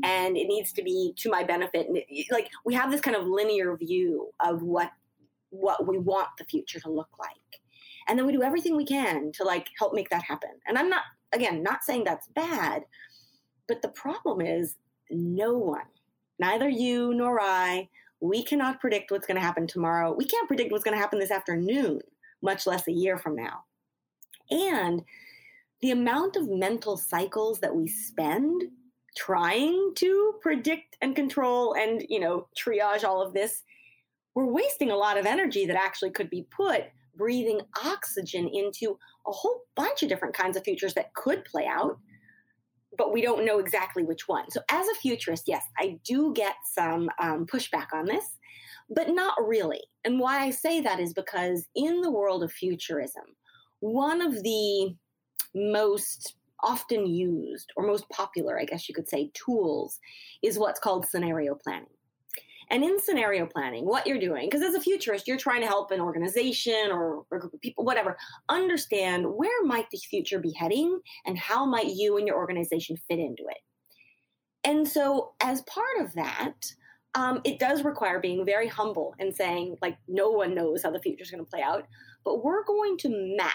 and 0.03 0.35
it 0.35 0.47
needs 0.47 0.71
to 0.73 0.81
be 0.81 1.13
to 1.17 1.29
my 1.29 1.43
benefit 1.43 1.87
and 1.87 1.99
like 2.31 2.49
we 2.65 2.73
have 2.73 2.91
this 2.91 3.01
kind 3.01 3.15
of 3.15 3.27
linear 3.27 3.77
view 3.77 4.31
of 4.43 4.63
what 4.63 4.89
what 5.51 5.87
we 5.87 5.99
want 5.99 6.29
the 6.39 6.45
future 6.45 6.79
to 6.79 6.89
look 6.89 7.09
like. 7.19 7.29
And 8.07 8.17
then 8.17 8.25
we 8.25 8.33
do 8.33 8.41
everything 8.41 8.75
we 8.75 8.85
can 8.85 9.31
to 9.33 9.43
like 9.43 9.69
help 9.77 9.93
make 9.93 10.09
that 10.09 10.23
happen. 10.23 10.49
And 10.67 10.75
I'm 10.75 10.89
not 10.89 11.03
again 11.31 11.61
not 11.61 11.83
saying 11.83 12.05
that's 12.05 12.27
bad, 12.29 12.85
but 13.67 13.83
the 13.83 13.89
problem 13.89 14.41
is 14.41 14.77
no 15.11 15.55
one, 15.55 15.85
neither 16.39 16.67
you 16.67 17.13
nor 17.13 17.39
I, 17.39 17.87
we 18.19 18.43
cannot 18.43 18.81
predict 18.81 19.11
what's 19.11 19.27
going 19.27 19.39
to 19.39 19.45
happen 19.45 19.67
tomorrow. 19.67 20.11
We 20.11 20.25
can't 20.25 20.47
predict 20.47 20.71
what's 20.71 20.83
going 20.83 20.97
to 20.97 21.01
happen 21.01 21.19
this 21.19 21.29
afternoon 21.29 22.01
much 22.45 22.65
less 22.65 22.87
a 22.87 22.93
year 22.93 23.17
from 23.17 23.35
now. 23.35 23.65
And 24.49 25.03
the 25.81 25.91
amount 25.91 26.35
of 26.35 26.49
mental 26.49 26.97
cycles 26.97 27.59
that 27.59 27.75
we 27.75 27.87
spend 27.87 28.63
trying 29.17 29.93
to 29.95 30.33
predict 30.41 30.97
and 31.01 31.15
control 31.15 31.73
and, 31.73 32.05
you 32.09 32.19
know, 32.19 32.47
triage 32.57 33.03
all 33.03 33.21
of 33.21 33.33
this, 33.33 33.63
we're 34.35 34.45
wasting 34.51 34.91
a 34.91 34.95
lot 34.95 35.17
of 35.17 35.25
energy 35.25 35.65
that 35.65 35.77
actually 35.77 36.11
could 36.11 36.29
be 36.29 36.47
put 36.55 36.83
breathing 37.17 37.61
oxygen 37.83 38.49
into 38.49 38.97
a 39.27 39.31
whole 39.31 39.61
bunch 39.75 40.03
of 40.03 40.09
different 40.09 40.35
kinds 40.35 40.57
of 40.57 40.63
futures 40.63 40.93
that 40.93 41.13
could 41.13 41.45
play 41.45 41.65
out, 41.65 41.97
but 42.97 43.13
we 43.13 43.21
don't 43.21 43.45
know 43.45 43.59
exactly 43.59 44.03
which 44.03 44.27
one. 44.27 44.49
So, 44.51 44.61
as 44.69 44.87
a 44.87 44.95
futurist, 44.95 45.45
yes, 45.47 45.63
I 45.77 45.99
do 46.03 46.33
get 46.33 46.55
some 46.73 47.09
um, 47.19 47.45
pushback 47.45 47.87
on 47.93 48.05
this 48.05 48.37
but 48.89 49.09
not 49.09 49.35
really. 49.45 49.81
And 50.03 50.19
why 50.19 50.39
I 50.39 50.49
say 50.49 50.81
that 50.81 50.99
is 50.99 51.13
because 51.13 51.67
in 51.75 52.01
the 52.01 52.11
world 52.11 52.43
of 52.43 52.51
futurism, 52.51 53.23
one 53.79 54.21
of 54.21 54.43
the 54.43 54.95
most 55.53 56.35
often 56.63 57.05
used 57.05 57.71
or 57.75 57.85
most 57.85 58.07
popular, 58.09 58.59
I 58.59 58.65
guess 58.65 58.87
you 58.87 58.95
could 58.95 59.09
say, 59.09 59.31
tools 59.33 59.99
is 60.43 60.59
what's 60.59 60.79
called 60.79 61.05
scenario 61.05 61.55
planning. 61.55 61.87
And 62.71 62.83
in 62.83 62.99
scenario 62.99 63.45
planning, 63.45 63.85
what 63.85 64.07
you're 64.07 64.19
doing, 64.19 64.47
because 64.47 64.63
as 64.63 64.73
a 64.73 64.81
futurist, 64.81 65.27
you're 65.27 65.37
trying 65.37 65.61
to 65.61 65.67
help 65.67 65.91
an 65.91 66.01
organization 66.01 66.89
or 66.91 67.23
a 67.31 67.39
group 67.39 67.53
of 67.53 67.61
people, 67.61 67.85
whatever, 67.85 68.17
understand 68.49 69.25
where 69.27 69.63
might 69.65 69.89
the 69.91 69.99
future 69.99 70.39
be 70.39 70.51
heading 70.53 70.99
and 71.27 71.37
how 71.37 71.65
might 71.65 71.93
you 71.93 72.17
and 72.17 72.25
your 72.25 72.37
organization 72.37 72.97
fit 73.07 73.19
into 73.19 73.43
it. 73.43 73.59
And 74.63 74.87
so, 74.87 75.33
as 75.41 75.61
part 75.63 75.99
of 75.99 76.13
that, 76.13 76.55
um, 77.15 77.41
it 77.45 77.59
does 77.59 77.83
require 77.83 78.19
being 78.19 78.45
very 78.45 78.67
humble 78.67 79.15
and 79.19 79.33
saying, 79.33 79.77
like, 79.81 79.97
no 80.07 80.29
one 80.29 80.53
knows 80.53 80.83
how 80.83 80.91
the 80.91 80.99
future 80.99 81.23
is 81.23 81.31
going 81.31 81.43
to 81.43 81.49
play 81.49 81.61
out, 81.61 81.85
but 82.25 82.43
we're 82.43 82.63
going 82.65 82.97
to 82.99 83.35
map 83.37 83.53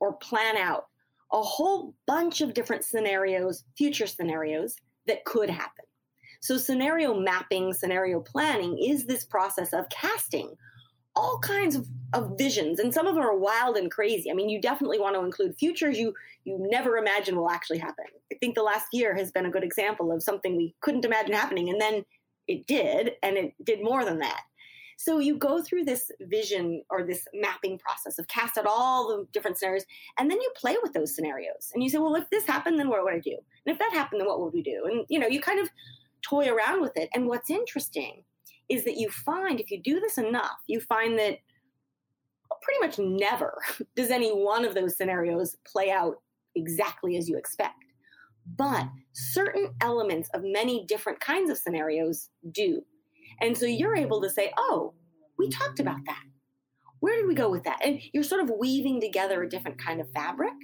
or 0.00 0.14
plan 0.14 0.56
out 0.56 0.86
a 1.32 1.42
whole 1.42 1.94
bunch 2.06 2.40
of 2.40 2.54
different 2.54 2.84
scenarios, 2.84 3.64
future 3.76 4.06
scenarios 4.06 4.76
that 5.06 5.24
could 5.26 5.50
happen. 5.50 5.84
So, 6.40 6.56
scenario 6.56 7.14
mapping, 7.14 7.74
scenario 7.74 8.20
planning 8.20 8.78
is 8.78 9.04
this 9.04 9.24
process 9.24 9.72
of 9.72 9.88
casting 9.90 10.54
all 11.14 11.40
kinds 11.40 11.74
of, 11.74 11.86
of 12.12 12.38
visions, 12.38 12.78
and 12.78 12.94
some 12.94 13.06
of 13.06 13.16
them 13.16 13.24
are 13.24 13.36
wild 13.36 13.76
and 13.76 13.90
crazy. 13.90 14.30
I 14.30 14.34
mean, 14.34 14.48
you 14.48 14.60
definitely 14.60 15.00
want 15.00 15.16
to 15.16 15.24
include 15.24 15.56
futures 15.58 15.98
you 15.98 16.14
you 16.44 16.56
never 16.70 16.96
imagine 16.96 17.36
will 17.36 17.50
actually 17.50 17.78
happen. 17.78 18.04
I 18.32 18.36
think 18.36 18.54
the 18.54 18.62
last 18.62 18.86
year 18.92 19.14
has 19.16 19.32
been 19.32 19.44
a 19.44 19.50
good 19.50 19.64
example 19.64 20.12
of 20.12 20.22
something 20.22 20.56
we 20.56 20.74
couldn't 20.80 21.04
imagine 21.04 21.34
happening, 21.34 21.68
and 21.68 21.80
then 21.80 22.04
it 22.48 22.66
did, 22.66 23.12
and 23.22 23.36
it 23.36 23.54
did 23.64 23.82
more 23.82 24.04
than 24.04 24.18
that. 24.18 24.42
So 24.96 25.20
you 25.20 25.36
go 25.36 25.62
through 25.62 25.84
this 25.84 26.10
vision 26.22 26.82
or 26.90 27.04
this 27.04 27.24
mapping 27.32 27.78
process 27.78 28.18
of 28.18 28.26
cast 28.26 28.58
out 28.58 28.66
all 28.66 29.06
the 29.06 29.26
different 29.32 29.56
scenarios, 29.56 29.84
and 30.18 30.28
then 30.28 30.40
you 30.40 30.50
play 30.56 30.76
with 30.82 30.92
those 30.92 31.14
scenarios. 31.14 31.70
And 31.72 31.84
you 31.84 31.88
say, 31.88 31.98
well, 31.98 32.16
if 32.16 32.28
this 32.30 32.46
happened, 32.46 32.80
then 32.80 32.88
what 32.88 33.04
would 33.04 33.14
I 33.14 33.20
do? 33.20 33.36
And 33.64 33.72
if 33.72 33.78
that 33.78 33.92
happened, 33.92 34.20
then 34.20 34.26
what 34.26 34.40
would 34.40 34.52
we 34.52 34.62
do? 34.62 34.82
And 34.86 35.04
you 35.08 35.20
know, 35.20 35.28
you 35.28 35.40
kind 35.40 35.60
of 35.60 35.68
toy 36.22 36.48
around 36.48 36.80
with 36.80 36.96
it. 36.96 37.08
And 37.14 37.28
what's 37.28 37.48
interesting 37.48 38.24
is 38.68 38.84
that 38.84 38.96
you 38.96 39.08
find 39.10 39.60
if 39.60 39.70
you 39.70 39.80
do 39.80 40.00
this 40.00 40.18
enough, 40.18 40.58
you 40.66 40.80
find 40.80 41.16
that 41.18 41.38
pretty 42.62 42.80
much 42.80 42.98
never 42.98 43.60
does 43.94 44.10
any 44.10 44.30
one 44.30 44.64
of 44.64 44.74
those 44.74 44.96
scenarios 44.96 45.56
play 45.64 45.90
out 45.90 46.16
exactly 46.56 47.16
as 47.16 47.28
you 47.28 47.36
expect 47.36 47.84
but 48.56 48.84
mm-hmm. 48.84 48.98
certain 49.12 49.74
elements 49.80 50.28
of 50.34 50.42
many 50.44 50.84
different 50.86 51.20
kinds 51.20 51.50
of 51.50 51.58
scenarios 51.58 52.30
do. 52.52 52.82
And 53.40 53.56
so 53.56 53.66
you're 53.66 53.94
mm-hmm. 53.94 54.04
able 54.04 54.22
to 54.22 54.30
say, 54.30 54.52
oh, 54.56 54.94
we 55.38 55.48
talked 55.48 55.80
about 55.80 56.00
that. 56.06 56.22
where 57.00 57.16
did 57.16 57.28
we 57.28 57.34
go 57.34 57.50
with 57.50 57.64
that? 57.64 57.78
And 57.84 58.00
you're 58.12 58.24
sort 58.24 58.42
of 58.42 58.50
weaving 58.58 59.00
together 59.00 59.42
a 59.42 59.48
different 59.48 59.78
kind 59.78 60.00
of 60.00 60.10
fabric. 60.10 60.54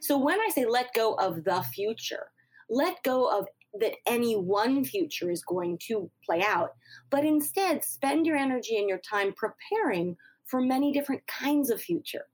So 0.00 0.18
when 0.18 0.40
I 0.40 0.48
say 0.52 0.64
let 0.66 0.92
go 0.94 1.14
of 1.14 1.44
the 1.44 1.62
future, 1.62 2.26
let 2.68 3.02
go 3.04 3.26
of 3.26 3.46
that 3.80 3.94
any 4.06 4.34
one 4.34 4.84
future 4.84 5.30
is 5.30 5.42
going 5.42 5.78
to 5.86 6.10
play 6.24 6.42
out, 6.42 6.70
but 7.10 7.24
instead 7.24 7.84
spend 7.84 8.26
your 8.26 8.36
energy 8.36 8.78
and 8.78 8.88
your 8.88 8.98
time 8.98 9.34
preparing 9.34 10.16
for 10.44 10.60
many 10.60 10.92
different 10.92 11.26
kinds 11.26 11.70
of 11.70 11.80
future 11.80 12.24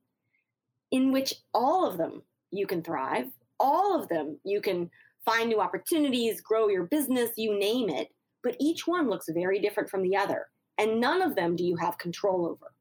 in 0.91 1.13
which 1.13 1.35
all 1.53 1.87
of 1.87 1.99
them 1.99 2.23
you 2.51 2.67
can 2.67 2.83
thrive, 2.83 3.27
all 3.63 3.99
of 3.99 4.09
them 4.09 4.39
you 4.45 4.61
can 4.61 4.91
find 5.25 5.49
new 5.49 5.61
opportunities, 5.61 6.41
grow 6.41 6.69
your 6.69 6.85
business, 6.85 7.31
you 7.37 7.59
name 7.59 7.89
it, 7.89 8.09
but 8.43 8.57
each 8.59 8.87
one 8.87 9.09
looks 9.09 9.29
very 9.29 9.61
different 9.61 9.89
from 9.89 10.03
the 10.03 10.17
other, 10.17 10.47
and 10.79 11.01
none 11.01 11.23
of 11.23 11.37
them 11.37 11.55
do 11.57 11.65
you 11.65 11.77
have 11.77 11.97
control 11.99 12.45
over. 12.47 12.73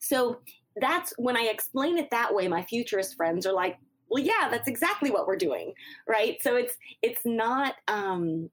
So 0.00 0.40
that's 0.80 1.14
when 1.16 1.36
I 1.36 1.44
explain 1.44 1.98
it 1.98 2.10
that 2.10 2.34
way, 2.34 2.48
my 2.48 2.62
futurist 2.62 3.16
friends 3.16 3.46
are 3.46 3.52
like, 3.52 3.78
well, 4.10 4.22
yeah, 4.22 4.48
that's 4.50 4.68
exactly 4.68 5.10
what 5.10 5.26
we're 5.26 5.36
doing, 5.36 5.72
right? 6.08 6.42
So 6.42 6.56
it's 6.56 6.74
it's 7.02 7.22
not 7.24 7.74
um, 7.88 8.50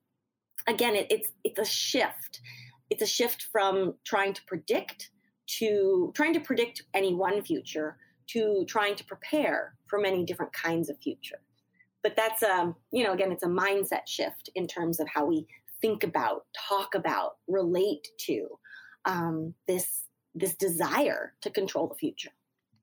again, 0.67 0.95
it, 0.95 1.07
it's 1.09 1.29
it's 1.43 1.59
a 1.59 1.65
shift. 1.65 2.41
It's 2.89 3.01
a 3.01 3.07
shift 3.07 3.47
from 3.51 3.95
trying 4.03 4.33
to 4.33 4.41
predict 4.45 5.11
to 5.59 6.11
trying 6.15 6.33
to 6.33 6.39
predict 6.39 6.83
any 6.93 7.13
one 7.13 7.41
future 7.43 7.97
to 8.27 8.65
trying 8.67 8.95
to 8.95 9.03
prepare 9.03 9.75
for 9.87 9.99
many 9.99 10.23
different 10.25 10.53
kinds 10.53 10.89
of 10.89 10.97
future. 10.99 11.41
But 12.03 12.15
that's 12.15 12.43
um, 12.43 12.75
you 12.91 13.03
know, 13.03 13.13
again, 13.13 13.31
it's 13.31 13.43
a 13.43 13.47
mindset 13.47 14.07
shift 14.07 14.49
in 14.55 14.67
terms 14.67 14.99
of 14.99 15.07
how 15.07 15.25
we 15.25 15.47
think 15.81 16.03
about, 16.03 16.45
talk 16.69 16.95
about, 16.95 17.37
relate 17.47 18.07
to 18.25 18.47
um, 19.05 19.53
this 19.67 20.03
this 20.33 20.55
desire 20.55 21.33
to 21.41 21.49
control 21.49 21.87
the 21.87 21.95
future. 21.95 22.29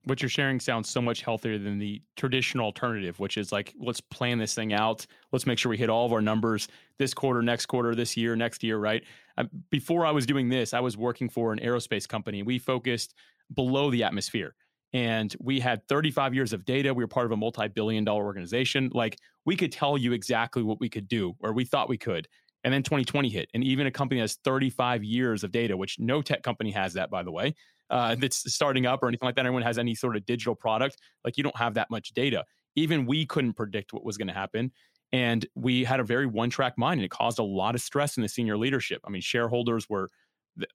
What 0.03 0.21
you're 0.21 0.29
sharing 0.29 0.59
sounds 0.59 0.89
so 0.89 1.01
much 1.01 1.21
healthier 1.21 1.57
than 1.57 1.77
the 1.77 2.01
traditional 2.15 2.65
alternative, 2.65 3.19
which 3.19 3.37
is 3.37 3.51
like, 3.51 3.73
let's 3.79 3.99
plan 3.99 4.37
this 4.37 4.53
thing 4.53 4.71
out. 4.71 5.05
Let's 5.31 5.45
make 5.45 5.57
sure 5.59 5.69
we 5.69 5.77
hit 5.77 5.89
all 5.89 6.05
of 6.05 6.13
our 6.13 6.21
numbers 6.21 6.67
this 6.97 7.13
quarter, 7.13 7.41
next 7.41 7.65
quarter, 7.65 7.93
this 7.95 8.15
year, 8.15 8.35
next 8.35 8.63
year, 8.63 8.77
right? 8.77 9.03
Uh, 9.37 9.45
before 9.69 10.05
I 10.05 10.11
was 10.11 10.25
doing 10.25 10.49
this, 10.49 10.73
I 10.73 10.79
was 10.79 10.95
working 10.95 11.27
for 11.27 11.51
an 11.51 11.59
aerospace 11.59 12.07
company. 12.07 12.43
We 12.43 12.59
focused 12.59 13.13
below 13.53 13.91
the 13.91 14.03
atmosphere 14.03 14.55
and 14.93 15.35
we 15.39 15.59
had 15.59 15.87
35 15.87 16.33
years 16.33 16.53
of 16.53 16.65
data. 16.65 16.93
We 16.93 17.03
were 17.03 17.07
part 17.07 17.25
of 17.25 17.31
a 17.31 17.37
multi 17.37 17.67
billion 17.67 18.03
dollar 18.03 18.25
organization. 18.25 18.89
Like, 18.93 19.17
we 19.45 19.55
could 19.55 19.71
tell 19.71 19.97
you 19.97 20.13
exactly 20.13 20.63
what 20.63 20.79
we 20.79 20.89
could 20.89 21.07
do, 21.07 21.33
or 21.39 21.53
we 21.53 21.65
thought 21.65 21.89
we 21.89 21.97
could. 21.97 22.27
And 22.63 22.73
then 22.73 22.83
2020 22.83 23.29
hit. 23.29 23.49
And 23.53 23.63
even 23.63 23.87
a 23.87 23.91
company 23.91 24.19
has 24.19 24.37
35 24.43 25.03
years 25.03 25.43
of 25.43 25.51
data, 25.51 25.77
which 25.77 25.97
no 25.97 26.21
tech 26.21 26.43
company 26.43 26.71
has 26.71 26.93
that, 26.93 27.09
by 27.09 27.23
the 27.23 27.31
way, 27.31 27.55
uh, 27.89 28.15
that's 28.15 28.51
starting 28.53 28.85
up 28.85 29.01
or 29.01 29.07
anything 29.07 29.27
like 29.27 29.35
that. 29.35 29.45
Anyone 29.45 29.61
has 29.61 29.77
any 29.77 29.95
sort 29.95 30.17
of 30.17 30.25
digital 30.25 30.55
product, 30.55 30.97
like 31.23 31.37
you 31.37 31.43
don't 31.43 31.57
have 31.57 31.75
that 31.75 31.89
much 31.89 32.09
data. 32.09 32.43
Even 32.75 33.05
we 33.05 33.25
couldn't 33.25 33.53
predict 33.53 33.93
what 33.93 34.03
was 34.03 34.17
going 34.17 34.27
to 34.27 34.33
happen. 34.33 34.71
And 35.11 35.45
we 35.55 35.83
had 35.83 35.99
a 35.99 36.03
very 36.03 36.27
one 36.27 36.49
track 36.49 36.77
mind, 36.77 36.99
and 36.99 37.05
it 37.05 37.11
caused 37.11 37.39
a 37.39 37.43
lot 37.43 37.75
of 37.75 37.81
stress 37.81 38.17
in 38.17 38.23
the 38.23 38.29
senior 38.29 38.57
leadership. 38.57 39.01
I 39.05 39.09
mean, 39.09 39.21
shareholders 39.21 39.89
were, 39.89 40.09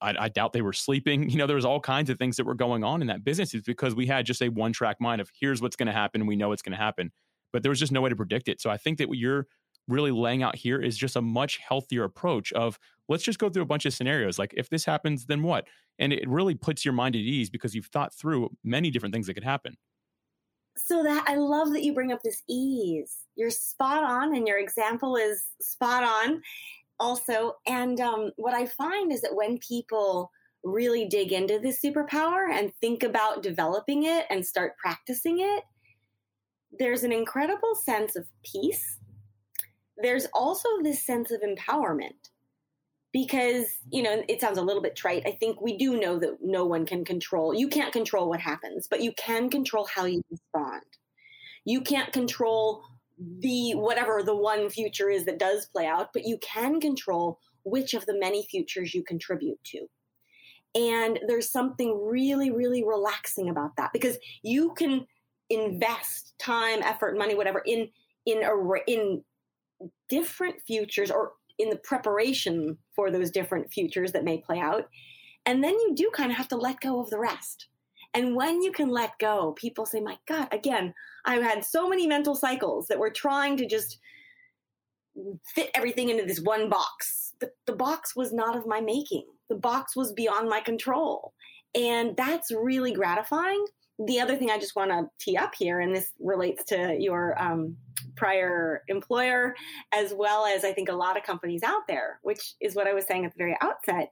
I, 0.01 0.14
I, 0.18 0.28
doubt 0.28 0.53
they 0.53 0.62
were 0.62 0.72
sleeping. 0.72 1.28
You 1.35 1.39
know, 1.39 1.47
there 1.47 1.57
was 1.57 1.64
all 1.64 1.80
kinds 1.80 2.11
of 2.11 2.18
things 2.18 2.37
that 2.37 2.45
were 2.45 2.55
going 2.55 2.85
on 2.85 3.01
in 3.01 3.09
that 3.09 3.24
business. 3.24 3.55
It's 3.55 3.66
because 3.66 3.95
we 3.95 4.07
had 4.07 4.26
just 4.26 4.43
a 4.43 4.49
one 4.49 4.72
track 4.72 5.01
mind 5.01 5.20
of 5.20 5.30
here's 5.39 5.61
what's 5.61 5.76
going 5.76 5.87
to 5.87 5.93
happen. 5.93 6.26
We 6.26 6.37
know 6.37 6.53
it's 6.53 6.62
going 6.62 6.76
to 6.76 6.82
happen, 6.82 7.12
but 7.53 7.62
there 7.62 7.70
was 7.70 7.80
just 7.80 7.93
no 7.93 8.01
way 8.01 8.11
to 8.11 8.16
predict 8.16 8.49
it. 8.49 8.61
So 8.61 8.70
I 8.70 8.76
think 8.76 8.99
that 8.99 9.09
what 9.09 9.18
you're 9.18 9.47
really 9.89 10.11
laying 10.11 10.43
out 10.43 10.57
here 10.57 10.80
is 10.80 10.97
just 10.97 11.16
a 11.16 11.22
much 11.22 11.59
healthier 11.59 12.05
approach 12.05 12.53
of 12.53 12.78
let's 13.09 13.22
just 13.22 13.39
go 13.39 13.49
through 13.49 13.62
a 13.62 13.66
bunch 13.66 13.85
of 13.87 13.93
scenarios. 13.93 14.39
Like 14.39 14.55
if 14.57 14.70
this 14.70 14.85
happens, 14.85 15.26
then 15.26 15.43
what? 15.43 15.66
And 15.99 16.12
it 16.12 16.28
really 16.28 16.55
puts 16.55 16.85
your 16.85 16.95
mind 16.95 17.16
at 17.16 17.20
ease 17.20 17.51
because 17.51 17.74
you've 17.74 17.87
thought 17.87 18.14
through 18.14 18.51
many 18.62 18.91
different 18.91 19.12
things 19.12 19.26
that 19.26 19.35
could 19.35 19.45
happen. 19.45 19.76
So 20.76 21.05
that 21.05 21.24
I 21.28 21.37
love 21.37 21.72
that 21.72 21.85
you 21.85 21.95
bring 21.95 22.12
up 22.12 22.22
this 22.22 22.43
ease. 22.49 23.18
You're 23.37 23.51
spot 23.51 24.03
on, 24.03 24.35
and 24.35 24.47
your 24.47 24.59
example 24.59 25.16
is 25.16 25.45
spot 25.61 26.03
on 26.03 26.43
also. 27.01 27.55
And 27.66 28.01
um, 28.01 28.32
what 28.36 28.55
I 28.55 28.66
find 28.66 29.12
is 29.12 29.20
that 29.22 29.34
when 29.34 29.59
people 29.59 30.30
really 30.62 31.07
dig 31.07 31.32
into 31.32 31.59
this 31.59 31.80
superpower 31.84 32.51
and 32.51 32.72
think 32.80 33.03
about 33.03 33.42
developing 33.42 34.05
it 34.05 34.26
and 34.30 34.45
start 34.45 34.78
practicing 34.78 35.40
it, 35.40 35.64
there's 36.78 37.05
an 37.05 37.12
incredible 37.12 37.74
sense 37.74 38.16
of 38.16 38.26
peace 38.45 38.99
there's 39.97 40.26
also 40.34 40.68
this 40.82 41.05
sense 41.05 41.30
of 41.30 41.40
empowerment 41.40 42.30
because 43.12 43.66
you 43.90 44.03
know 44.03 44.24
it 44.28 44.40
sounds 44.40 44.59
a 44.59 44.62
little 44.62 44.82
bit 44.82 44.97
trite 44.97 45.22
i 45.26 45.30
think 45.30 45.61
we 45.61 45.76
do 45.76 45.99
know 45.99 46.18
that 46.18 46.36
no 46.40 46.64
one 46.64 46.84
can 46.84 47.05
control 47.05 47.55
you 47.55 47.68
can't 47.68 47.92
control 47.92 48.28
what 48.28 48.40
happens 48.40 48.88
but 48.88 49.01
you 49.01 49.12
can 49.16 49.49
control 49.49 49.86
how 49.95 50.05
you 50.05 50.20
respond 50.30 50.82
you 51.64 51.80
can't 51.80 52.12
control 52.12 52.82
the 53.19 53.73
whatever 53.73 54.23
the 54.23 54.37
one 54.37 54.69
future 54.69 55.09
is 55.09 55.25
that 55.25 55.39
does 55.39 55.67
play 55.67 55.87
out 55.87 56.09
but 56.12 56.27
you 56.27 56.39
can 56.39 56.81
control 56.81 57.39
which 57.65 57.95
of 57.95 58.05
the 58.07 58.19
many 58.19 58.47
futures 58.51 58.95
you 58.95 59.03
contribute 59.05 59.59
to 59.65 59.87
and 60.75 61.21
there's 61.29 61.51
something 61.51 61.99
really 62.05 62.51
really 62.51 62.85
relaxing 62.85 63.49
about 63.49 63.77
that 63.77 63.93
because 63.93 64.19
you 64.43 64.75
can 64.77 65.07
invest 65.51 66.35
time 66.39 66.83
effort 66.83 67.17
money 67.17 67.35
whatever 67.35 67.62
in 67.65 67.89
in 68.27 68.43
a 68.43 68.91
in 68.91 69.23
different 70.09 70.57
futures 70.67 71.11
or 71.11 71.33
in 71.59 71.71
the 71.71 71.77
preparation 71.77 72.79
for 72.95 73.11
those 73.11 73.31
different 73.31 73.73
futures 73.73 74.12
that 74.12 74.25
may 74.25 74.39
play 74.39 74.59
out. 74.59 74.89
And 75.47 75.62
then 75.62 75.73
you 75.73 75.93
do 75.95 76.11
kind 76.15 76.31
of 76.31 76.37
have 76.37 76.49
to 76.49 76.57
let 76.57 76.81
go 76.81 77.01
of 77.01 77.11
the 77.11 77.19
rest. 77.19 77.69
And 78.15 78.37
when 78.37 78.62
you 78.62 78.71
can 78.71 78.89
let 78.89 79.19
go, 79.19 79.53
people 79.53 79.85
say, 79.85 80.01
My 80.01 80.17
God, 80.27 80.49
again, 80.53 80.95
I've 81.25 81.43
had 81.43 81.65
so 81.65 81.89
many 81.89 82.07
mental 82.07 82.35
cycles 82.35 82.87
that 82.87 82.99
we're 82.99 83.11
trying 83.11 83.57
to 83.59 83.67
just 83.67 83.99
fit 85.55 85.71
everything 85.75 86.11
into 86.11 86.25
this 86.25 86.41
one 86.41 86.69
box. 86.69 87.35
But 87.41 87.51
the 87.67 87.75
box 87.75 88.15
was 88.17 88.33
not 88.33 88.57
of 88.57 88.67
my 88.67 88.81
making, 88.81 89.27
the 89.49 89.57
box 89.57 89.97
was 89.97 90.12
beyond 90.12 90.49
my 90.49 90.61
control. 90.61 91.33
And 91.75 92.17
that's 92.17 92.53
really 92.53 92.93
gratifying. 92.93 93.65
The 94.07 94.21
other 94.21 94.37
thing 94.37 94.51
I 94.51 94.59
just 94.59 94.77
want 94.77 94.91
to 94.91 95.09
tee 95.19 95.37
up 95.37 95.55
here, 95.57 95.81
and 95.81 95.95
this 95.95 96.12
relates 96.21 96.65
to 96.67 96.97
your 96.99 97.41
um, 97.41 97.77
prior 98.17 98.83
employer, 98.89 99.55
as 99.93 100.12
well 100.17 100.47
as 100.47 100.65
I 100.65 100.73
think 100.73 100.89
a 100.89 100.95
lot 100.95 101.17
of 101.17 101.23
companies 101.23 101.62
out 101.62 101.83
there, 101.89 102.19
which 102.23 102.55
is 102.61 102.75
what 102.75 102.87
I 102.87 102.93
was 102.93 103.07
saying 103.07 103.25
at 103.25 103.33
the 103.33 103.39
very 103.39 103.57
outset. 103.61 104.11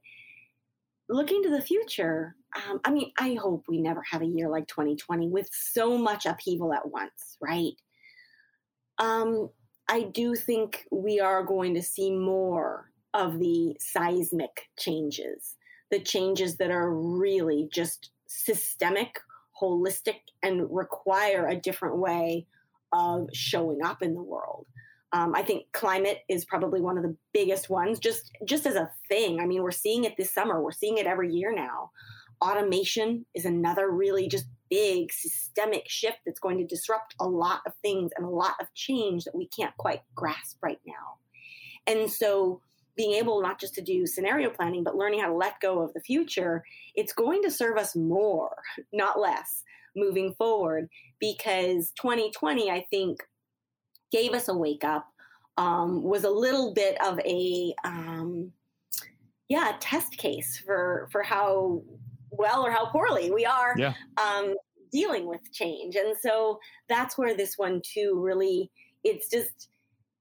Looking 1.09 1.43
to 1.43 1.51
the 1.51 1.61
future, 1.61 2.37
um, 2.57 2.81
I 2.85 2.91
mean, 2.91 3.13
I 3.19 3.35
hope 3.35 3.65
we 3.69 3.81
never 3.81 4.03
have 4.11 4.23
a 4.23 4.27
year 4.27 4.49
like 4.49 4.67
2020 4.69 5.29
with 5.29 5.49
so 5.53 5.99
much 5.99 6.27
upheaval 6.27 6.73
at 6.73 6.89
once, 6.89 7.37
right? 7.41 7.73
Um, 8.99 9.51
I 9.89 10.03
do 10.03 10.35
think 10.35 10.87
we 10.91 11.21
are 11.21 11.43
going 11.43 11.75
to 11.75 11.83
see 11.83 12.11
more 12.11 12.91
of 13.15 13.39
the 13.39 13.77
seismic 13.79 14.69
changes, 14.79 15.57
the 15.91 16.01
changes 16.01 16.57
that 16.57 16.71
are 16.71 16.91
really 16.91 17.69
just 17.73 18.11
systemic, 18.27 19.19
holistic, 19.61 20.21
and 20.43 20.67
require 20.71 21.47
a 21.47 21.57
different 21.57 21.99
way 21.99 22.47
of 22.93 23.29
showing 23.33 23.83
up 23.85 24.03
in 24.03 24.15
the 24.15 24.23
world. 24.23 24.67
Um, 25.13 25.35
I 25.35 25.43
think 25.43 25.65
climate 25.73 26.21
is 26.29 26.45
probably 26.45 26.81
one 26.81 26.97
of 26.97 27.03
the 27.03 27.17
biggest 27.35 27.69
ones, 27.69 27.99
just 27.99 28.31
just 28.47 28.67
as 28.67 28.77
a 28.77 28.91
thing. 29.09 29.41
I 29.41 29.47
mean, 29.47 29.63
we're 29.63 29.71
seeing 29.71 30.05
it 30.05 30.15
this 30.17 30.33
summer. 30.33 30.63
We're 30.63 30.73
seeing 30.73 30.99
it 30.99 31.07
every 31.07 31.33
year 31.33 31.55
now. 31.55 31.91
Automation 32.43 33.25
is 33.35 33.45
another 33.45 33.91
really 33.91 34.27
just 34.27 34.47
big 34.71 35.13
systemic 35.13 35.85
shift 35.87 36.19
that's 36.25 36.41
going 36.41 36.59
to 36.59 36.67
disrupt 36.67 37.15
a 37.21 37.29
lot 37.29 37.61
of 37.67 37.75
things 37.83 38.11
and 38.17 38.25
a 38.25 38.31
lot 38.31 38.55
of 38.59 38.73
change 38.75 39.25
that 39.25 39.35
we 39.35 39.47
can't 39.49 39.77
quite 39.77 40.01
grasp 40.15 40.57
right 40.63 40.81
now. 40.87 41.19
And 41.87 42.11
so, 42.11 42.61
being 42.97 43.13
able 43.13 43.43
not 43.43 43.61
just 43.61 43.75
to 43.75 43.83
do 43.83 44.07
scenario 44.07 44.51
planning, 44.51 44.83
but 44.83 44.97
learning 44.97 45.21
how 45.21 45.29
to 45.29 45.35
let 45.35 45.61
go 45.61 45.83
of 45.83 45.93
the 45.93 46.01
future, 46.01 46.65
it's 46.95 47.13
going 47.13 47.43
to 47.43 47.51
serve 47.51 47.77
us 47.77 47.95
more, 47.95 48.57
not 48.93 49.21
less 49.21 49.63
moving 49.95 50.35
forward 50.35 50.89
because 51.21 51.93
2020, 52.01 52.71
I 52.71 52.87
think, 52.91 53.19
gave 54.13 54.33
us 54.33 54.49
a 54.49 54.57
wake 54.57 54.85
up, 54.85 55.07
um, 55.57 56.03
was 56.03 56.25
a 56.25 56.31
little 56.31 56.73
bit 56.75 57.01
of 57.05 57.19
a, 57.21 57.75
um, 57.85 58.53
yeah, 59.49 59.73
test 59.81 60.17
case 60.17 60.63
for, 60.65 61.09
for 61.11 61.23
how 61.23 61.83
well 62.31 62.65
or 62.65 62.71
how 62.71 62.87
poorly 62.87 63.31
we 63.31 63.45
are 63.45 63.75
yeah. 63.77 63.95
um, 64.17 64.55
dealing 64.93 65.27
with 65.27 65.41
change. 65.53 65.97
And 65.97 66.17
so 66.21 66.59
that's 66.89 67.19
where 67.19 67.37
this 67.37 67.59
one 67.59 67.83
too 67.85 68.19
really, 68.23 68.71
it's 69.05 69.29
just, 69.29 69.69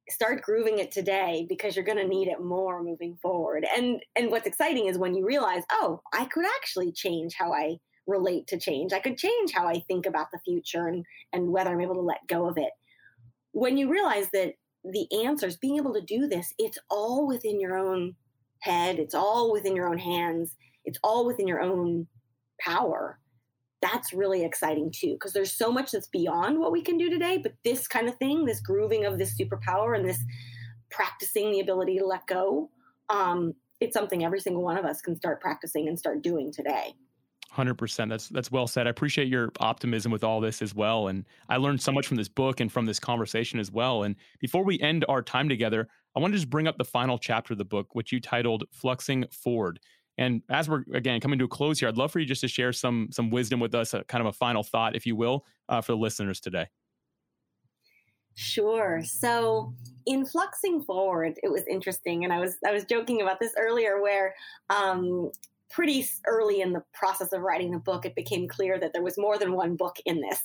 start 0.09 0.41
grooving 0.41 0.79
it 0.79 0.91
today 0.91 1.45
because 1.47 1.73
you're 1.73 1.85
going 1.85 1.97
to 1.97 2.07
need 2.07 2.27
it 2.27 2.41
more 2.41 2.83
moving 2.83 3.17
forward 3.21 3.65
and 3.77 4.01
and 4.17 4.29
what's 4.29 4.45
exciting 4.45 4.87
is 4.87 4.97
when 4.97 5.15
you 5.15 5.25
realize 5.25 5.63
oh 5.71 6.01
i 6.11 6.25
could 6.25 6.43
actually 6.57 6.91
change 6.91 7.33
how 7.33 7.53
i 7.53 7.77
relate 8.07 8.47
to 8.47 8.59
change. 8.59 8.93
I 8.93 8.99
could 8.99 9.17
change 9.17 9.51
how 9.51 9.67
I 9.67 9.79
think 9.87 10.05
about 10.05 10.27
the 10.31 10.39
future 10.39 10.87
and, 10.87 11.05
and 11.33 11.49
whether 11.49 11.71
I'm 11.71 11.81
able 11.81 11.95
to 11.95 12.01
let 12.01 12.27
go 12.27 12.47
of 12.47 12.57
it. 12.57 12.71
When 13.51 13.77
you 13.77 13.89
realize 13.89 14.29
that 14.33 14.53
the 14.83 15.07
answers, 15.25 15.57
being 15.57 15.77
able 15.77 15.93
to 15.93 16.01
do 16.01 16.27
this, 16.27 16.53
it's 16.57 16.77
all 16.89 17.27
within 17.27 17.59
your 17.59 17.77
own 17.77 18.15
head, 18.59 18.99
it's 18.99 19.13
all 19.13 19.51
within 19.51 19.75
your 19.75 19.87
own 19.87 19.97
hands, 19.97 20.55
it's 20.85 20.99
all 21.03 21.25
within 21.25 21.47
your 21.47 21.61
own 21.61 22.07
power. 22.59 23.19
that's 23.81 24.13
really 24.13 24.43
exciting 24.43 24.91
too 24.91 25.13
because 25.13 25.33
there's 25.33 25.51
so 25.51 25.71
much 25.71 25.91
that's 25.91 26.07
beyond 26.07 26.59
what 26.59 26.71
we 26.71 26.81
can 26.81 26.97
do 26.97 27.09
today 27.09 27.37
but 27.37 27.53
this 27.63 27.87
kind 27.87 28.07
of 28.07 28.15
thing 28.17 28.45
this 28.45 28.61
grooving 28.61 29.05
of 29.05 29.17
this 29.17 29.35
superpower 29.37 29.95
and 29.97 30.07
this 30.07 30.23
practicing 30.91 31.51
the 31.51 31.59
ability 31.59 31.97
to 31.97 32.05
let 32.05 32.25
go 32.27 32.69
um, 33.09 33.53
it's 33.79 33.93
something 33.93 34.23
every 34.23 34.39
single 34.39 34.61
one 34.63 34.77
of 34.77 34.85
us 34.85 35.01
can 35.01 35.15
start 35.15 35.41
practicing 35.41 35.87
and 35.87 35.97
start 35.97 36.21
doing 36.21 36.51
today 36.51 36.93
Hundred 37.51 37.75
percent. 37.75 38.09
That's 38.09 38.29
that's 38.29 38.49
well 38.49 38.65
said. 38.65 38.87
I 38.87 38.91
appreciate 38.91 39.27
your 39.27 39.51
optimism 39.59 40.09
with 40.09 40.23
all 40.23 40.39
this 40.39 40.61
as 40.61 40.73
well, 40.73 41.09
and 41.09 41.25
I 41.49 41.57
learned 41.57 41.81
so 41.81 41.91
much 41.91 42.07
from 42.07 42.15
this 42.15 42.29
book 42.29 42.61
and 42.61 42.71
from 42.71 42.85
this 42.85 42.97
conversation 42.97 43.59
as 43.59 43.69
well. 43.69 44.03
And 44.03 44.15
before 44.39 44.63
we 44.63 44.79
end 44.79 45.03
our 45.09 45.21
time 45.21 45.49
together, 45.49 45.89
I 46.15 46.21
want 46.21 46.31
to 46.31 46.37
just 46.37 46.49
bring 46.49 46.65
up 46.65 46.77
the 46.77 46.85
final 46.85 47.17
chapter 47.17 47.53
of 47.53 47.57
the 47.57 47.65
book, 47.65 47.93
which 47.93 48.13
you 48.13 48.21
titled 48.21 48.63
"Fluxing 48.71 49.29
Forward." 49.33 49.81
And 50.17 50.41
as 50.49 50.69
we're 50.69 50.85
again 50.93 51.19
coming 51.19 51.37
to 51.39 51.45
a 51.45 51.49
close 51.49 51.77
here, 51.77 51.89
I'd 51.89 51.97
love 51.97 52.13
for 52.13 52.19
you 52.19 52.25
just 52.25 52.39
to 52.39 52.47
share 52.47 52.71
some 52.71 53.09
some 53.11 53.29
wisdom 53.29 53.59
with 53.59 53.75
us, 53.75 53.93
a, 53.93 54.05
kind 54.05 54.21
of 54.21 54.27
a 54.27 54.33
final 54.33 54.63
thought, 54.63 54.95
if 54.95 55.05
you 55.05 55.17
will, 55.17 55.45
uh, 55.67 55.81
for 55.81 55.91
the 55.91 55.97
listeners 55.97 56.39
today. 56.39 56.67
Sure. 58.35 59.01
So 59.03 59.73
in 60.05 60.25
fluxing 60.25 60.85
forward, 60.85 61.37
it 61.43 61.51
was 61.51 61.67
interesting, 61.67 62.23
and 62.23 62.31
I 62.31 62.39
was 62.39 62.55
I 62.65 62.71
was 62.71 62.85
joking 62.85 63.21
about 63.21 63.41
this 63.41 63.51
earlier, 63.57 64.01
where 64.01 64.35
um, 64.69 65.31
pretty 65.73 66.05
early 66.27 66.61
in 66.61 66.73
the 66.73 66.83
process 66.93 67.33
of 67.33 67.41
writing 67.41 67.71
the 67.71 67.79
book, 67.79 68.05
it 68.05 68.15
became 68.15 68.47
clear 68.47 68.79
that 68.79 68.93
there 68.93 69.03
was 69.03 69.17
more 69.17 69.37
than 69.37 69.53
one 69.53 69.75
book 69.75 69.97
in 70.05 70.21
this. 70.21 70.41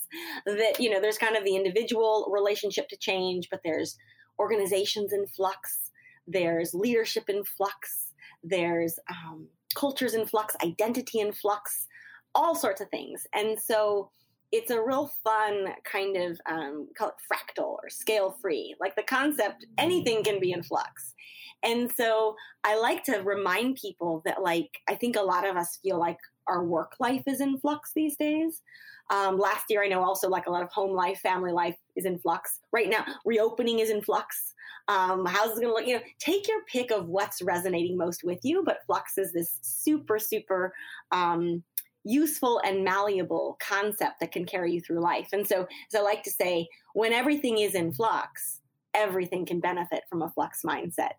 That, 0.47 0.81
you 0.81 0.91
know, 0.91 1.01
there's 1.01 1.19
kind 1.19 1.37
of 1.37 1.45
the 1.45 1.57
individual 1.57 2.31
relationship 2.33 2.89
to 2.89 2.97
change, 2.97 3.49
but 3.51 3.61
there's 3.65 3.97
organizations 4.39 5.13
in 5.13 5.27
flux, 5.27 5.91
there's 6.27 6.75
leadership 6.75 7.25
in 7.29 7.45
flux, 7.45 8.13
there's 8.43 8.99
um, 9.11 9.49
cultures 9.75 10.15
in 10.15 10.27
flux, 10.27 10.55
identity 10.63 11.21
in 11.21 11.33
flux, 11.33 11.87
all 12.35 12.55
sorts 12.55 12.81
of 12.81 12.89
things. 12.91 13.27
And 13.35 13.59
so 13.61 14.11
it's 14.57 14.71
a 14.71 14.81
real 14.81 15.11
fun 15.23 15.69
kind 15.85 16.17
of 16.17 16.41
um, 16.47 16.89
call 16.97 17.09
it 17.09 17.15
fractal 17.31 17.77
or 17.83 17.89
scale 17.89 18.37
free. 18.41 18.75
Like 18.81 18.97
the 18.97 19.03
concept, 19.03 19.67
anything 19.79 20.25
can 20.25 20.41
be 20.41 20.53
in 20.53 20.63
flux. 20.63 21.15
And 21.63 21.91
so 21.91 22.37
I 22.65 22.79
like 22.79 23.03
to 23.05 23.19
remind 23.19 23.77
people 23.77 24.23
that, 24.25 24.43
like, 24.43 24.71
I 24.89 24.95
think 24.95 25.17
a 25.17 25.23
lot 25.23 25.47
of 25.47 25.57
us 25.57 25.79
feel 25.83 25.99
like 25.99 26.19
our 26.47 26.65
work 26.65 26.93
life 27.01 27.23
is 27.27 27.41
in 27.41 27.59
flux 27.59 27.93
these 27.95 28.17
days. 28.17 28.63
Um, 29.11 29.39
last 29.39 29.65
year, 29.69 29.83
I 29.83 29.89
know 29.89 30.03
also 30.03 30.29
like 30.29 30.47
a 30.47 30.51
lot 30.51 30.63
of 30.63 30.71
home 30.71 30.95
life, 30.95 31.19
family 31.21 31.53
life 31.53 31.77
is 31.97 32.05
in 32.05 32.19
flux. 32.19 32.61
Right 32.73 32.89
now, 32.89 33.05
reopening 33.25 33.79
is 33.79 33.91
in 33.91 34.03
flux. 34.03 34.55
Um, 34.89 35.27
how's 35.27 35.57
it 35.57 35.63
going 35.63 35.69
to 35.69 35.75
look? 35.75 35.87
You 35.87 35.97
know, 35.97 36.03
take 36.19 36.47
your 36.47 36.63
pick 36.71 36.91
of 36.91 37.09
what's 37.09 37.43
resonating 37.43 37.97
most 37.97 38.23
with 38.23 38.41
you. 38.43 38.63
But 38.65 38.85
flux 38.87 39.19
is 39.19 39.33
this 39.33 39.59
super, 39.63 40.19
super 40.19 40.73
um, 41.11 41.63
useful 42.07 42.61
and 42.65 42.85
malleable 42.85 43.59
concept 43.61 44.21
that 44.21 44.33
can 44.33 44.47
carry 44.47 44.73
you 44.73 44.81
through 44.81 45.01
life. 45.01 45.29
And 45.33 45.47
so, 45.47 45.63
as 45.63 45.99
I 45.99 46.03
like 46.03 46.23
to 46.23 46.31
say, 46.31 46.69
when 46.95 47.13
everything 47.13 47.59
is 47.59 47.75
in 47.75 47.93
flux, 47.93 48.61
everything 48.95 49.45
can 49.45 49.61
benefit 49.61 50.05
from 50.09 50.23
a 50.23 50.31
flux 50.31 50.63
mindset. 50.65 51.13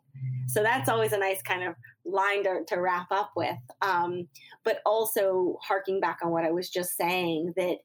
So 0.48 0.64
that's 0.64 0.90
always 0.90 1.14
a 1.14 1.18
nice 1.18 1.42
kind 1.44 1.64
of 1.64 1.76
line 2.06 2.44
to, 2.44 2.62
to 2.68 2.82
wrap 2.82 3.12
up 3.12 3.32
with. 3.36 3.58
Um, 3.82 4.28
but 4.64 4.80
also 4.86 5.58
harking 5.62 6.00
back 6.00 6.20
on 6.24 6.32
what 6.32 6.46
I 6.46 6.52
was 6.52 6.70
just 6.70 6.98
saying 6.98 7.54
that 7.56 7.78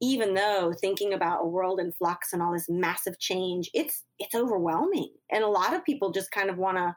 even 0.00 0.34
though 0.34 0.72
thinking 0.80 1.12
about 1.12 1.42
a 1.42 1.46
world 1.46 1.80
in 1.80 1.92
flux 1.92 2.32
and 2.32 2.42
all 2.42 2.52
this 2.52 2.68
massive 2.68 3.18
change, 3.18 3.70
it's 3.72 4.02
it's 4.18 4.34
overwhelming, 4.34 5.10
and 5.30 5.44
a 5.44 5.48
lot 5.48 5.74
of 5.74 5.84
people 5.84 6.10
just 6.10 6.32
kind 6.32 6.50
of 6.50 6.58
want 6.58 6.76
to, 6.76 6.94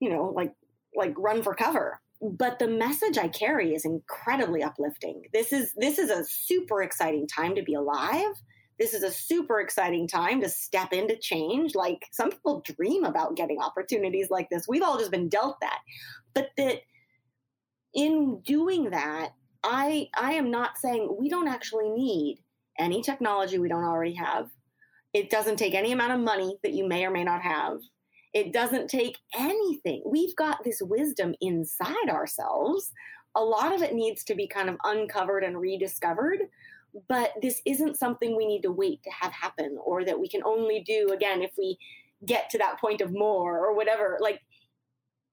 you 0.00 0.08
know, 0.08 0.32
like 0.34 0.52
like 0.94 1.14
run 1.18 1.42
for 1.42 1.54
cover. 1.54 2.00
But 2.20 2.58
the 2.58 2.68
message 2.68 3.18
I 3.18 3.28
carry 3.28 3.74
is 3.74 3.84
incredibly 3.84 4.62
uplifting. 4.62 5.22
This 5.32 5.52
is 5.52 5.72
this 5.76 5.98
is 5.98 6.10
a 6.10 6.24
super 6.24 6.82
exciting 6.82 7.26
time 7.26 7.54
to 7.54 7.62
be 7.62 7.74
alive 7.74 8.32
this 8.78 8.92
is 8.92 9.02
a 9.02 9.10
super 9.10 9.60
exciting 9.60 10.06
time 10.06 10.40
to 10.42 10.48
step 10.48 10.92
into 10.92 11.16
change. 11.16 11.74
Like 11.74 12.06
some 12.12 12.30
people 12.30 12.62
dream 12.76 13.04
about 13.04 13.36
getting 13.36 13.60
opportunities 13.60 14.30
like 14.30 14.48
this. 14.50 14.66
We've 14.68 14.82
all 14.82 14.98
just 14.98 15.10
been 15.10 15.28
dealt 15.28 15.56
that. 15.60 15.78
But 16.34 16.50
that 16.58 16.80
in 17.94 18.40
doing 18.44 18.90
that, 18.90 19.30
I 19.64 20.08
I 20.16 20.32
am 20.32 20.50
not 20.50 20.78
saying 20.78 21.16
we 21.18 21.28
don't 21.28 21.48
actually 21.48 21.88
need 21.90 22.38
any 22.78 23.02
technology 23.02 23.58
we 23.58 23.68
don't 23.68 23.84
already 23.84 24.14
have. 24.14 24.50
It 25.14 25.30
doesn't 25.30 25.56
take 25.56 25.74
any 25.74 25.92
amount 25.92 26.12
of 26.12 26.20
money 26.20 26.58
that 26.62 26.74
you 26.74 26.86
may 26.86 27.06
or 27.06 27.10
may 27.10 27.24
not 27.24 27.40
have. 27.40 27.78
It 28.36 28.52
doesn't 28.52 28.88
take 28.88 29.16
anything. 29.34 30.02
We've 30.04 30.36
got 30.36 30.62
this 30.62 30.82
wisdom 30.82 31.34
inside 31.40 32.10
ourselves. 32.10 32.92
A 33.34 33.42
lot 33.42 33.74
of 33.74 33.82
it 33.82 33.94
needs 33.94 34.24
to 34.24 34.34
be 34.34 34.46
kind 34.46 34.68
of 34.68 34.76
uncovered 34.84 35.42
and 35.42 35.58
rediscovered 35.58 36.40
but 37.08 37.32
this 37.42 37.60
isn't 37.66 37.98
something 37.98 38.36
we 38.36 38.46
need 38.46 38.62
to 38.62 38.72
wait 38.72 39.02
to 39.02 39.10
have 39.10 39.32
happen 39.32 39.78
or 39.84 40.04
that 40.04 40.18
we 40.18 40.28
can 40.28 40.42
only 40.44 40.80
do 40.86 41.10
again 41.12 41.42
if 41.42 41.50
we 41.58 41.78
get 42.24 42.48
to 42.50 42.58
that 42.58 42.80
point 42.80 43.00
of 43.00 43.12
more 43.12 43.58
or 43.58 43.74
whatever 43.74 44.18
like 44.20 44.40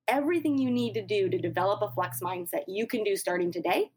everything 0.08 0.58
you 0.58 0.70
need 0.70 0.94
to 0.94 1.06
do 1.06 1.30
to 1.30 1.38
develop 1.38 1.82
a 1.82 1.92
flux 1.94 2.20
mindset 2.20 2.64
you 2.68 2.86
can 2.86 3.04
do 3.04 3.16
starting 3.16 3.52
today 3.52 3.90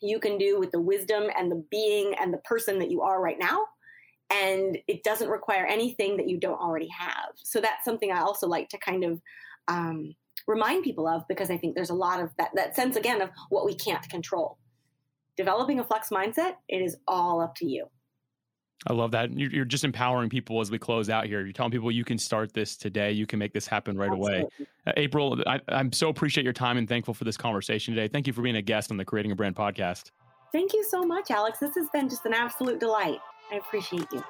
you 0.00 0.20
can 0.20 0.38
do 0.38 0.60
with 0.60 0.70
the 0.70 0.80
wisdom 0.80 1.24
and 1.36 1.50
the 1.50 1.64
being 1.70 2.14
and 2.20 2.32
the 2.32 2.38
person 2.38 2.78
that 2.78 2.90
you 2.90 3.02
are 3.02 3.20
right 3.20 3.38
now 3.38 3.66
and 4.34 4.78
it 4.88 5.02
doesn't 5.04 5.28
require 5.28 5.64
anything 5.66 6.16
that 6.16 6.28
you 6.28 6.38
don't 6.38 6.60
already 6.60 6.88
have 6.88 7.30
so 7.36 7.60
that's 7.60 7.84
something 7.84 8.10
i 8.10 8.20
also 8.20 8.46
like 8.46 8.68
to 8.68 8.78
kind 8.78 9.04
of 9.04 9.20
um, 9.68 10.14
remind 10.46 10.82
people 10.82 11.06
of 11.06 11.22
because 11.28 11.50
i 11.50 11.56
think 11.56 11.74
there's 11.74 11.90
a 11.90 11.94
lot 11.94 12.20
of 12.20 12.30
that, 12.38 12.50
that 12.54 12.74
sense 12.74 12.96
again 12.96 13.20
of 13.22 13.30
what 13.48 13.64
we 13.64 13.74
can't 13.74 14.08
control 14.08 14.58
developing 15.36 15.80
a 15.80 15.84
flux 15.84 16.10
mindset, 16.10 16.54
it 16.68 16.78
is 16.78 16.96
all 17.08 17.40
up 17.40 17.54
to 17.56 17.66
you. 17.66 17.86
I 18.86 18.92
love 18.92 19.12
that. 19.12 19.32
You're 19.32 19.64
just 19.64 19.84
empowering 19.84 20.28
people 20.28 20.60
as 20.60 20.70
we 20.70 20.78
close 20.78 21.08
out 21.08 21.24
here. 21.24 21.40
You're 21.40 21.52
telling 21.52 21.72
people 21.72 21.90
you 21.90 22.04
can 22.04 22.18
start 22.18 22.52
this 22.52 22.76
today. 22.76 23.12
You 23.12 23.26
can 23.26 23.38
make 23.38 23.54
this 23.54 23.66
happen 23.66 23.96
right 23.96 24.10
Absolutely. 24.10 24.40
away. 24.40 24.50
Uh, 24.86 24.92
April, 24.98 25.42
I, 25.46 25.58
I'm 25.68 25.90
so 25.90 26.10
appreciate 26.10 26.44
your 26.44 26.52
time 26.52 26.76
and 26.76 26.86
thankful 26.86 27.14
for 27.14 27.24
this 27.24 27.38
conversation 27.38 27.94
today. 27.94 28.08
Thank 28.08 28.26
you 28.26 28.34
for 28.34 28.42
being 28.42 28.56
a 28.56 28.62
guest 28.62 28.90
on 28.90 28.98
the 28.98 29.04
Creating 29.04 29.32
a 29.32 29.36
Brand 29.36 29.56
podcast. 29.56 30.10
Thank 30.52 30.74
you 30.74 30.84
so 30.84 31.02
much, 31.02 31.30
Alex. 31.30 31.58
This 31.60 31.74
has 31.76 31.88
been 31.94 32.10
just 32.10 32.26
an 32.26 32.34
absolute 32.34 32.78
delight. 32.78 33.20
I 33.52 33.56
appreciate 33.56 34.06
you. 34.12 34.22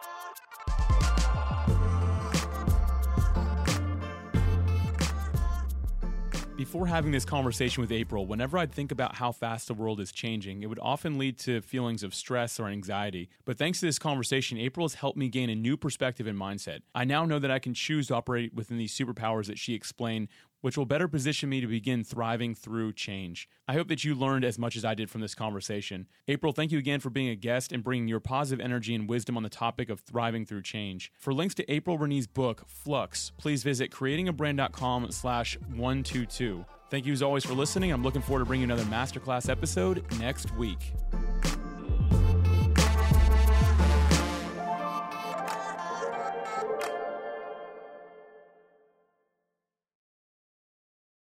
Before 6.56 6.86
having 6.86 7.10
this 7.10 7.24
conversation 7.24 7.80
with 7.80 7.90
April, 7.90 8.26
whenever 8.26 8.56
I'd 8.56 8.72
think 8.72 8.92
about 8.92 9.16
how 9.16 9.32
fast 9.32 9.66
the 9.68 9.74
world 9.74 10.00
is 10.00 10.12
changing, 10.12 10.62
it 10.62 10.66
would 10.66 10.78
often 10.80 11.18
lead 11.18 11.38
to 11.40 11.60
feelings 11.60 12.02
of 12.02 12.14
stress 12.14 12.58
or 12.58 12.68
anxiety. 12.68 13.28
But 13.44 13.58
thanks 13.58 13.80
to 13.80 13.86
this 13.86 13.98
conversation, 13.98 14.56
April 14.56 14.84
has 14.84 14.94
helped 14.94 15.18
me 15.18 15.28
gain 15.28 15.50
a 15.50 15.54
new 15.54 15.76
perspective 15.76 16.26
and 16.26 16.38
mindset. 16.38 16.80
I 16.94 17.04
now 17.04 17.24
know 17.24 17.38
that 17.40 17.50
I 17.50 17.58
can 17.58 17.74
choose 17.74 18.06
to 18.06 18.14
operate 18.14 18.54
within 18.54 18.78
these 18.78 18.96
superpowers 18.96 19.46
that 19.46 19.58
she 19.58 19.74
explained 19.74 20.28
which 20.64 20.78
will 20.78 20.86
better 20.86 21.06
position 21.06 21.50
me 21.50 21.60
to 21.60 21.66
begin 21.66 22.02
thriving 22.02 22.54
through 22.54 22.90
change. 22.90 23.50
I 23.68 23.74
hope 23.74 23.86
that 23.88 24.02
you 24.02 24.14
learned 24.14 24.46
as 24.46 24.58
much 24.58 24.76
as 24.76 24.84
I 24.84 24.94
did 24.94 25.10
from 25.10 25.20
this 25.20 25.34
conversation. 25.34 26.06
April, 26.26 26.54
thank 26.54 26.72
you 26.72 26.78
again 26.78 27.00
for 27.00 27.10
being 27.10 27.28
a 27.28 27.34
guest 27.34 27.70
and 27.70 27.84
bringing 27.84 28.08
your 28.08 28.18
positive 28.18 28.64
energy 28.64 28.94
and 28.94 29.06
wisdom 29.06 29.36
on 29.36 29.42
the 29.42 29.50
topic 29.50 29.90
of 29.90 30.00
thriving 30.00 30.46
through 30.46 30.62
change. 30.62 31.12
For 31.18 31.34
links 31.34 31.54
to 31.56 31.70
April 31.70 31.98
Rinne's 31.98 32.26
book, 32.26 32.62
Flux, 32.66 33.30
please 33.36 33.62
visit 33.62 33.90
creatingabrand.com 33.90 35.10
slash 35.10 35.58
122. 35.60 36.64
Thank 36.90 37.04
you 37.04 37.12
as 37.12 37.20
always 37.20 37.44
for 37.44 37.52
listening. 37.52 37.92
I'm 37.92 38.02
looking 38.02 38.22
forward 38.22 38.40
to 38.40 38.46
bringing 38.46 38.66
you 38.66 38.74
another 38.74 38.88
masterclass 38.90 39.50
episode 39.50 40.02
next 40.18 40.50
week. 40.56 40.94